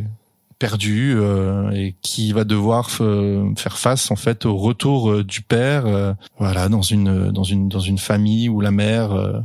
[0.63, 5.23] euh, perdue euh, et qui va devoir f- faire face en fait au retour euh,
[5.23, 9.39] du père euh, voilà dans une dans une dans une famille où la mère euh,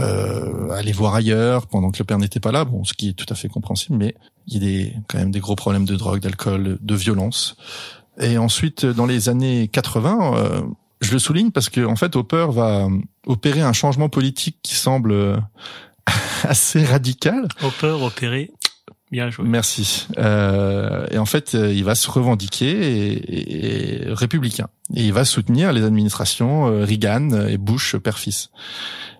[0.00, 3.12] euh, allait voir ailleurs pendant que le père n'était pas là bon ce qui est
[3.12, 4.14] tout à fait compréhensible mais
[4.46, 7.56] il y a des quand même des gros problèmes de drogue d'alcool de violence
[8.20, 10.62] et ensuite dans les années 80 euh,
[11.00, 12.88] je le souligne parce que en fait Hopper va
[13.26, 15.36] opérer un changement politique qui semble euh,
[16.42, 18.50] assez radical Hopper opéré.
[19.10, 19.44] Bien joué.
[19.48, 20.06] Merci.
[20.18, 24.68] Euh, et en fait, euh, il va se revendiquer et, et- et républicain.
[24.94, 28.50] Et il va soutenir les administrations euh, Reagan et Bush père-fils.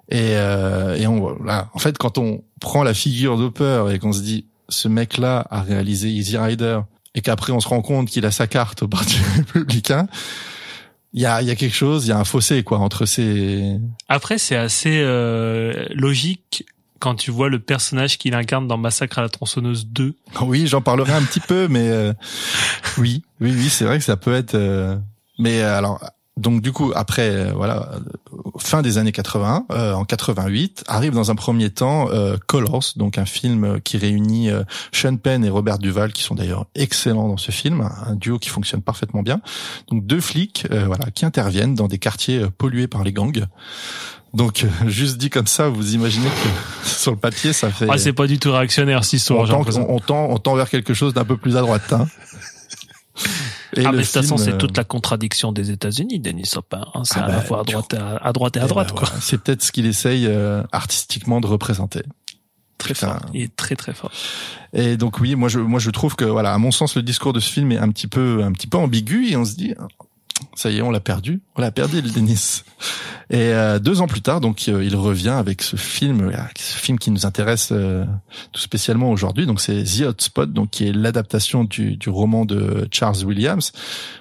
[0.09, 1.71] Et, euh, et on, voilà.
[1.75, 5.63] en fait, quand on prend la figure d'Hopper et qu'on se dit, ce mec-là a
[5.63, 6.81] réalisé Easy Rider,
[7.17, 10.07] et qu'après on se rend compte qu'il a sa carte au Parti républicain,
[11.13, 13.77] il y a, y a quelque chose, il y a un fossé quoi entre ces.
[14.09, 16.65] Après, c'est assez euh, logique
[17.01, 20.15] quand tu vois le personnage qu'il incarne dans Massacre à la tronçonneuse 2.
[20.43, 22.13] Oui, j'en parlerai un petit peu, mais euh,
[22.99, 24.55] oui, oui, oui, c'est vrai que ça peut être.
[24.55, 24.97] euh,
[25.39, 26.01] Mais euh, alors,
[26.37, 31.13] donc du coup, après, euh, voilà, euh, fin des années 80, euh, en 88, arrive
[31.13, 34.49] dans un premier temps euh, Colors, donc un film qui réunit
[34.93, 38.49] Sean Penn et Robert Duval, qui sont d'ailleurs excellents dans ce film, un duo qui
[38.49, 39.41] fonctionne parfaitement bien.
[39.89, 43.47] Donc deux flics, voilà, qui interviennent dans des quartiers pollués par les gangs.
[44.33, 47.87] Donc, euh, juste dit comme ça, vous imaginez que sur le papier, ça fait.
[47.91, 49.41] Ah, c'est pas du tout réactionnaire cette histoire.
[49.41, 51.93] on, tend, on, on tend, on tend vers quelque chose d'un peu plus à droite.
[51.93, 52.07] Hein.
[53.77, 56.79] Et ah, mais de toute façon, c'est euh, toute la contradiction des États-unis, Denis Hopper.
[56.95, 57.03] Hein.
[57.05, 58.69] C'est Ah à la bah, fois à droite, et à, à droite et à eh
[58.69, 59.09] droite, ben quoi.
[59.09, 62.03] voilà, C'est peut-être ce qu'il essaye euh, artistiquement de représenter.
[62.79, 63.19] Très Putain.
[63.19, 63.31] fort.
[63.35, 64.11] Il est très très fort.
[64.73, 67.33] Et donc oui, moi je, moi je trouve que voilà, à mon sens, le discours
[67.33, 69.75] de ce film est un petit peu, un petit peu ambigu et on se dit,
[70.55, 72.63] ça y est, on l'a perdu, on l'a perdu le Denis.
[73.31, 76.77] Et euh, deux ans plus tard, donc euh, il revient avec ce film, euh, ce
[76.77, 78.05] film qui nous intéresse euh,
[78.53, 79.47] tout spécialement aujourd'hui.
[79.47, 83.73] Donc c'est The Hotspot, donc qui est l'adaptation du, du roman de Charles Williams,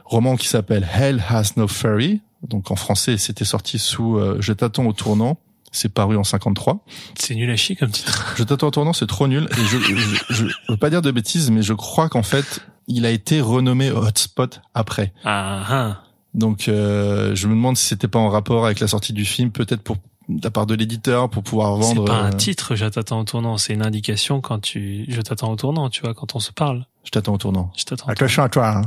[0.06, 2.22] roman qui s'appelle Hell Has No Ferry.
[2.48, 5.40] Donc en français, c'était sorti sous euh, Je t'attends au tournant.
[5.72, 6.84] C'est paru en 53.
[7.16, 8.34] C'est nul à chier comme titre.
[8.38, 9.48] Je t'attends au tournant, c'est trop nul.
[9.52, 13.06] Et je, je, je veux pas dire de bêtises, mais je crois qu'en fait, il
[13.06, 15.14] a été renommé Hotspot après.
[15.24, 16.04] Ah, ah.
[16.34, 19.52] Donc, euh, je me demande si c'était pas en rapport avec la sortie du film,
[19.52, 19.98] peut-être pour
[20.30, 22.06] de la part de l'éditeur pour pouvoir C'est vendre.
[22.06, 23.58] pas un euh, titre, je t'attends au tournant.
[23.58, 26.86] C'est une indication quand tu, je t'attends au tournant, tu vois, quand on se parle.
[27.04, 27.72] Je t'attends au tournant.
[27.76, 28.08] Je t'attends.
[28.08, 28.78] au Attention à toi.
[28.78, 28.82] Hein.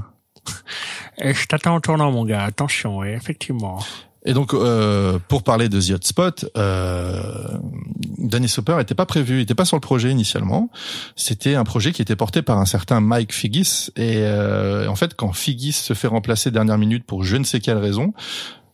[1.33, 2.45] Je t'attends au tournant, mon gars.
[2.45, 3.81] Attention, oui, effectivement.
[4.25, 7.59] Et donc, euh, pour parler de The Hotspot, euh,
[8.19, 10.71] Dennis Hopper n'était pas prévu, il n'était pas sur le projet initialement.
[11.17, 13.91] C'était un projet qui était porté par un certain Mike Figgis.
[13.97, 17.59] Et euh, en fait, quand Figgis se fait remplacer dernière minute pour je ne sais
[17.61, 18.13] quelle raison,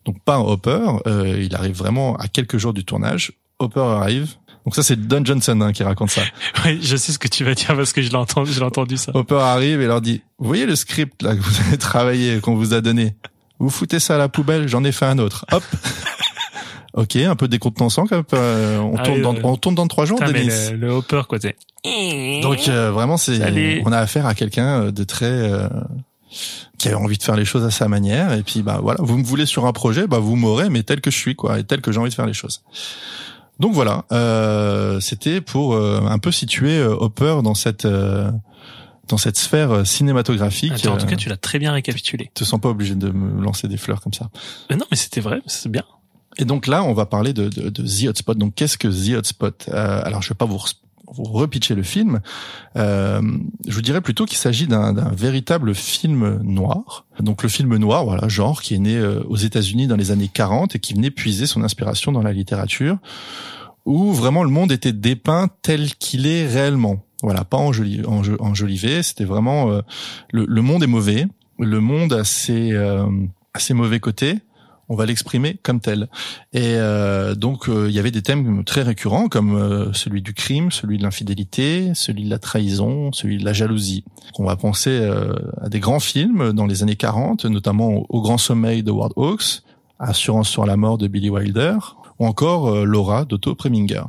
[0.05, 3.33] donc pas un Hopper, euh, il arrive vraiment à quelques jours du tournage.
[3.59, 4.35] Hopper arrive.
[4.66, 6.20] Donc ça, c'est Don Johnson hein, qui raconte ça.
[6.65, 8.66] Oui, je sais ce que tu vas dire parce que je l'ai entendu, je l'ai
[8.66, 9.12] entendu ça.
[9.15, 12.55] Hopper arrive et leur dit, vous voyez le script là que vous avez travaillé, qu'on
[12.55, 13.15] vous a donné?
[13.59, 15.44] Vous foutez ça à la poubelle, j'en ai fait un autre.
[15.52, 15.62] Hop
[16.94, 18.24] Ok, un peu décontenançant quand même.
[18.35, 20.48] Euh, on, Ah tourne dans, on tourne dans trois jours, Denis.
[20.72, 21.55] le, le Hopper, quoi, t'sais.
[22.43, 23.39] Donc euh, vraiment, c'est
[23.85, 25.68] on a affaire à quelqu'un euh, de très euh,
[26.76, 28.32] qui a envie de faire les choses à sa manière.
[28.32, 31.01] Et puis bah voilà, vous me voulez sur un projet, bah vous m'aurez, mais tel
[31.01, 32.62] que je suis quoi, et tel que j'ai envie de faire les choses.
[33.60, 38.30] Donc voilà, euh, c'était pour euh, un peu situer euh, Hopper dans cette euh,
[39.09, 40.72] dans cette sphère euh, cinématographique.
[40.72, 42.30] Attends, en tout euh, cas, tu l'as très bien récapitulé.
[42.35, 44.30] te sens pas obligé de me lancer des fleurs comme ça.
[44.70, 45.85] Mais non, mais c'était vrai, c'est bien.
[46.39, 48.39] Et donc là, on va parler de, de, de The Hotspot.
[48.39, 49.68] Donc qu'est-ce que The Hotspot?
[49.68, 50.60] Euh, Alors je vais pas vous,
[51.12, 52.20] vous repitcher le film.
[52.76, 53.20] Euh,
[53.66, 57.06] je vous dirais plutôt qu'il s'agit d'un véritable film noir.
[57.20, 60.30] Donc le film noir, voilà, genre qui est né euh, aux États-Unis dans les années
[60.32, 62.98] 40 et qui venait puiser son inspiration dans la littérature,
[63.85, 67.05] où vraiment le monde était dépeint tel qu'il est réellement.
[67.23, 69.03] Voilà, pas enjoli- enjo- enjolivé.
[69.03, 69.81] C'était vraiment euh,
[70.32, 71.27] le, le monde est mauvais.
[71.59, 73.07] Le monde a ses, euh,
[73.57, 74.39] ses mauvais côtés
[74.90, 76.09] on va l'exprimer comme tel.
[76.55, 80.32] Et euh, donc euh, il y avait des thèmes très récurrents comme euh, celui du
[80.32, 84.03] crime, celui de l'infidélité, celui de la trahison, celui de la jalousie.
[84.39, 88.23] On va penser euh, à des grands films dans les années 40, notamment au, Au
[88.23, 89.61] Grand Sommeil de Ward Hawks,
[89.99, 91.77] Assurance sur la mort de Billy Wilder,
[92.19, 94.05] ou encore Laura d'Otto Preminger.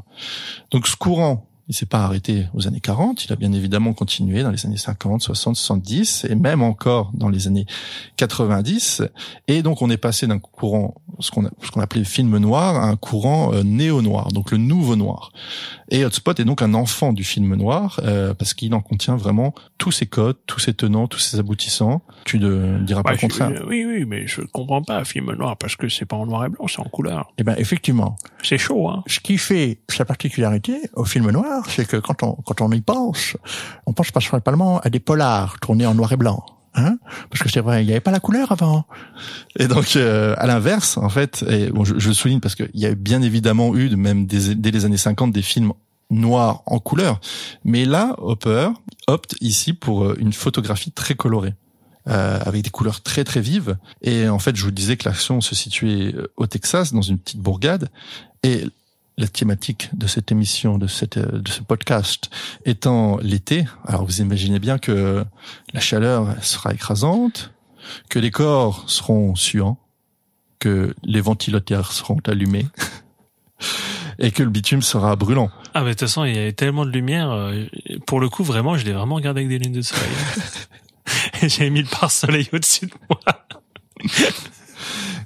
[0.72, 4.44] Donc ce courant il s'est pas arrêté aux années 40, il a bien évidemment continué
[4.44, 7.66] dans les années 50, 60, 70 et même encore dans les années
[8.18, 9.04] 90.
[9.48, 12.96] Et donc on est passé d'un courant, ce qu'on qu'on appelait film noir, à un
[12.96, 15.32] courant euh, néo-noir, donc le nouveau noir.
[15.91, 19.54] Et Hotspot est donc un enfant du film noir euh, parce qu'il en contient vraiment
[19.78, 22.02] tous ses codes, tous ses tenants, tous ses aboutissants.
[22.26, 23.52] Tu ne diras pas le contraire.
[23.56, 26.26] je- oui, oui, mais je comprends pas un film noir parce que c'est pas en
[26.26, 27.32] noir et blanc, c'est en couleur.
[27.38, 29.04] Eh ben effectivement, C'est chaud, hein.
[29.08, 32.81] ce qui fait sa particularité au film noir, c'est que quand on quand on y
[32.81, 33.36] pense,
[33.86, 36.45] on pense principalement à des polars tournés en noir et blanc.
[36.76, 36.99] Hein
[37.30, 38.86] Parce que c'est vrai, il n'y avait pas la couleur avant.
[39.57, 42.69] Et donc, euh, à l'inverse, en fait, et bon, je, je le souligne parce qu'il
[42.76, 45.73] y a bien évidemment eu, même dès, dès les années 50, des films
[46.11, 47.19] noirs en couleur.
[47.64, 48.69] Mais là, Hopper
[49.07, 51.56] opte ici pour euh, une photographie très colorée.
[52.07, 53.77] euh, avec des couleurs très très vives.
[54.02, 57.19] Et en fait, je vous disais que l'action se situait euh, au Texas, dans une
[57.19, 57.90] petite bourgade.
[58.44, 58.65] Et
[59.20, 62.30] la thématique de cette émission, de cette euh, de ce podcast
[62.66, 65.26] étant l'été, alors vous imaginez bien que
[65.74, 67.52] la chaleur sera écrasante,
[68.10, 69.78] que les corps seront suants,
[70.60, 72.68] que les ventilateurs seront allumés
[74.20, 75.52] et que le bitume sera brûlant.
[75.74, 77.30] Ah, mais de toute façon, il y avait tellement de lumière.
[77.32, 77.66] euh,
[78.08, 80.10] Pour le coup, vraiment, je l'ai vraiment regardé avec des lunettes de soleil.
[81.41, 83.20] Et J'ai mis le pare-soleil au-dessus de moi.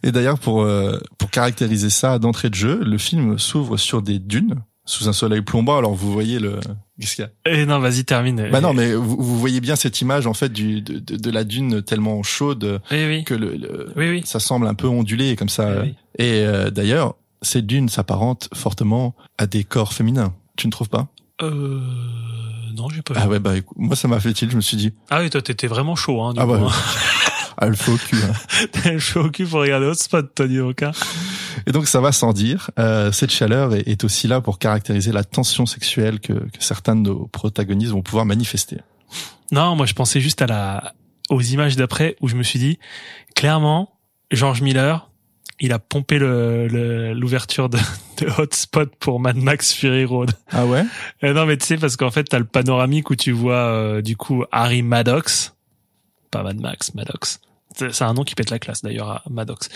[0.03, 4.19] Et d'ailleurs, pour euh, pour caractériser ça d'entrée de jeu, le film s'ouvre sur des
[4.19, 4.55] dunes
[4.85, 5.77] sous un soleil plombant.
[5.77, 6.59] Alors vous voyez le
[6.99, 7.31] qu'est-ce qu'il y a?
[7.51, 8.49] Eh non, vas-y, termine.
[8.51, 11.45] Bah non, mais vous, vous voyez bien cette image en fait du de, de, la
[11.45, 13.23] dune tellement chaude Oui, oui.
[13.23, 15.69] que le, le- Oui, ça semble un peu ondulé comme ça.
[15.69, 15.95] Oui, oui.
[16.25, 20.34] Et euh, d'ailleurs, ces dunes s'apparentent fortement à des corps féminins.
[20.57, 21.07] Tu ne trouves pas?
[21.41, 21.80] Euh,
[22.75, 23.19] non, j'ai pas vu.
[23.23, 24.51] Ah ouais, bah écoute, moi ça m'a fait tilt.
[24.51, 26.51] Je me suis dit, Ah oui, toi, t'étais vraiment chaud, hein, du ah coup.
[26.51, 26.71] bah, hein.
[27.57, 28.17] ah le faux cul.
[28.17, 28.97] hein.
[29.15, 30.91] Au cul pour regarder Hotspot, donc, hein.
[31.67, 35.11] Et donc ça va sans dire, euh, cette chaleur est, est aussi là pour caractériser
[35.11, 38.77] la tension sexuelle que, que certains de nos protagonistes vont pouvoir manifester.
[39.51, 40.93] Non, moi, je pensais juste à la,
[41.30, 42.80] aux images d'après où je me suis dit,
[43.35, 43.97] clairement,
[44.31, 45.09] George Miller,
[45.59, 47.77] il a pompé le, le- l'ouverture de,
[48.17, 50.31] de Hotspot pour Mad Max Fury Road.
[50.51, 50.84] Ah ouais?
[51.23, 54.01] Euh, non, mais tu sais, parce qu'en fait, t'as le panoramique où tu vois, euh,
[54.01, 55.52] du coup, Harry Maddox.
[56.34, 57.39] Pas Mad Max, Maddox.
[57.76, 59.69] C'est un nom qui pète la classe, d'ailleurs, à Maddox.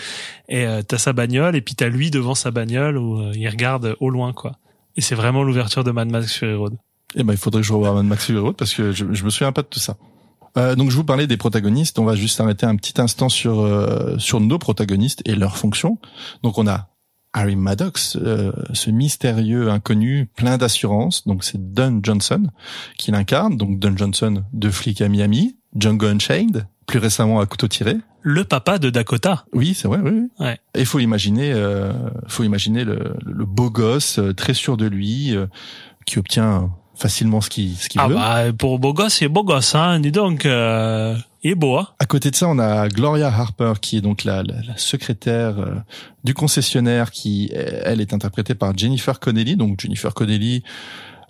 [0.48, 3.48] Et euh, t'as sa bagnole, et puis t'as lui devant sa bagnole où euh, il
[3.48, 4.58] regarde au loin, quoi.
[4.96, 6.76] Et c'est vraiment l'ouverture de Mad Max Fury Road.
[7.14, 9.24] Eh ben il faudrait que je revoie Mad Max Fury Road parce que je, je
[9.24, 9.96] me souviens pas de tout ça.
[10.56, 11.98] Euh, donc je vous parlais des protagonistes.
[11.98, 15.98] On va juste arrêter un petit instant sur euh, sur nos protagonistes et leurs fonctions.
[16.42, 16.88] Donc on a
[17.32, 21.26] Harry Maddox, euh, ce mystérieux inconnu plein d'assurance.
[21.26, 22.48] Donc c'est Don Johnson
[22.96, 23.56] qui l'incarne.
[23.56, 27.96] Donc Don Johnson de flic à Miami, Django Unchained, plus récemment à couteau tiré.
[28.22, 29.44] Le papa de Dakota.
[29.52, 30.28] Oui, c'est vrai, oui.
[30.40, 30.58] Ouais.
[30.74, 31.92] Et il faut imaginer, euh,
[32.26, 35.46] faut imaginer le, le beau gosse euh, très sûr de lui, euh,
[36.04, 38.14] qui obtient facilement ce qu'il ce qu'il Ah veut.
[38.16, 40.00] bah, pour beau gosse, c'est beau gosse, hein.
[40.00, 41.86] Dis donc, euh, il est beau, hein.
[42.00, 45.60] À côté de ça, on a Gloria Harper, qui est donc la, la, la secrétaire
[45.60, 45.74] euh,
[46.24, 49.54] du concessionnaire, qui elle est interprétée par Jennifer Connelly.
[49.56, 50.64] Donc Jennifer Connelly,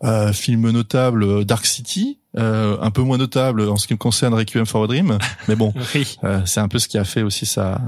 [0.05, 3.99] euh, film notable euh, Dark City, euh, un peu moins notable en ce qui me
[3.99, 5.19] concerne Requiem for a Dream,
[5.49, 6.17] mais bon, Oui.
[6.25, 7.81] euh, c'est un peu ce qui a fait aussi sa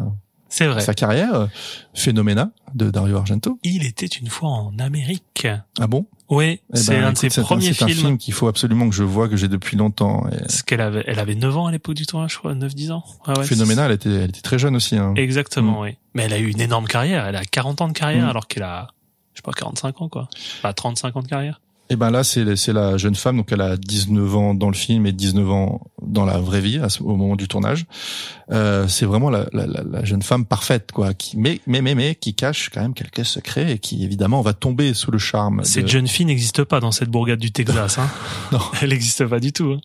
[0.49, 0.81] C'est vrai.
[0.81, 1.35] sa carrière.
[1.35, 1.47] euh,
[1.95, 3.59] Phénoména de Dario Argento.
[3.63, 5.47] Il était une fois en Amérique.
[5.81, 6.07] Ah bon?
[6.29, 7.99] Oui, Eh c'est ben, un de ses c'est premiers C'est un films.
[8.01, 10.29] film qu'il faut absolument que je vois, que j'ai depuis longtemps.
[10.33, 12.93] Et Parce qu'elle avait, elle avait 9 ans à l'époque du tournage, je crois, 9-10
[12.93, 13.03] ans.
[13.27, 14.97] Ah ouais, Phénoména, elle était, elle était très jeune aussi.
[14.97, 15.13] Hein.
[15.17, 15.83] c'est- Exactement, Mm.
[15.83, 15.97] oui.
[16.15, 17.27] Mais elle a eu une énorme carrière.
[17.27, 18.31] Elle a 40 ans de carrière Mm.
[18.31, 18.89] alors qu'elle a,
[19.35, 20.29] je sais pas, 45 ans, quoi.
[20.63, 21.61] Pas 35 ans de carrière.
[21.93, 24.75] Et ben là, c'est c'est la jeune femme, donc elle a 19 ans dans le
[24.75, 27.85] film et 19 ans dans la vraie vie au moment du tournage.
[28.53, 31.15] Euh, c'est vraiment la, la, la, jeune femme parfaite, quoi.
[31.15, 34.53] Qui, mais mais mais mais qui cache quand même quelques secrets et qui évidemment va
[34.53, 35.63] tomber sous le charme.
[35.65, 38.09] Cette de- jeune fille n'existe pas dans cette bourgade du Texas, hein.
[38.53, 38.61] Non.
[38.81, 39.73] Elle n'existe pas du tout.
[39.73, 39.81] hein.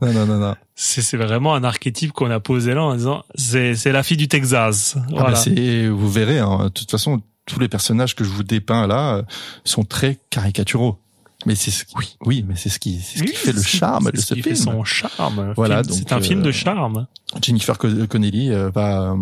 [0.00, 0.54] Non non non non.
[0.76, 4.16] C'est c'est vraiment un archétype qu'on a posé là en disant c'est c'est la fille
[4.16, 4.94] du Texas.
[4.96, 5.34] Ah Voilà.
[5.36, 6.38] c'est vous verrez.
[6.38, 9.22] Hein, de toute façon, tous les personnages que je vous dépeins là euh,
[9.64, 10.98] sont très caricaturaux.
[11.46, 13.62] Mais c'est ce- oui oui, mais c'est ce qui c'est ce qui Oui, fait le
[13.62, 14.54] charme de ce ce qui film.
[14.56, 15.52] fait son charme.
[15.56, 17.06] Voilà, c'est un film euh, de charme.
[17.42, 19.16] Jennifer Co- Connelly euh, va euh,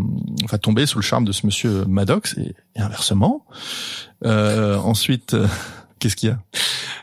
[0.48, 3.44] va tomber sous le charme de ce monsieur Maddox et, et inversement.
[4.24, 5.46] Euh, ensuite, euh,
[5.98, 6.38] qu'est-ce qu'il y a?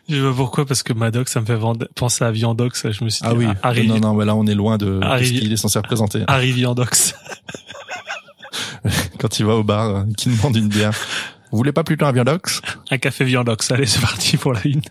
[0.10, 1.58] Je pas pourquoi parce que Maddox ça me fait
[1.96, 2.90] penser à Viandox.
[2.92, 5.00] Je me suis dit Ah oui, Harry, non non, mais là on est loin de,
[5.04, 6.24] ce qu'il est censé représenter.
[6.28, 7.14] Harry Viandox.
[9.20, 10.94] Quand il va au bar, qui demande une bière.
[11.52, 12.62] Vous voulez pas plutôt un Viandox?
[12.92, 13.72] Un café Viandox.
[13.72, 14.82] Allez c'est parti pour la une.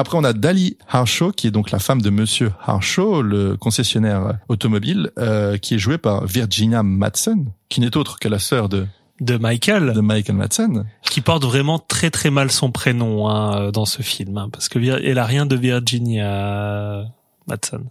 [0.00, 4.38] Après, on a Dali Harshaw, qui est donc la femme de Monsieur Harshaw, le concessionnaire
[4.48, 8.86] automobile, euh, qui est jouée par Virginia Madsen, qui n'est autre que la sœur de,
[9.20, 9.92] De Michael.
[9.92, 10.86] de Michael Madsen.
[11.02, 14.78] qui porte vraiment très très mal son prénom hein, dans ce film, hein, parce que
[14.78, 17.04] elle a rien de Virginia
[17.46, 17.82] Madsen.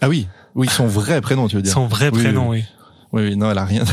[0.00, 1.72] Ah oui, oui, son vrai prénom, tu veux dire.
[1.72, 2.64] Son vrai Oui, prénom, oui.
[3.12, 3.84] Oui, oui, non, elle a rien.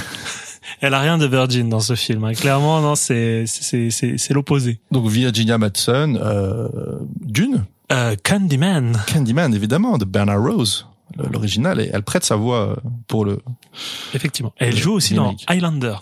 [0.86, 2.26] Elle a rien de Virgin dans ce film.
[2.26, 2.34] hein.
[2.34, 4.82] Clairement, non, c'est c'est c'est c'est l'opposé.
[4.92, 6.68] Donc Virginia Madsen, euh,
[7.22, 8.98] Dune, Euh, Candyman.
[9.08, 10.86] Candyman, évidemment, de Bernard Rose,
[11.32, 12.76] l'original, et elle prête sa voix euh,
[13.08, 13.40] pour le,
[14.14, 14.54] Effectivement.
[14.58, 15.36] Elle Le joue aussi dans.
[15.48, 15.96] Highlander.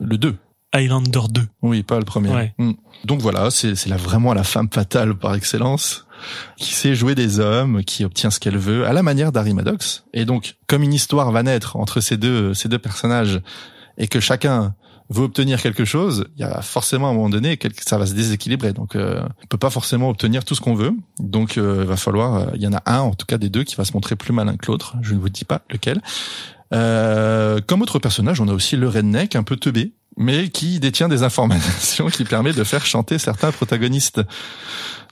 [0.00, 0.36] le 2.
[0.74, 1.42] Highlander 2.
[1.62, 2.28] Oui, pas le premier.
[2.28, 2.54] Ouais.
[2.58, 2.72] Mm.
[3.04, 6.06] Donc voilà, c'est c'est là vraiment la femme fatale par excellence,
[6.58, 10.04] qui sait jouer des hommes, qui obtient ce qu'elle veut, à la manière d'Harry Maddox.
[10.12, 13.40] Et donc, comme une histoire va naître entre ces deux ces deux personnages,
[13.98, 14.74] et que chacun
[15.08, 18.14] veut obtenir quelque chose, il y a forcément à un moment donné ça va se
[18.14, 18.72] déséquilibrer.
[18.72, 20.92] Donc, euh, on peut pas forcément obtenir tout ce qu'on veut.
[21.20, 23.48] Donc, euh, il va falloir, euh, il y en a un en tout cas des
[23.48, 24.96] deux qui va se montrer plus malin que l'autre.
[25.02, 26.00] Je ne vous dis pas lequel.
[26.74, 31.08] Euh, comme autre personnage, on a aussi le redneck un peu teubé, mais qui détient
[31.08, 34.22] des informations qui permet de faire chanter certains protagonistes.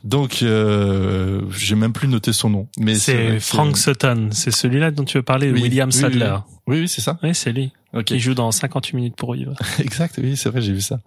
[0.03, 2.69] Donc, euh, j'ai même plus noté son nom.
[2.79, 4.29] Mais C'est Frank Sutton.
[4.33, 6.37] C'est celui-là dont tu veux parler, Oui, William oui, Sadler.
[6.67, 7.19] Oui, oui, c'est ça.
[7.23, 7.73] Oui, c'est lui.
[7.95, 8.05] Ok.
[8.05, 9.55] Qui joue dans 58 minutes pour vivre.
[9.79, 10.19] exact.
[10.23, 11.01] Oui, c'est vrai, j'ai vu ça.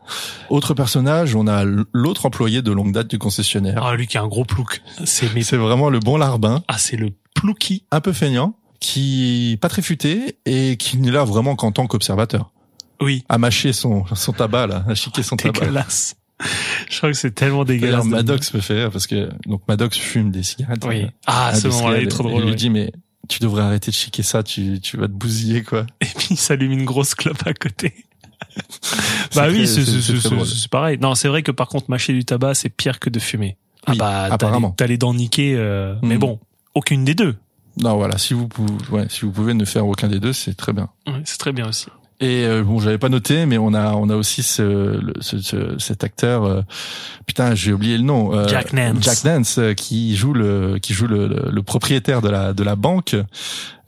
[0.49, 1.63] Autre personnage, on a
[1.93, 3.83] l'autre employé de longue date du concessionnaire.
[3.83, 4.81] Ah, lui qui a un gros plouc.
[5.05, 7.83] C'est vraiment le bon larbin, ah, c'est le plouki.
[7.91, 12.51] un peu feignant, qui pas très futé et qui n'est là vraiment qu'en tant qu'observateur.
[13.01, 13.23] Oui.
[13.29, 15.59] À mâcher son son tabac là, à chiquer son tabac.
[15.59, 16.15] Dégueulasse.
[16.89, 18.05] Je crois que c'est tellement dégueulasse.
[18.05, 20.83] Maddox me fait parce que donc Maddox fume des cigarettes.
[20.85, 21.03] Oui.
[21.03, 22.43] euh, Ah, ce moment-là, il est trop drôle.
[22.43, 22.91] Il lui dit mais
[23.27, 25.85] tu devrais arrêter de chiquer ça, tu tu vas te bousiller quoi.
[26.01, 27.93] Et puis il s'allume une grosse clope à côté.
[29.35, 30.97] Bah oui, c'est pareil.
[30.99, 33.57] Non, c'est vrai que par contre, mâcher du tabac, c'est pire que de fumer.
[33.85, 34.69] Ah bah, t'as apparemment.
[34.69, 36.19] les- t'as les dents niquées, euh, mais Mhm.
[36.19, 36.39] bon,
[36.73, 37.35] aucune des deux.
[37.81, 40.55] Non voilà, si vous pouvez, ouais, si vous pouvez ne faire aucun des deux, c'est
[40.55, 40.89] très bien.
[41.07, 41.87] Ouais, c'est très bien aussi.
[42.19, 45.37] Et euh, bon, j'avais pas noté, mais on a on a aussi ce, le- ce,
[45.39, 46.45] ce- cet acteur.
[46.45, 46.61] euh,
[47.27, 48.33] putain, j'ai oublié le nom.
[48.35, 48.97] euh, Jack Nance.
[49.03, 52.63] Jack Nance euh, qui joue le qui joue le, le, le propriétaire de la de
[52.63, 53.15] la banque,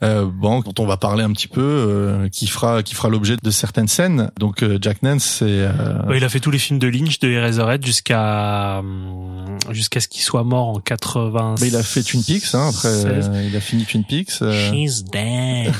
[0.04, 3.34] euh, banque dont on va parler un petit peu, euh, qui fera qui fera l'objet
[3.42, 4.30] de certaines scènes.
[4.38, 5.70] Donc euh, Jack Nance, c'est euh,
[6.06, 10.06] Ouais, il a fait tous les films de Lynch, de Eraserhead jusqu'à hum, jusqu'à ce
[10.06, 11.56] qu'il soit mort en 80.
[11.58, 12.54] bah, il a fait Twin Peaks.
[12.54, 13.02] Hein, après,
[13.48, 14.34] il a fini Twin Peaks.
[14.70, 15.74] She's dead,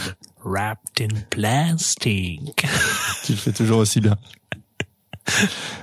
[0.51, 2.67] wrapped in plastic.
[3.25, 4.17] qu'il fait toujours aussi bien.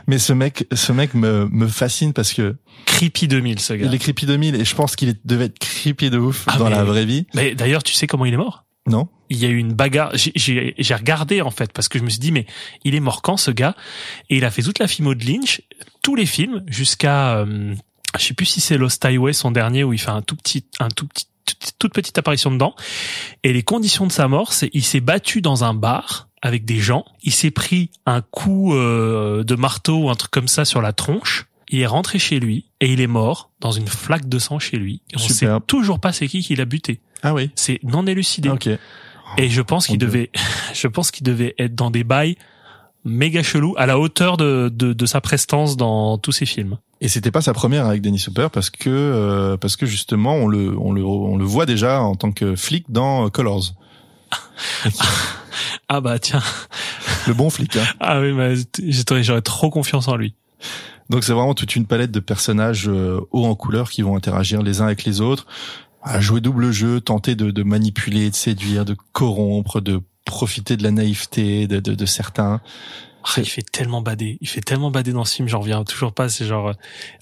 [0.07, 3.85] Mais ce mec, ce mec me, me fascine parce que Creepy 2000, ce gars.
[3.85, 6.65] il est creepy 2000 et je pense qu'il devait être creepy de ouf Ah, dans
[6.65, 7.25] mais- la vraie vie.
[7.33, 8.65] Mais d'ailleurs, tu sais comment il est mort?
[8.87, 10.11] Non il y a eu une bagarre.
[10.15, 12.45] J'ai- regardé en fait parce que je me suis dit mais
[12.85, 13.75] il est mort quand ce gars?
[14.29, 15.61] Et il a fait toute la filmo de Lynch,
[16.01, 17.75] tous les films jusqu'à euh,
[18.17, 20.65] je sais plus si c'est Lost Highway son dernier où il fait un tout petit
[20.79, 21.25] un tout petit
[21.79, 22.75] toute- petite apparition dedans.
[23.43, 26.79] Et les conditions de sa mort, c'est il s'est battu dans un bar avec des
[26.79, 27.05] gens.
[27.23, 30.93] Il s'est pris un coup euh, de marteau ou un truc comme ça sur la
[30.93, 31.47] tronche.
[31.69, 34.77] Il est rentré chez lui et il est mort dans une flaque de sang chez
[34.77, 35.01] lui.
[35.11, 37.01] Et on sait toujours pas c'est qui qui l'a buté.
[37.23, 37.51] Ah oui.
[37.55, 38.49] C'est non élucidé.
[38.49, 38.69] Ok.
[39.37, 40.31] Et je pense Mon qu'il devait,
[40.73, 42.37] je pense qu'il devait être dans des bails
[43.07, 46.77] méga chelous, à la hauteur de, de, de sa prestance dans tous ses films.
[47.01, 50.47] Et c'était pas sa première avec Dennis Hopper parce que euh, parce que justement on
[50.47, 53.73] le on le on le voit déjà en tant que flic dans euh, Colors.
[55.89, 56.41] Ah bah tiens,
[57.27, 57.77] le bon flic.
[57.77, 57.85] Hein.
[57.99, 60.35] Ah oui, mais j'aurais j'aurais trop confiance en lui.
[61.09, 64.61] Donc c'est vraiment toute une palette de personnages euh, hauts en couleur qui vont interagir
[64.61, 65.47] les uns avec les autres,
[66.03, 70.83] à jouer double jeu, tenter de, de manipuler, de séduire, de corrompre, de profiter de
[70.83, 72.61] la naïveté de, de, de certains.
[73.23, 76.13] Ah, il fait tellement bader, il fait tellement bader dans ce film, j'en reviens toujours
[76.13, 76.29] pas.
[76.29, 76.73] C'est genre, euh,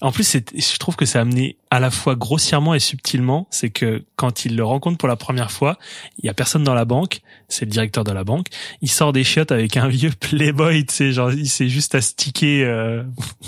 [0.02, 3.48] en plus, je trouve que c'est amené à la fois grossièrement et subtilement.
[3.50, 5.78] C'est que quand il le rencontre pour la première fois,
[6.18, 8.46] il y a personne dans la banque, c'est le directeur de la banque.
[8.82, 12.64] Il sort des chiottes avec un vieux playboy, tu sais, genre il s'est juste astiqué
[12.64, 13.02] euh,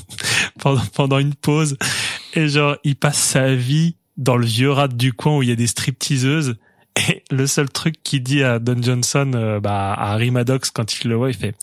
[0.58, 1.76] pendant pendant une pause
[2.34, 5.52] et genre il passe sa vie dans le vieux rat du coin où il y
[5.52, 6.56] a des stripteaseuses.
[6.98, 11.00] Et le seul truc qu'il dit à Don Johnson, euh, bah, à Harry Maddox quand
[11.00, 11.54] il le voit, il fait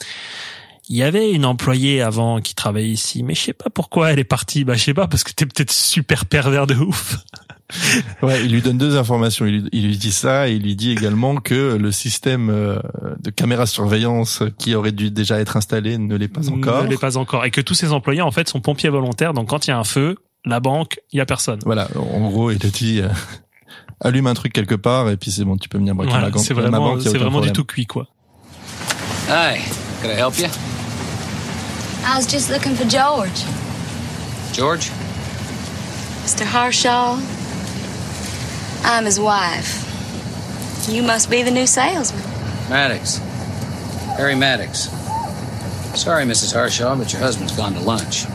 [0.89, 4.19] il y avait une employée avant qui travaillait ici, mais je sais pas pourquoi elle
[4.19, 4.63] est partie.
[4.63, 7.17] Bah, je sais pas, parce que t'es peut-être super pervers de ouf.
[8.21, 9.45] ouais, il lui donne deux informations.
[9.45, 12.79] Il lui, il lui, dit ça et il lui dit également que le système euh,
[13.19, 16.83] de caméra surveillance qui aurait dû déjà être installé ne l'est pas encore.
[16.83, 17.45] Ne l'est pas encore.
[17.45, 19.33] Et que tous ses employés, en fait, sont pompiers volontaires.
[19.33, 21.59] Donc, quand il y a un feu, la banque, il y a personne.
[21.65, 21.87] Voilà.
[21.95, 23.09] En gros, il a dit, euh,
[24.01, 26.31] allume un truc quelque part et puis c'est bon, tu peux venir braquer Voilà, la
[26.31, 26.43] banque.
[26.45, 28.07] c'est ma vraiment, c'est vraiment du tout cuit, quoi.
[29.27, 29.59] Hi,
[30.01, 30.47] can I help you?
[32.07, 33.43] I was just looking for George.
[34.53, 34.91] George?
[36.23, 36.43] Mr.
[36.45, 37.17] Harshaw.
[38.83, 39.81] I'm his wife.
[40.87, 42.21] You must be the new salesman.
[42.69, 43.17] Maddox.
[44.17, 44.89] Harry Maddox.
[45.95, 46.53] Sorry, Mrs.
[46.53, 48.25] Harshaw, but your husband's gone to lunch.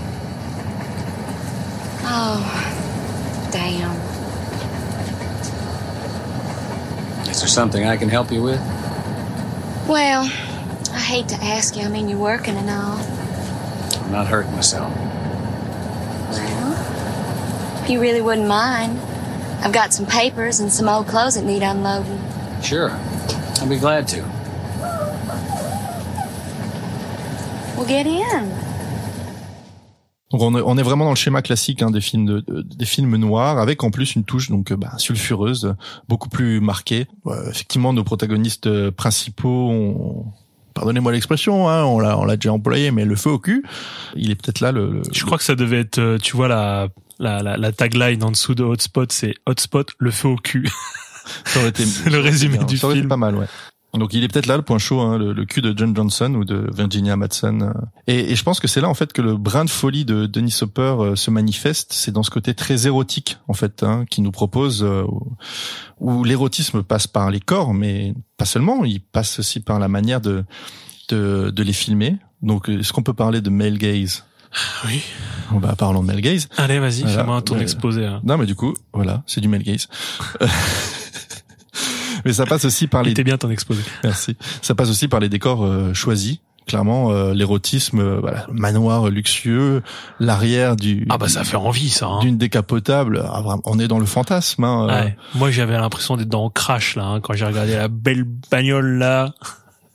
[2.03, 4.10] Oh, damn.
[7.29, 8.61] Is there something I can help you with?
[9.89, 10.25] Well,
[10.93, 11.83] I hate to ask you.
[11.83, 12.99] I mean, you're working and all.
[14.05, 14.95] I'm not hurting myself.
[16.31, 18.99] Well, if you really wouldn't mind,
[19.63, 22.21] I've got some papers and some old clothes that need unloading.
[22.63, 22.91] Sure.
[23.61, 24.23] I'll be glad to.
[27.77, 28.70] Well, get in.
[30.31, 32.63] Donc on est, on est vraiment dans le schéma classique hein, des films de, de-
[32.63, 35.75] des films noirs avec en plus une touche donc euh, bah, sulfureuse
[36.09, 37.07] beaucoup plus marquée.
[37.49, 40.27] Effectivement nos protagonistes euh, principaux ont
[40.75, 43.65] pardonnez-moi l'expression hein, on l'a on l'a déjà employé mais le feu au cul,
[44.15, 46.47] il est peut-être là le, le- Je crois que ça devait être, euh, tu vois,
[46.47, 46.87] la,
[47.19, 50.69] la, la, la tagline en dessous de Hotspot, c'est Hotspot, le feu au cul.
[51.45, 53.47] ça aurait été le résumé bien, du ça aurait été pas mal ouais.
[53.95, 56.33] Donc il est peut-être là le point chaud, hein, le, le cul de John Johnson
[56.37, 57.63] ou de Virginia Madsen.
[57.63, 57.73] euh.
[58.07, 60.27] Et, et je pense que c'est là en fait que le brin de folie de
[60.27, 61.93] Denis Hopper euh, se manifeste.
[61.93, 65.05] C'est dans ce côté très érotique en fait hein, qui nous propose, euh,
[65.99, 68.85] où, l'érotisme passe par les corps, mais pas seulement.
[68.85, 70.45] Il passe aussi par la manière de
[71.09, 72.17] de, de les filmer.
[72.43, 74.25] Donc est-ce qu'on peut parler de male gaze?
[74.87, 75.01] Oui.
[75.51, 76.49] Bon, bah parlons de male gaze.
[76.57, 77.19] Allez, vas-y, Voilà.
[77.19, 77.63] fais-moi ton Ouais.
[77.63, 78.07] exposé.
[78.07, 78.21] hein.
[78.25, 79.89] Non mais du coup voilà, c'est du male gaze.
[82.25, 83.83] mais ça passe aussi par les C'était bien ton exposé.
[84.05, 84.37] Merci.
[84.63, 86.39] Ça passe aussi par les décors euh, choisis.
[86.67, 89.83] Clairement, euh, l'érotisme, euh, voilà, manoir luxueux,
[90.21, 92.07] l'arrière du Ah bah ça fait envie, ça.
[92.07, 92.21] Hein.
[92.21, 93.25] d'une décapotable.
[93.33, 94.63] Ah, vraiment, on est dans le fantasme.
[94.63, 95.05] Hein, euh.
[95.05, 95.17] Ouais.
[95.35, 99.35] Moi, j'avais l'impression d'être dans Crash là hein, quand j'ai regardé la belle bagnole là,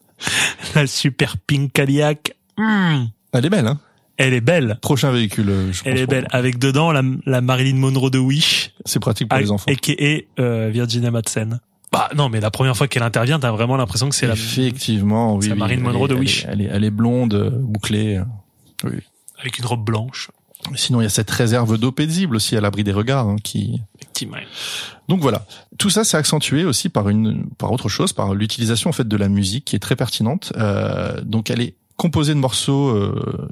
[0.75, 2.33] la super pink Cadillac.
[2.57, 3.05] Hmm.
[3.31, 3.67] Elle est belle.
[3.67, 3.79] Hein
[4.17, 4.77] Elle est belle.
[4.81, 5.49] Prochain véhicule.
[5.49, 6.27] euh, je Elle pense est belle.
[6.31, 9.65] Avec dedans la, la Marilyn Monroe de Wish, C'est pratique pour les enfants.
[9.69, 11.59] et euh, Virginia Madsen.
[11.97, 14.33] Bah non, mais la première fois qu'elle intervient, t'as vraiment l'impression que c'est la.
[14.33, 15.45] Effectivement, oui.
[15.45, 16.43] c'est elle Monroe de elle Wish.
[16.43, 18.17] est- Elle est, elle est blonde, euh, bouclée.
[18.17, 18.23] euh,
[18.83, 18.97] Oui.
[19.39, 20.29] avec une robe blanche.
[20.75, 23.81] Sinon, il y a cette réserve d'eau paisible aussi à l'abri des regards, hein, qui.
[24.01, 24.37] Effectivement.
[25.07, 25.45] Donc voilà,
[25.77, 29.15] tout ça c'est accentué aussi par une par autre chose, par l'utilisation en fait de
[29.17, 30.51] la musique qui est très pertinente.
[30.57, 33.47] Euh, donc elle est composée de morceaux euh,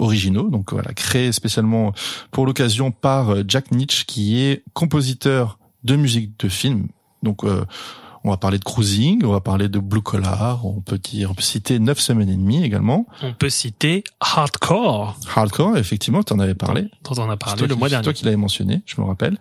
[0.00, 1.92] originaux, donc voilà, créés spécialement
[2.32, 6.88] pour l'occasion par euh, Jack Nitch qui est compositeur de musique de film.
[7.22, 7.64] Donc euh,
[8.24, 11.34] on va parler de Cruising, on va parler de Blue Collar, on peut dire, on
[11.34, 13.06] peut citer Neuf semaines et demie également.
[13.22, 16.82] On peut citer Hardcore, Hardcore, effectivement, tu en avais parlé.
[17.04, 18.04] dont on a C'est parlé le qui- mois c'est dernier.
[18.04, 19.38] toi qui l'avais mentionné, je me rappelle.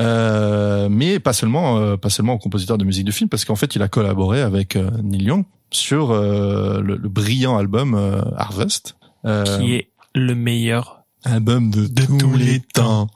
[0.00, 3.56] Euh, mais pas seulement, euh, pas seulement en compositeur de musique de film, parce qu'en
[3.56, 8.22] fait, il a collaboré avec euh, Neil Young sur euh, le, le brillant album euh,
[8.36, 8.96] Harvest,
[9.26, 13.08] euh, qui est le meilleur album de, tous, les temps.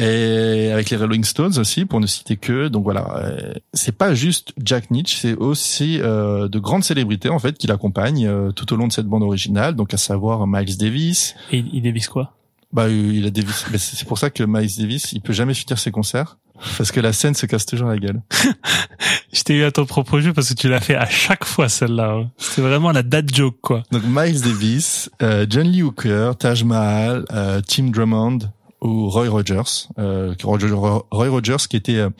[0.00, 2.68] Et avec les Rolling Stones aussi, pour ne citer que.
[2.68, 7.40] Donc voilà, euh, c'est pas juste Jack Nitch, c'est aussi euh, de grandes célébrités en
[7.40, 9.74] fait qui l'accompagnent euh, tout au long de cette bande originale.
[9.74, 12.34] Donc à savoir Miles Davis, Et il dévisse quoi?
[12.72, 13.66] Bah, euh, il a Davis.
[13.72, 16.36] Mais c'est c'est pour ça que Miles Davis, il peut jamais finir ses concerts.
[16.76, 18.20] Parce que la scène se casse toujours la gueule.
[19.32, 21.68] Je t'ai eu à ton propre jeu parce que tu l'as fait à chaque fois
[21.68, 22.14] celle-là.
[22.14, 22.30] hein.
[22.36, 23.82] C'était vraiment la date joke quoi.
[23.92, 28.38] Donc Miles Davis, euh, John Lee Hooker, Taj Mahal, euh, Tim Drummond
[28.80, 29.88] Roy Rogers.
[29.98, 32.10] Euh, Roy Rogers qui était euh,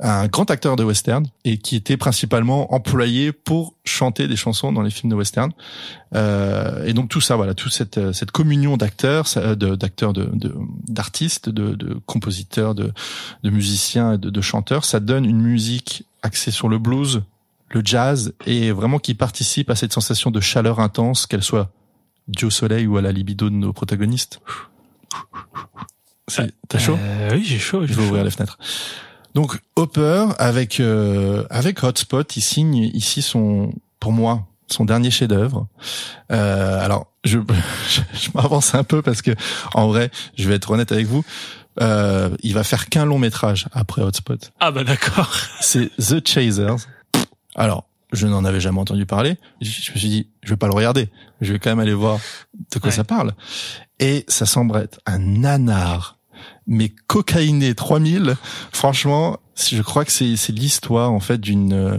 [0.00, 4.82] un grand acteur de western et qui était principalement employé pour chanter des chansons dans
[4.82, 5.50] les films de western.
[6.14, 10.12] Euh, et donc tout ça, voilà, toute cette cette communion d'acteurs, de- d'acteurs,
[10.88, 12.92] d'artistes, de, compositeurs, de,
[13.42, 17.22] musiciens, de, de chanteurs, ça donne une musique axée sur le blues,
[17.70, 21.70] le jazz et vraiment qui participe à cette sensation de chaleur intense, qu'elle soit
[22.28, 24.40] due au soleil ou à la libido de nos protagonistes.
[26.68, 27.86] T'as chaud Euh, Oui, j'ai chaud.
[27.86, 28.58] Je vais ouvrir les fenêtres.
[29.34, 35.66] Donc Hopper avec euh, avec Hotspot, il signe ici son pour moi son dernier chef-d'œuvre.
[36.32, 37.38] Euh, alors je
[37.88, 39.30] je, je m'avance un peu parce que
[39.74, 41.24] en vrai, je vais être honnête avec vous.
[41.80, 44.50] Euh, il va faire qu'un long métrage après Hotspot.
[44.60, 45.32] Ah bah d'accord.
[45.60, 46.76] C'est The Chasers.
[47.54, 49.36] Alors, je n'en avais jamais entendu parler.
[49.60, 51.08] Je, je me suis dit, je vais pas le regarder.
[51.40, 52.18] Je vais quand même aller voir
[52.74, 52.96] de quoi Ouais.
[52.96, 53.32] ça parle.
[54.00, 56.18] Et ça semble être un nanar,
[56.66, 58.36] mais cocaïné 3000.
[58.72, 61.98] Franchement, je crois que c'est c'est l'histoire en fait d'une euh,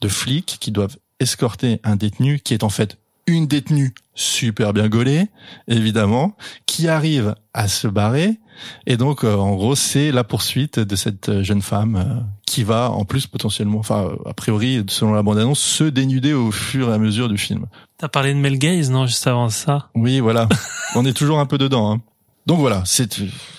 [0.00, 2.98] de flics qui doivent escorter un détenu qui est en fait
[3.28, 5.28] une détenue super bien gaulée,
[5.68, 6.34] évidemment,
[6.66, 8.38] qui arrive à se barrer.
[8.86, 12.64] Et donc, euh, en gros, c'est la poursuite de cette euh, jeune femme euh, qui
[12.64, 16.92] va, en plus, potentiellement, enfin, a priori, selon la bande-annonce, se dénuder au fur et
[16.92, 17.66] à mesure du film.
[17.98, 19.90] T'as parlé de Mel Gaze, non, juste avant ça?
[19.94, 20.48] Oui, voilà.
[20.94, 21.92] On est toujours un peu dedans.
[21.92, 22.00] Hein.
[22.48, 23.14] Donc voilà, c'est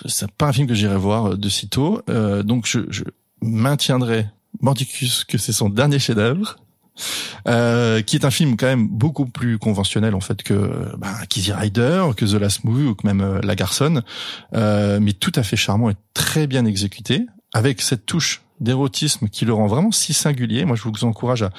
[0.06, 2.02] c'est pas un film que j'irai voir de sitôt.
[2.10, 3.04] Euh, donc je, je
[3.40, 4.26] maintiendrai
[4.60, 6.56] Mordicus que c'est son dernier chef-d'œuvre.
[7.48, 11.52] Euh, qui est un film quand même beaucoup plus conventionnel en fait que bah, Kizzy
[11.52, 14.02] Rider, que The Last Movie ou que même euh, La Garçonne,
[14.54, 19.46] euh, mais tout à fait charmant et très bien exécuté, avec cette touche d'érotisme qui
[19.46, 20.66] le rend vraiment si singulier.
[20.66, 21.50] Moi, je vous encourage à,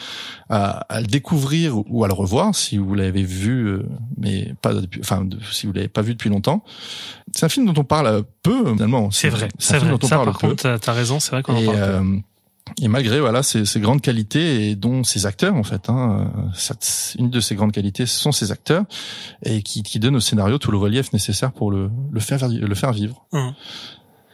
[0.50, 3.86] à, à le découvrir ou à le revoir si vous l'avez vu, euh,
[4.18, 6.64] mais pas depuis, enfin, si vous l'avez pas vu depuis longtemps.
[7.36, 9.10] C'est un film dont on parle peu finalement.
[9.10, 9.90] C'est vrai, c'est vrai.
[9.90, 10.50] dont on Ça, parle par peu.
[10.50, 12.20] contre, t'as- raison, c'est vrai qu'on en parle peu.
[12.80, 16.32] Et malgré voilà ces, ces grandes qualités et dont ces acteurs en fait, hein,
[17.18, 18.84] une de ces grandes qualités ce sont ces acteurs
[19.44, 22.76] et qui, qui donnent au scénario tout le relief nécessaire pour le, le faire le
[22.76, 23.26] faire vivre.
[23.32, 23.54] Hum.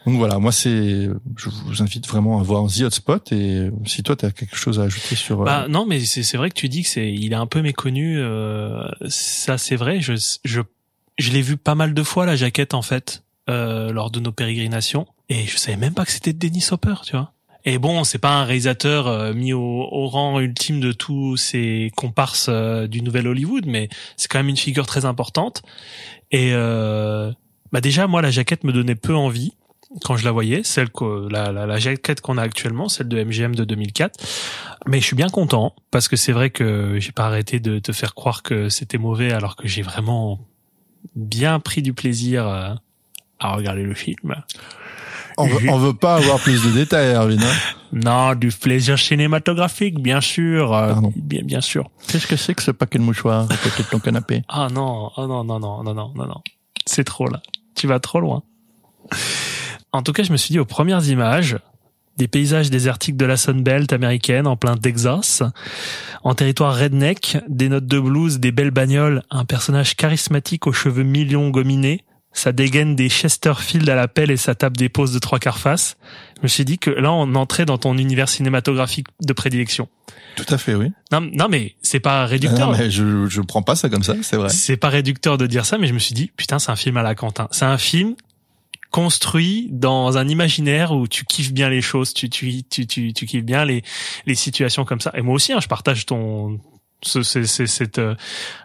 [0.06, 4.16] Donc voilà, moi c'est, je vous invite vraiment à voir The Hotspot et si toi
[4.16, 5.42] tu as quelque chose à ajouter sur.
[5.42, 7.46] euh, Bah non, mais c'est c'est vrai que tu dis que c'est il est un
[7.46, 8.18] peu méconnu.
[8.18, 10.00] euh, ça c'est vrai.
[10.00, 10.60] Je je
[11.18, 14.32] je l'ai vu pas mal de fois la jaquette en fait euh, lors de nos
[14.32, 17.34] pérégrinations et je savais même pas que c'était Dennis Hopper, tu vois.
[17.64, 21.92] Et bon, c'est pas un réalisateur euh, mis au, au rang ultime de tous ces
[21.96, 25.62] comparses euh, du nouvel Hollywood, mais c'est quand même une figure très importante.
[26.30, 27.32] Et euh,
[27.72, 29.52] bah déjà, moi, la jaquette me donnait peu envie
[30.04, 33.22] quand je la voyais, celle que la, la, la jaquette qu'on a actuellement, celle de
[33.22, 34.20] MGM de 2004.
[34.86, 37.92] Mais je suis bien content parce que c'est vrai que j'ai pas arrêté de te
[37.92, 40.40] faire croire que c'était mauvais alors que j'ai vraiment
[41.14, 42.74] bien pris du plaisir euh,
[43.38, 44.34] à regarder le film.
[45.38, 47.40] On, veut, on veut pas avoir plus de détails, Erwin.
[47.42, 47.54] hein.
[47.92, 51.88] Non, du plaisir cinématographique, bien sûr, euh, bien bien sûr.
[52.08, 54.42] Qu'est-ce que c'est que ce paquet de mouchoirs à côté de ton canapé?
[54.48, 56.42] Ah non, oh non, non, non, non, non, non, non.
[56.84, 57.40] C'est trop là.
[57.74, 58.42] Tu vas trop loin.
[59.92, 61.56] En tout cas, je me suis dit aux premières images,
[62.18, 65.42] des paysages désertiques de la Sunbelt américaine en plein Texas,
[66.24, 71.04] en territoire redneck, des notes de blues, des belles bagnoles, un personnage charismatique aux cheveux
[71.04, 72.04] millions gominés,
[72.38, 75.58] ça dégaine des Chesterfield à la pelle et ça tape des poses de trois quarts
[75.58, 75.96] face.
[76.36, 79.88] Je me suis dit que là, on entrait dans ton univers cinématographique de prédilection.
[80.36, 80.92] Tout à fait, oui.
[81.10, 82.70] Non, non mais c'est pas réducteur.
[82.70, 84.48] Non, mais je je prends pas ça comme ça, c'est vrai.
[84.50, 86.96] C'est pas réducteur de dire ça, mais je me suis dit, putain, c'est un film
[86.96, 87.48] à la Quentin.
[87.50, 88.14] C'est un film
[88.90, 93.26] construit dans un imaginaire où tu kiffes bien les choses, tu tu tu tu, tu
[93.26, 93.82] kiffes bien les
[94.26, 95.10] les situations comme ça.
[95.14, 96.60] Et moi aussi, hein, je partage ton
[97.02, 98.14] ce, c'est, c'est- cette euh,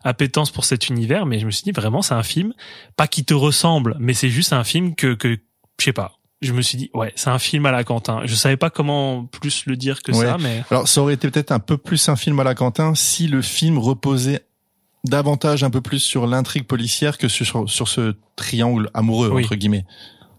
[0.04, 2.54] appétence pour cet univers, mais je me suis dit vraiment, c'est un film
[2.96, 5.38] pas qui te ressemble, mais c'est juste un film que que
[5.80, 6.14] je sais pas.
[6.42, 8.22] Je me suis dit ouais, c'est un film à la Quentin.
[8.26, 10.26] Je savais pas comment plus le dire que Ouais.
[10.26, 12.96] ça, mais Alors ça aurait été peut-être un peu plus un film à la Quentin
[12.96, 14.46] si le film reposait
[15.06, 19.44] davantage un peu plus sur l'intrigue policière que sur, sur ce triangle amoureux Oui.
[19.44, 19.86] entre guillemets.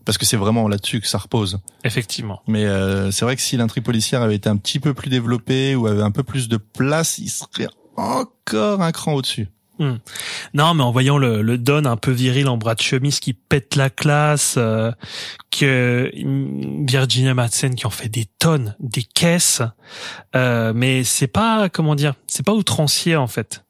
[0.05, 1.61] Parce que c'est vraiment là-dessus que ça repose.
[1.85, 2.43] effectivement.
[2.47, 5.75] Mais euh, c'est vrai que si l'intrigue policière avait été un petit peu plus développée
[5.75, 9.49] ou avait un peu plus de place, il serait encore un cran au-dessus.
[9.81, 9.97] Hmm.
[10.53, 13.33] Non, mais en voyant le, le Don un peu viril en bras de chemise qui
[13.33, 14.93] pète la classe, euh,
[15.51, 19.63] que mm, Virginia Madsen qui en fait des tonnes, des caisses,
[20.37, 23.65] euh, mais c'est pas comment dire, c'est pas outrancier en fait.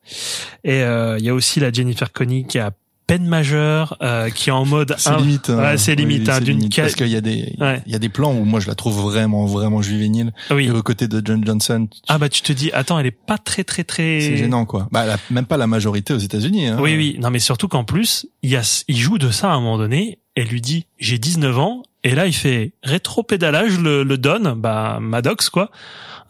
[0.63, 2.73] Et euh, il y a aussi la Jennifer Conny qui a
[3.07, 5.51] peine majeure, euh, qui est en mode C'est ah, limite.
[5.51, 5.59] hein.
[5.59, 7.83] ouais, c'est limite oui, hein, limite, parce qu'il y a des Ouais.
[7.87, 10.33] il y a des plans où moi je la trouve vraiment vraiment juvénile.
[10.51, 10.67] Oui.
[10.67, 13.37] Et aux côtés de John Johnson, Ah bah tu te dis attends, elle est pas
[13.39, 14.89] très très très c'est gênant quoi.
[14.91, 16.69] Bah la- même pas la majorité aux États-Unis.
[16.69, 16.79] Hein.
[16.81, 17.17] Oui, oui.
[17.21, 19.79] Non, mais surtout qu'en plus, il y a, il joue de ça à un moment
[19.79, 20.19] donné.
[20.35, 24.99] elle lui dit j'ai 19 ans et là il fait rétro-pédalage le, le donne bah
[25.01, 25.71] Maddox quoi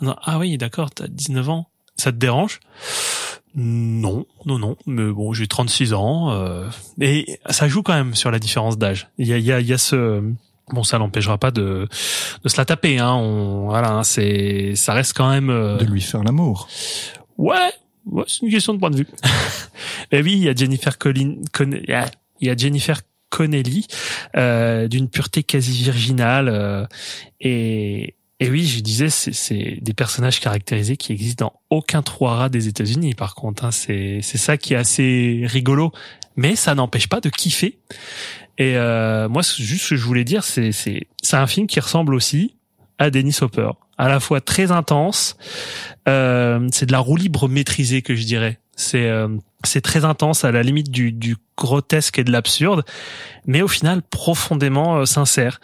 [0.01, 2.59] Non, ah oui d'accord t'as 19 ans ça te dérange?
[3.55, 6.67] Non non non mais bon j'ai 36 ans euh,
[7.01, 9.61] et ça joue quand même sur la différence d'âge il y a il y a
[9.61, 10.23] il y a ce
[10.73, 11.87] Bon, ça l'empêchera pas de,
[12.43, 13.13] de se la taper, hein.
[13.13, 15.51] On, voilà, hein, c'est, ça reste quand même.
[15.51, 16.69] euh, De lui faire l'amour.
[17.37, 17.71] Ouais,
[18.07, 19.07] ouais, c'est une question de point de vue.
[20.11, 22.11] Mais oui, il y a Jennifer Collin, Con- il y a-
[22.41, 22.99] il y a Jennifer
[23.29, 23.87] Connelly
[24.39, 26.87] euh, d'une pureté quasi virginale euh,
[27.41, 32.49] et et oui, je disais, c'est- des personnages caractérisés qui existent dans aucun trois rats
[32.49, 33.15] des États-Unis.
[33.15, 35.93] Par contre, hein, c'est ça qui est assez rigolo,
[36.37, 37.79] mais ça n'empêche pas de kiffer.
[38.59, 41.81] Et euh, moi, juste ce que je voulais dire, c'est c'est c'est un film qui
[41.81, 42.55] ressemble aussi
[42.99, 45.37] à Dennis Hopper, à la fois très intense.
[46.09, 48.59] Euh, c'est de la roue libre maîtrisée que je dirais.
[48.77, 49.29] C'est euh,
[49.65, 52.85] c'est très intense à la limite du, du grotesque et de l'absurde,
[53.47, 55.61] mais au final profondément euh, sincère.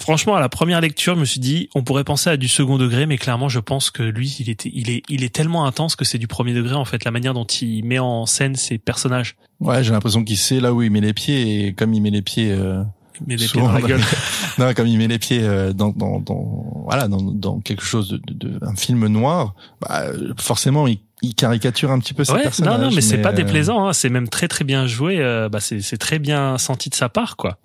[0.00, 2.78] Franchement, à la première lecture, je me suis dit, on pourrait penser à du second
[2.78, 5.96] degré, mais clairement, je pense que lui, il était, il est, il est tellement intense
[5.96, 8.78] que c'est du premier degré en fait, la manière dont il met en scène ses
[8.78, 9.36] personnages.
[9.60, 12.10] Ouais, j'ai l'impression qu'il sait là où il met les pieds et comme il met
[12.10, 12.52] les pieds.
[12.52, 12.82] Euh,
[13.26, 14.00] met les pieds dans la gueule.
[14.58, 18.08] non, comme il met les pieds euh, dans, dans, dans voilà dans, dans quelque chose
[18.10, 20.04] de, de, de- un film noir, bah,
[20.38, 22.78] forcément il, il caricature un petit peu ses Ouais, personnages.
[22.80, 23.86] non, non, mais c'est pas euh, déplaisant.
[23.88, 23.92] Hein.
[23.92, 25.18] C'est même très très bien joué.
[25.20, 27.58] euh, bah, c'est c'est très bien senti de sa part, quoi.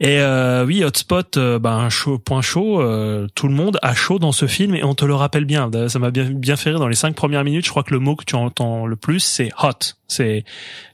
[0.00, 2.80] Et euh, oui, Hotspot, euh, bah, un chaud, point chaud.
[2.80, 5.70] euh, tout le monde a chaud dans ce film et on te le rappelle bien.
[5.88, 7.64] Ça m'a bien bien fait rire dans les cinq premières minutes.
[7.66, 9.70] Je crois que le mot que tu entends le plus, c'est hot.
[10.08, 10.44] C'est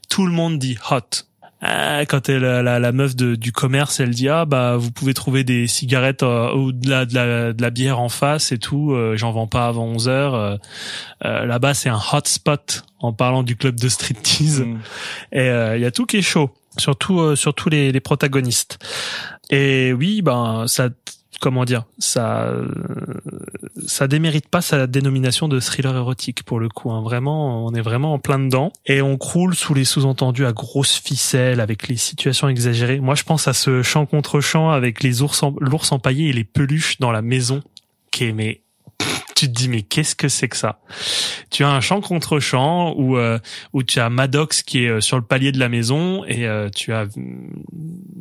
[0.09, 0.99] tout le monde dit hot.
[1.61, 5.13] Ah, quand elle, la, la meuf de, du commerce, elle dit ah bah vous pouvez
[5.13, 8.57] trouver des cigarettes euh, ou de la, de la de la bière en face et
[8.57, 8.93] tout.
[8.93, 10.35] euh, J'en vends pas avant 11 heures.
[10.35, 10.55] euh,
[11.25, 14.61] euh, Là-bas c'est un hot spot en parlant du club de striptease.
[14.61, 14.79] Mm.
[15.33, 18.79] Et euh, il y a tout qui est chaud, surtout euh, surtout les, les protagonistes.
[19.49, 20.87] Et oui, ben ça,
[21.39, 22.53] comment dire, ça,
[23.85, 26.91] ça démérite pas sa dénomination de thriller érotique pour le coup.
[26.91, 27.01] hein.
[27.01, 30.99] Vraiment, on est vraiment en plein dedans et on croule sous les sous-entendus à grosses
[30.99, 32.99] ficelles avec les situations exagérées.
[32.99, 36.43] Moi, je pense à ce chant contre chant avec les ours, l'ours empaillé et les
[36.43, 37.61] peluches dans la maison,
[38.11, 38.25] qui
[39.39, 40.79] tu te dis mais qu'est-ce que c'est que ça?
[41.49, 43.39] Tu as un chant contre chant où euh,
[43.73, 46.69] où tu as Maddox qui est euh, sur le palier de la maison et euh,
[46.75, 47.49] tu as hum,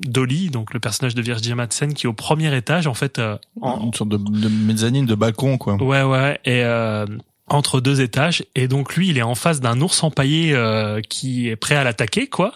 [0.06, 3.36] Dolly donc le personnage de Virginia Madsen qui est au premier étage en fait euh,
[3.60, 5.74] en- une sorte de, de mezzanine de balcon quoi.
[5.82, 7.06] Ouais, ouais, et euh,
[7.50, 8.44] entre deux étages.
[8.54, 11.82] Et donc lui, il est en face d'un ours empaillé euh, qui est prêt à
[11.84, 12.52] l'attaquer, quoi,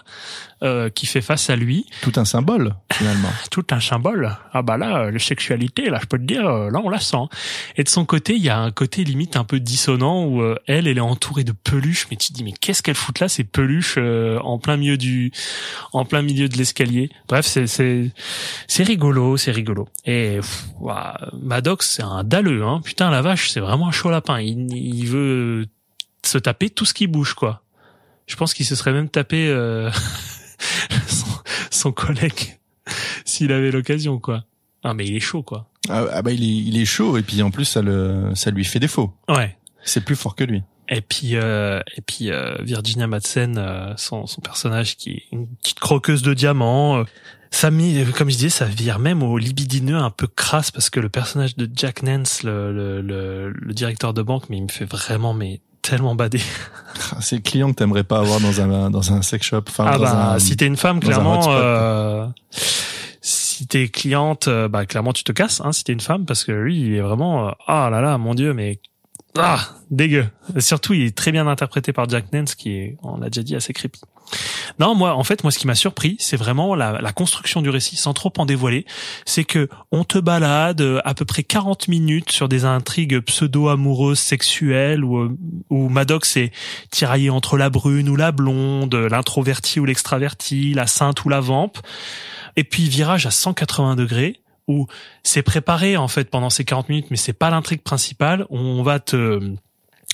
[0.63, 1.87] euh, qui fait face à lui.
[2.03, 3.31] Tout un symbole finalement.
[3.51, 4.37] Tout un symbole.
[4.53, 7.25] Ah bah là, la sexualité, là, je peux te dire, euh, là, on la sent.
[7.77, 10.57] Et de son côté, il y a un côté limite un peu dissonant où euh,
[10.67, 13.29] elle, elle est entourée de peluches, mais tu te dis, mais qu'est-ce qu'elle fout là,
[13.29, 15.33] ces peluches euh, en plein milieu du,
[15.93, 17.11] en plein milieu de l'escalier?
[17.29, 18.11] Bref, c'est c'est
[18.69, 19.89] c'est rigolo, c'est rigolo.
[20.05, 22.81] Et pff, ouah, Maddox, c'est un dalleux, hein.
[22.85, 24.41] Putain, la vache, c'est vraiment un chaud lapin.
[24.41, 25.67] Il, il veut
[26.25, 27.63] se taper tout ce qui bouge, quoi.
[28.27, 29.91] Je pense qu'il se serait même tapé euh,
[31.07, 31.27] son,
[31.71, 32.59] son collègue
[33.25, 34.45] s'il avait l'occasion, quoi.
[34.83, 35.69] Ah, mais il est chaud, quoi.
[35.89, 38.51] Ah, ah bah il est, il est chaud et puis en plus ça le ça
[38.53, 39.13] lui fait défaut.
[39.29, 39.57] Ouais.
[39.83, 40.63] C'est plus fort que lui.
[40.89, 45.49] Et puis, euh, et puis euh, Virginia Madsen, euh, son, son personnage qui est une
[45.57, 47.05] petite croqueuse de diamants.
[47.53, 50.99] Ça met, comme je disais, ça vire même au libidineux un peu crasse parce que
[51.01, 54.69] le personnage de Jack Nance, le, le, le, le directeur de banque, mais il me
[54.69, 56.41] fait vraiment mais tellement bader.
[57.15, 59.63] Ah, C'est le client que t'aimerais pas avoir dans un dans un sex shop.
[59.69, 62.27] Enfin, ah dans bah, un- si t'es une femme, un clairement, euh,
[63.21, 66.45] si t'es cliente, euh, bah clairement tu te casses, hein, si t'es une femme, parce
[66.45, 68.81] que lui, il est vraiment, euh, ah là là, mon dieu, mais
[69.39, 69.61] ah
[69.91, 70.27] dégueu.
[70.55, 73.43] Et surtout, il est très bien interprété par Jack Nance, qui est, on l'a déjà
[73.43, 74.01] dit, assez creepy.
[74.79, 77.71] Non, moi, en fait, moi, ce qui m'a surpris, c'est vraiment la, la construction du
[77.71, 78.87] récit, sans trop en dévoiler.
[79.27, 84.19] C'est que on te balade euh, à peu près 40 minutes sur des intrigues pseudo-amoureuses
[84.19, 85.37] sexuelles où, euh,
[85.71, 86.53] où Maddox est
[86.91, 91.79] tiraillé entre la brune ou la blonde, l'introverti ou l'extraverti, la sainte ou la vampe.
[92.57, 94.87] Et puis virage à 180 degrés où
[95.23, 98.47] c'est préparé en fait pendant ces 40 minutes, mais c'est pas l'intrigue principale.
[98.51, 99.41] On va te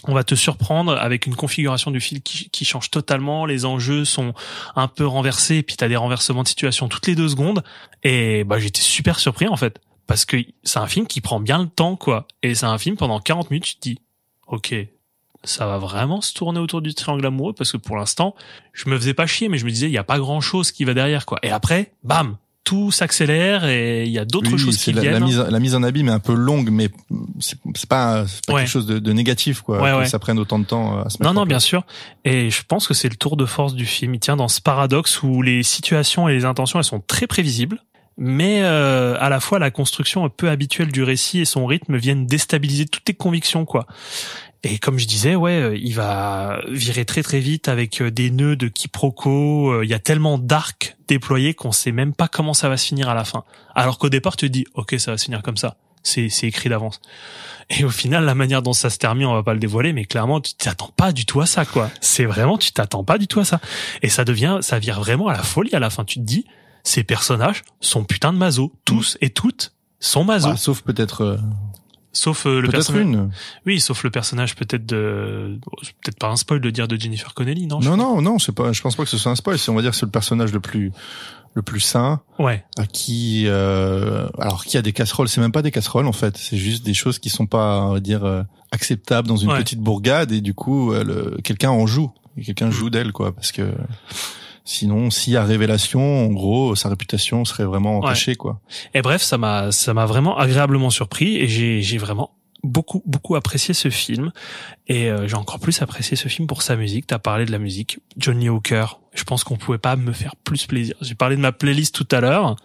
[0.04, 3.46] on va te surprendre avec une configuration du film qui, qui change totalement.
[3.46, 4.34] Les enjeux sont
[4.76, 7.62] un peu renversés, et puis t'as des renversements de situation toutes les deux secondes.
[8.04, 11.58] Et bah j'étais super surpris en fait, parce que c'est un film qui prend bien
[11.58, 12.28] le temps quoi.
[12.42, 13.98] Et c'est un film pendant 40 minutes, tu te dis,
[14.46, 14.74] ok,
[15.44, 18.34] ça va vraiment se tourner autour du triangle amoureux parce que pour l'instant,
[18.72, 20.72] je me faisais pas chier, mais je me disais, il y a pas grand chose
[20.72, 21.38] qui va derrière, quoi.
[21.42, 22.36] Et après, bam,
[22.68, 25.14] tout s'accélère et il y a d'autres Oui, choses qui la, viennent.
[25.14, 26.90] la mise, la mise en abîme est un peu longue, mais
[27.40, 27.56] c'est
[27.88, 28.60] pas, pas Ouais.
[28.60, 29.80] quelque chose de, de négatif, quoi.
[29.80, 30.06] Ouais, que ouais.
[30.06, 31.48] ça prenne autant de temps à se mettre Non, non, place.
[31.48, 31.86] bien sûr.
[32.26, 34.12] Et je pense que c'est le tour de force du film.
[34.14, 37.78] Il tient dans ce paradoxe où les situations et les intentions, elles sont très prévisibles.
[38.20, 41.96] Mais euh, à la fois, la construction un peu habituelle du récit et son rythme
[41.96, 43.86] viennent déstabiliser toutes tes convictions, quoi.
[44.64, 48.30] Et comme je disais, ouais, euh, il va virer très très vite avec euh, des
[48.30, 49.70] nœuds de quiproquo.
[49.70, 52.86] Euh, Il y a tellement d'arcs déployés qu'on sait même pas comment ça va se
[52.86, 53.44] finir à la fin.
[53.74, 55.76] Alors qu'au départ, tu te dis, ok, ça va se finir comme ça.
[56.02, 57.00] C'est c'est écrit d'avance.
[57.70, 60.06] Et au final, la manière dont ça se termine, on va pas le dévoiler, mais
[60.06, 61.90] clairement, tu t'attends pas du tout à ça, quoi.
[62.00, 63.60] C'est vraiment, tu t'attends pas du tout à ça.
[64.02, 66.04] Et ça devient, ça vire vraiment à la folie à la fin.
[66.04, 66.46] Tu te dis,
[66.82, 68.72] ces personnages sont putain de maso.
[68.84, 70.50] Tous et toutes sont maso.
[70.50, 71.38] Bah, sauf peut-être,
[72.18, 73.02] sauf euh, le personnage.
[73.02, 73.30] une.
[73.66, 75.58] Oui, sauf le personnage peut-être de,
[76.02, 77.80] peut-être pas un spoil de dire de Jennifer Connelly, non?
[77.80, 79.58] Non, non, non, c'est pas, je pense pas que ce soit un spoil.
[79.58, 80.90] C'est, on va dire, c'est le personnage le plus,
[81.54, 82.64] le plus sain, Ouais.
[82.76, 85.28] à qui, euh, alors qui a des casseroles.
[85.28, 86.36] C'est même pas des casseroles en fait.
[86.36, 88.42] C'est juste des choses qui sont pas, on va dire, euh,
[88.72, 89.58] acceptables dans une Ouais.
[89.58, 92.10] petite bourgade et du coup, euh, quelqu'un en joue.
[92.36, 92.44] Et Mm.
[92.44, 93.72] Quelqu'un joue d'elle, quoi, parce que
[94.70, 98.06] sinon, s'il y a révélation, en gros, sa réputation serait vraiment Ouais.
[98.06, 98.60] entachée, quoi.
[98.94, 102.30] Et bref, ça m'a, ça m'a vraiment agréablement surpris et j'ai, j'ai vraiment
[102.62, 104.30] beaucoup, beaucoup apprécié ce film.
[104.88, 107.06] Et euh, j'ai encore plus apprécié ce film pour sa musique.
[107.06, 107.98] T'as parlé de la musique.
[108.16, 109.00] Johnny Hooker.
[109.14, 110.94] Je pense qu'on pouvait pas me faire plus plaisir.
[111.00, 112.56] J'ai parlé de ma playlist tout à l'heure.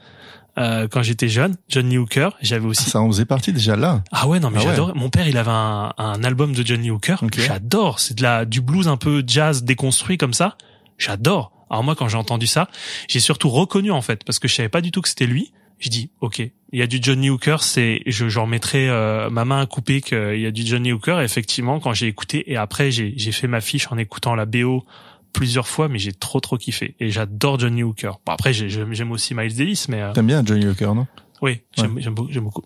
[0.59, 2.83] Euh, quand j'étais jeune, Johnny Hooker, j'avais aussi.
[2.89, 4.03] Ça en faisait partie déjà là.
[4.11, 4.69] Ah ouais, non mais Ah ouais.
[4.71, 4.93] j'adorais.
[4.93, 7.23] Mon père, il avait un, un album de Johnny Hooker.
[7.23, 7.39] Ok.
[7.39, 7.99] J'adore.
[7.99, 10.55] C'est de la du blues un peu jazz déconstruit comme ça.
[10.99, 11.51] J'adore.
[11.73, 12.69] Alors moi, quand j'ai entendu ça,
[13.09, 15.51] j'ai surtout reconnu en fait parce que je savais pas du tout que c'était lui.
[15.79, 19.43] Je dis ok, il y a du Johnny Hooker, c'est je j'en mettrai euh, ma
[19.43, 21.19] main à couper qu'il y a du Johnny Hooker.
[21.19, 24.45] Et effectivement, quand j'ai écouté et après j'ai j'ai fait ma fiche en écoutant la
[24.45, 24.85] BO
[25.33, 28.19] plusieurs fois, mais j'ai trop trop kiffé et j'adore Johnny Hooker.
[28.25, 31.07] Bon après j'ai- j'aime aussi Miles Davis, mais euh, T'aimes bien Johnny Hooker, non?
[31.41, 32.63] oui, j'aime j'aime beaucoup, j'aime beaucoup.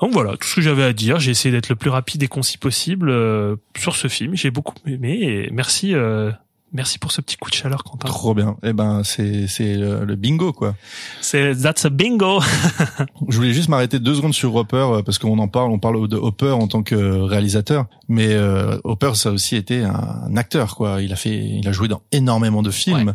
[0.00, 1.18] Donc voilà, tout ce que j'avais à dire.
[1.20, 4.34] J'ai essayé d'être le plus rapide et concis possible euh, sur ce film.
[4.36, 6.30] J'ai beaucoup aimé et merci, euh,
[6.72, 8.08] merci pour ce petit coup de chaleur, Quentin.
[8.08, 8.56] Trop bien.
[8.62, 10.74] Eh ben, c'est c'est le, le bingo, quoi.
[11.20, 12.40] C'est that's a bingo.
[13.28, 16.08] Je voulais juste m'arrêter deux secondes sur Hopper euh, parce qu'on en parle, on parle
[16.08, 20.76] de Hopper en tant que réalisateur, mais euh, Hopper ça a aussi été un acteur
[20.76, 21.02] quoi.
[21.02, 23.14] Il a fait, il a joué dans énormément de films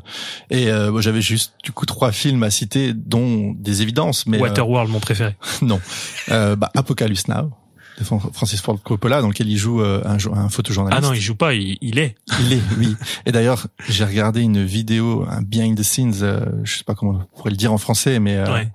[0.50, 4.42] et euh, j'avais juste du coup trois films à citer, dont des évidences, mais euh,
[4.42, 5.36] Waterworld, mon préféré.
[5.62, 5.80] non,
[6.30, 7.52] euh, bah, Apocalypse Now
[8.00, 11.04] de Francis Ford Coppola dans lequel il joue euh, un, un photojournaliste.
[11.04, 12.16] Ah non, il joue pas, il, il est.
[12.42, 12.96] Il est, oui.
[13.26, 17.20] Et d'ailleurs, j'ai regardé une vidéo, un behind the scenes, euh, je sais pas comment
[17.34, 18.68] on pourrait le dire en français, mais euh, Ouais.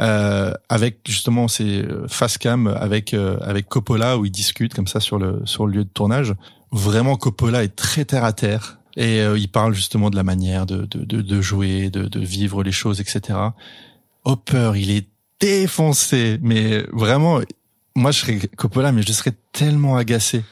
[0.00, 4.86] euh, avec justement ces euh, face cam avec euh, avec Coppola où ils discutent comme
[4.86, 6.34] ça sur le sur le lieu de tournage.
[6.70, 10.86] Vraiment, Coppola est très terre à terre et il parle justement de la manière de
[10.86, 13.38] de de, de jouer, de de vivre les choses, etc.
[14.24, 15.08] Hopper, il est
[15.40, 17.40] défoncé, mais vraiment,
[17.96, 20.42] moi je serais Coppola, mais je serais tellement agacé.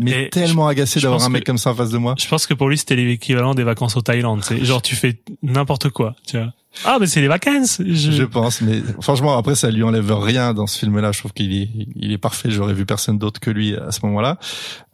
[0.00, 2.14] Mais Et tellement agacé d'avoir un mec que- comme ça en face de moi.
[2.18, 4.42] Je pense que pour lui, c'était l'équivalent des vacances au Thaïlande.
[4.42, 6.14] C'est genre tu fais n'importe quoi.
[6.26, 6.52] Tu vois.
[6.84, 7.80] Ah mais c'est les vacances.
[7.84, 8.10] Je...
[8.12, 11.12] Je pense, mais franchement, après, ça lui enlève rien dans ce film-là.
[11.12, 12.50] Je trouve qu'il est, il est parfait.
[12.50, 14.38] J'aurais vu personne d'autre que lui à ce moment-là.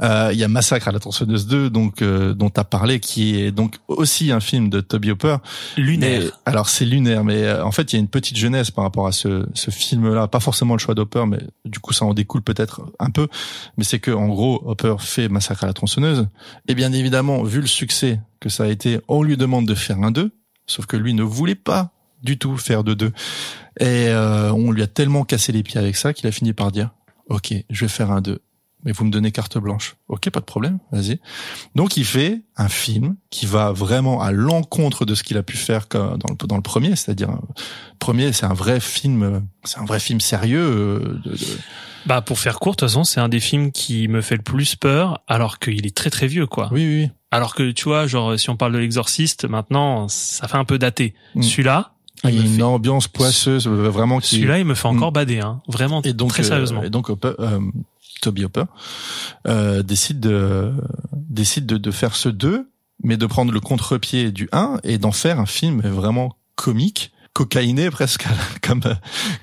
[0.03, 3.01] Euh, il y a Massacre à la tronçonneuse 2, donc euh, dont tu as parlé,
[3.01, 5.37] qui est donc aussi un film de Toby Hopper.
[5.77, 6.23] Lunaire.
[6.23, 8.85] Mais- alors c'est lunaire, mais euh, en fait, il y a une petite jeunesse par
[8.85, 10.29] rapport à ce, ce film-là.
[10.29, 13.29] Pas forcément le choix d'Hopper, mais du coup, ça en découle peut-être un peu.
[13.77, 16.27] Mais c'est que, en gros, Hopper fait Massacre à la tronçonneuse.
[16.67, 19.99] Et bien évidemment, vu le succès que ça a été, on lui demande de faire
[19.99, 20.31] un 2.
[20.69, 21.91] Sauf que lui ne voulait pas
[22.23, 23.07] du tout faire de 2.
[23.81, 26.71] Et euh, on lui a tellement cassé les pieds avec ça qu'il a fini par
[26.73, 26.91] dire,
[27.29, 28.41] OK, je vais faire un 2.
[28.85, 29.97] Mais vous me donnez carte blanche.
[30.07, 31.19] Ok, pas de problème, vas-y.
[31.75, 35.57] Donc il fait un film qui va vraiment à l'encontre de ce qu'il a pu
[35.57, 37.41] faire dans le, dans le premier, c'est-à-dire un-
[37.99, 40.61] premier, c'est un vrai film, euh, c'est un vrai film sérieux.
[40.63, 41.59] euh, de- de-
[42.07, 44.43] Bah pour faire court, de toute façon, c'est un des films qui me fait le
[44.43, 46.69] plus peur, alors qu'il est très très vieux, quoi.
[46.73, 47.11] Oui, oui.
[47.31, 50.79] Alors que tu vois, genre si on parle de l'exorciste, maintenant, ça fait un peu
[50.79, 51.15] daté.
[51.35, 51.43] Mm.
[51.43, 51.93] Celui-là,
[52.25, 54.37] Ah, il y a une fait- ambiance poisseuse, euh, vraiment qui.
[54.37, 55.15] celui-là, il me fait encore Mm.
[55.15, 55.61] bader, hein.
[55.69, 56.83] Vraiment, Et donc, très euh, sérieusement.
[56.83, 57.61] et donc, Hopper, euh,
[58.23, 58.65] Toby Hopper
[59.47, 60.73] euh, décide de
[61.13, 62.69] décide de, de faire ce 2,
[63.05, 67.89] mais de prendre le contre-pied du 1 et d'en faire un film vraiment comique, cocaïné
[67.91, 68.25] presque,
[68.63, 68.81] comme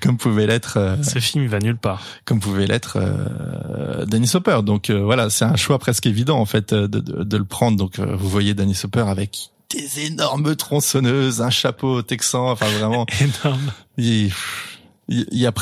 [0.02, 2.02] comme pouvait l'être euh, Ce film, il va nulle part.
[2.26, 4.60] comme pouvait l'être euh, Dennis Hopper.
[4.62, 7.44] Donc euh, voilà, c'est un choix presque évident en fait euh, de, de, de le
[7.46, 7.78] prendre.
[7.78, 13.06] Donc euh, vous voyez Dennis Hopper avec des énormes tronçonneuses, un chapeau texan, enfin vraiment.
[13.20, 13.72] Énorme.
[13.96, 14.26] Il,
[15.08, 15.52] il, il y a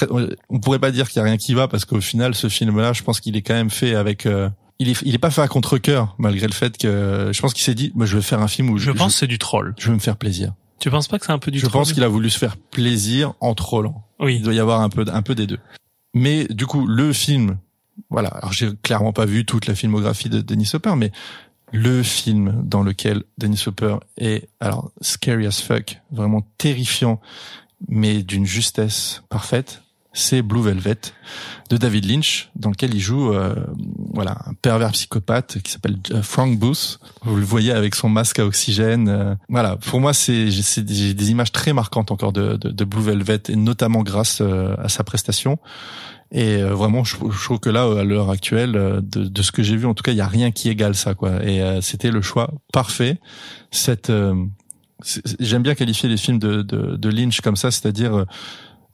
[0.50, 2.92] on pourrait pas dire qu'il y a rien qui va parce qu'au final, ce film-là,
[2.94, 4.26] je pense qu'il est quand même fait avec.
[4.26, 4.48] euh,
[4.80, 7.62] il est, il est pas fait à contre-cœur malgré le fait que je pense qu'il
[7.62, 9.72] s'est dit, moi je vais faire un film où Je pense que c'est du troll.
[9.78, 10.52] je veux me faire plaisir.
[10.78, 12.56] Tu penses pas que c'est un peu du Je pense qu'il a voulu se faire
[12.56, 14.04] plaisir en trollant.
[14.20, 14.36] Oui.
[14.36, 15.60] Il doit y avoir un peu, un peu des deux.
[16.14, 17.58] Mais du coup, le film,
[18.10, 18.28] voilà.
[18.28, 21.10] Alors j'ai clairement pas vu toute la filmographie de Dennis Hopper, mais
[21.72, 27.20] le film dans lequel Dennis Hopper est alors scary as fuck, vraiment terrifiant,
[27.88, 29.82] mais d'une justesse parfaite,
[30.14, 30.96] c'est Blue Velvet
[31.68, 33.54] de David Lynch, dans lequel il joue euh,
[34.12, 37.00] voilà un pervers psychopathe qui s'appelle euh, Frank Booth.
[37.22, 39.08] Vous le voyez avec son masque à oxygène.
[39.08, 43.56] euh, voilà, pour moi c'est j'ai des, images très marquantes encore de, Blue Velvet et
[43.56, 45.58] notamment grâce euh, à sa prestation.
[46.32, 48.72] Et vraiment, je, trouve que là, à l'heure actuelle,
[49.02, 51.14] de, ce que j'ai vu, en tout cas, il y a rien qui égale ça,
[51.14, 51.44] quoi.
[51.44, 53.20] Et c'était le choix parfait.
[53.70, 54.10] Cette,
[55.38, 58.24] j'aime bien qualifier les films de, Lynch comme ça, c'est-à-dire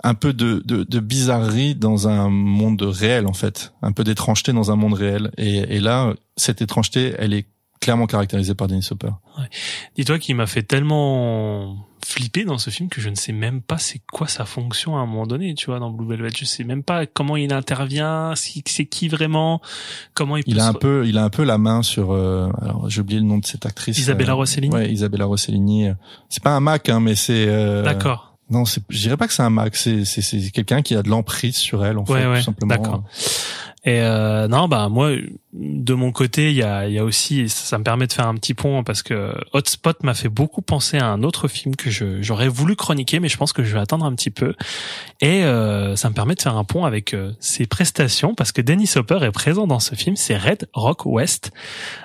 [0.03, 4.53] un peu de, de, de bizarrerie dans un monde réel, en fait, un peu d'étrangeté
[4.53, 5.31] dans un monde réel.
[5.37, 7.47] Et, et là, cette étrangeté, elle est
[7.81, 9.11] clairement caractérisée par Dennis Hopper.
[9.97, 13.79] Dis-toi qu'il m'a fait tellement flipper dans ce film que je ne sais même pas
[13.79, 16.31] c'est quoi sa fonction à un moment donné, tu vois, dans Blue Velvet.
[16.37, 19.61] Je sais même pas comment il intervient, c'est qui vraiment,
[20.15, 22.13] comment il peut Il a se- un peu, il a un peu la main sur.
[22.13, 23.97] euh, alors, j'ai oublié le nom de cette actrice.
[23.99, 25.89] Isabella euh, Rossellini Ouais, Isabella Rossellini.
[26.29, 27.47] C'est pas un Mac, hein, mais c'est.
[27.49, 28.30] euh, D'accord.
[28.51, 29.77] Non, c'est, je dirais pas que c'est un Mac.
[29.77, 32.45] C'est, c'est, c'est quelqu'un qui a de l'emprise sur elle, en Ouais, fait, ouais, tout
[32.45, 32.75] simplement.
[32.75, 33.05] d'accord.
[33.85, 35.13] Et euh, non, bah moi,
[35.55, 38.27] de mon côté, il y a, y a aussi, ça, ça me permet de faire
[38.27, 41.89] un petit pont parce que Hotspot m'a fait beaucoup penser à un autre film que
[41.91, 44.53] je, j'aurais voulu chroniquer, mais je pense que je vais attendre un petit peu.
[45.23, 48.61] Et euh, ça me permet de faire un pont avec euh, ses prestations parce que
[48.61, 50.15] Dennis Hopper est présent dans ce film.
[50.15, 51.51] C'est Red Rock West,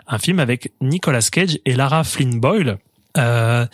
[0.08, 2.78] un film avec Nicolas Cage et Lara Flynn Boyle.
[3.18, 3.66] Euh,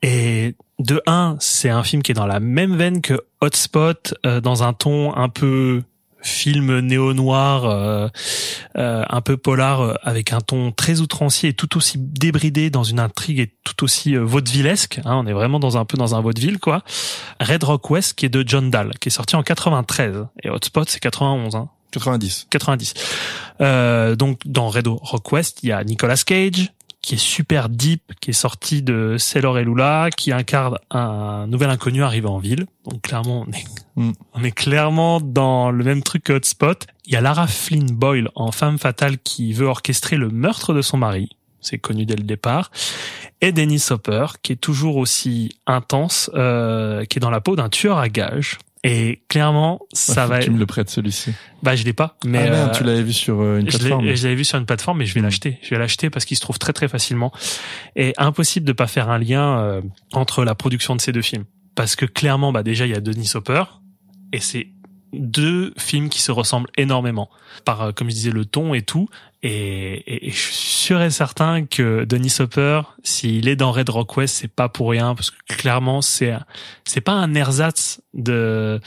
[0.00, 4.40] et de un, c'est un film qui est dans la même veine que Hotspot, euh,
[4.40, 5.82] dans un ton un peu
[6.22, 8.08] film néo-noir, euh,
[8.76, 12.82] euh, un peu polar, euh, avec un ton très outrancier et tout aussi débridé dans
[12.82, 15.00] une intrigue et tout aussi euh, vaudevillesque.
[15.04, 16.82] Hein, on est vraiment dans un peu dans un vaudeville, quoi.
[17.40, 20.26] Red Rock West, qui est de John Dahl, qui est sorti en 93.
[20.42, 21.54] Et Hotspot, c'est 91.
[21.54, 21.68] Hein.
[21.92, 22.48] 90.
[22.50, 22.94] 90.
[23.60, 26.72] Euh, donc dans Red Rock West, il y a Nicolas Cage
[27.06, 31.70] qui est super deep, qui est sorti de Sailor et Lula, qui incarne un nouvel
[31.70, 32.66] inconnu arrivé en ville.
[32.84, 33.64] Donc clairement, on est,
[33.96, 34.12] Mm.
[34.34, 36.86] on est clairement dans le même truc que Hotspot.
[37.06, 40.82] Il y a Lara Flynn Boyle en femme fatale qui veut orchestrer le meurtre de
[40.82, 41.30] son mari.
[41.60, 42.70] C'est connu dès le départ.
[43.40, 47.68] Et Dennis Hopper, qui est toujours aussi intense, euh, qui est dans la peau d'un
[47.68, 48.58] tueur à gages.
[48.88, 50.38] Et clairement, ça va.
[50.38, 51.32] Tu me le prêtes celui-ci.
[51.62, 52.16] Bah, je l'ai pas.
[52.24, 54.14] Mais ah merde, euh, tu l'avais vu sur euh, une plateforme.
[54.14, 55.58] je l'avais vu sur une plateforme, mais je vais l'acheter.
[55.62, 57.32] Je vais l'acheter parce qu'il se trouve très très facilement.
[57.96, 59.82] Et impossible de pas faire un lien euh,
[60.12, 61.46] entre la production de ces deux films.
[61.74, 63.64] Parce que clairement, bah déjà il y a Denis Hopper
[64.32, 64.68] et c'est
[65.12, 67.28] deux films qui se ressemblent énormément
[67.64, 69.08] par, euh, comme je disais, le ton et tout.
[69.48, 74.16] Et, et- je suis sûr et certain que Denis Hopper, s'il est dans Red Rock
[74.16, 76.34] West, c'est pas pour rien parce que clairement c'est
[76.84, 78.80] c'est pas un ersatz de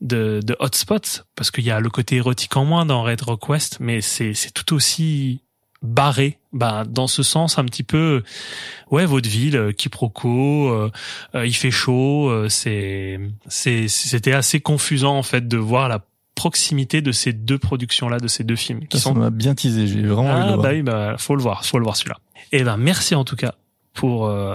[0.00, 3.48] de, de Hotspot parce qu'il y a le côté érotique en moins dans Red Rock
[3.48, 5.40] West, mais c'est c'est tout aussi
[5.82, 8.22] barré bah dans ce sens un petit peu
[8.90, 10.90] ouais vaudeville euh, quiproquo euh,
[11.34, 16.00] euh, il fait chaud euh, c'est c'est c'était assez confusant en fait de voir la
[16.36, 19.56] proximité de ces deux productions là de ces deux films qui Ça, sont m'a bien
[19.56, 19.88] teasé.
[19.88, 20.62] J'ai vraiment envie de ah le voir.
[20.62, 22.18] bah oui bah faut le voir faut le voir celui-là
[22.52, 23.54] et ben merci en tout cas
[23.94, 24.54] pour euh,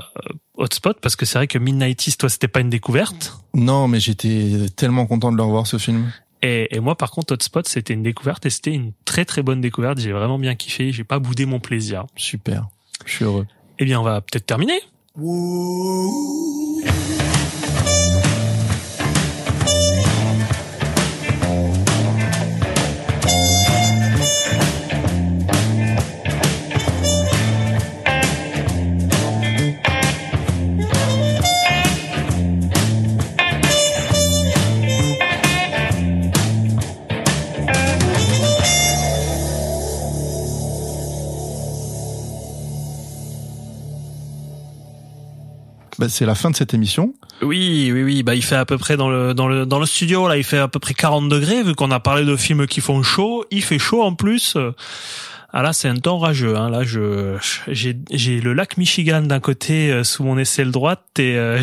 [0.55, 3.99] Hotspot parce que c'est vrai que Midnight East toi c'était pas une découverte Non, mais
[3.99, 6.11] j'étais tellement content de le revoir ce film.
[6.43, 9.59] et, et moi, par contre, Hotspot, c'était une découverte et c'était une très très bonne
[9.61, 9.99] découverte.
[9.99, 10.91] J'ai vraiment bien kiffé.
[10.91, 12.05] J'ai pas boudé mon plaisir.
[12.15, 12.67] Super.
[13.05, 13.47] Je suis heureux.
[13.79, 14.79] Eh bien, on va peut-être terminer.
[46.01, 47.13] Bah, c'est la fin de cette émission.
[47.43, 48.23] Oui, oui, oui.
[48.23, 50.43] Bah, il fait à peu près dans le dans le dans le studio là, il
[50.43, 53.45] fait à peu près 40 degrés vu qu'on a parlé de films qui font chaud.
[53.51, 54.57] Il fait chaud en plus.
[55.53, 56.57] Ah là, c'est un temps rageux.
[56.57, 56.71] Hein.
[56.71, 57.37] Là, je
[57.67, 61.61] j'ai j'ai le lac Michigan d'un côté euh, sous mon aisselle droite et euh,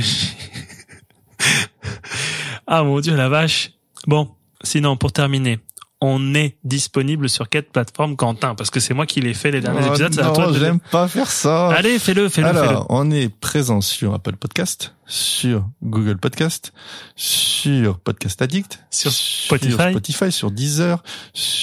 [2.69, 3.73] ah mon dieu la vache.
[4.07, 4.31] Bon,
[4.63, 5.59] sinon pour terminer,
[6.01, 9.61] on est disponible sur quelle plateforme, Quentin Parce que c'est moi qui l'ai fait les
[9.61, 10.13] derniers Oh épisodes.
[10.15, 11.71] c'est à non, toi de j'aime pas faire ça.
[11.71, 12.59] Allez, fais-le, fais-le, fais-le.
[12.61, 16.73] Alors, on est présent sur Apple Podcast, sur Google Podcast,
[17.17, 19.91] sur Podcast Addict, Sur sur Spotify.
[19.91, 21.03] Spotify, sur Deezer,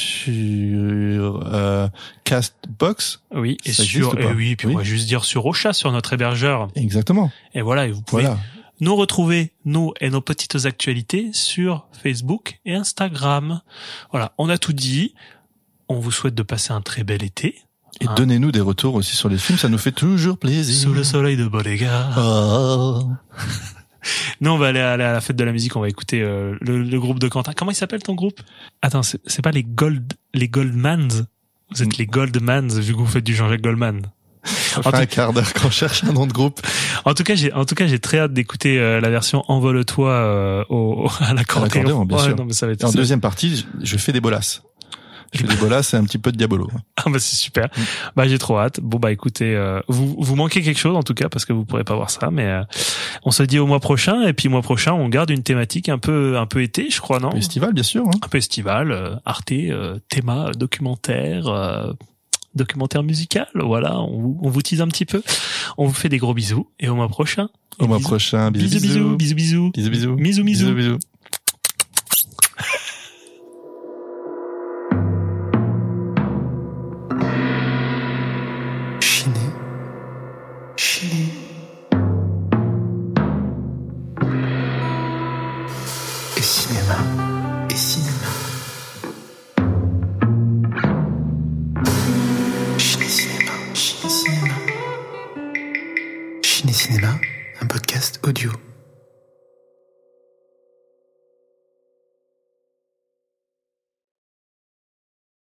[0.05, 1.87] sur euh,
[2.23, 3.21] Castbox.
[3.33, 4.73] Oui, et Ça sur, et oui, puis Oui.
[4.75, 6.67] on va juste dire sur Ocha, sur notre hébergeur.
[6.75, 7.31] Exactement.
[7.53, 8.37] Et voilà, et vous pouvez Voilà.
[8.81, 13.61] Nous retrouver, nous et nos petites actualités sur Facebook et Instagram.
[14.11, 15.13] Voilà, on a tout dit.
[15.87, 17.55] On vous souhaite de passer un très bel été.
[18.01, 18.15] Et Hein.
[18.15, 20.89] donnez-nous des retours aussi sur les films, ça nous fait toujours plaisir.
[20.89, 22.09] Sous le soleil de Bodega.
[22.17, 23.09] Oh.
[24.41, 25.75] Nous, on va aller, à la fête de la musique.
[25.75, 27.53] On va écouter euh, le, le groupe de Quentin.
[27.53, 28.39] Comment il s'appelle ton groupe?
[28.81, 31.25] Attends, c'est c'est pas les Gold, les Goldmans?
[31.71, 34.11] Vous êtes les Goldmans vu que vous faites du Jean-Jacques Goldman.
[34.45, 36.61] Ça fait un quart d'heure qu'on cherche un nom de groupe.
[37.05, 40.09] En tout cas, j'ai en tout cas j'ai très hâte d'écouter euh, la version Envole-toi
[40.09, 42.05] euh, au, à l'accordéon.
[42.05, 42.35] bien Ouais, sûr.
[42.35, 44.61] non, mais ça va être Et en ça- deuxième partie, je- je fais des bolasses.
[45.33, 46.69] Je fais des bolasses et un petit peu de diabolo.
[46.97, 47.67] Ah bah c'est super.
[48.15, 48.79] Bah j'ai trop hâte.
[48.79, 51.65] Bon bah écoutez, euh, vous vous manquez quelque chose en tout cas parce que vous
[51.65, 52.63] pourrez pas voir ça, mais euh,
[53.23, 55.97] on se dit au mois prochain et puis mois prochain on garde une thématique un
[55.97, 57.31] peu un peu été, je crois non?
[57.31, 58.03] Festival, bien sûr.
[58.07, 58.11] hein.
[58.23, 61.47] Un peu estival, euh, Arte, euh, théma, euh, documentaire.
[62.55, 65.21] Documentaire musical, voilà, on vous, on vous tease un petit peu.
[65.77, 67.49] On vous fait des gros bisous et au mois prochain.
[67.79, 68.07] Au mois Bisous.
[68.09, 68.51] prochain.
[68.51, 69.71] Bisous, bisous, bisous, bisous.
[69.71, 70.15] Bisous, bisous.
[70.15, 70.43] Bisous, bisous.
[70.43, 70.99] Bisous, bisous.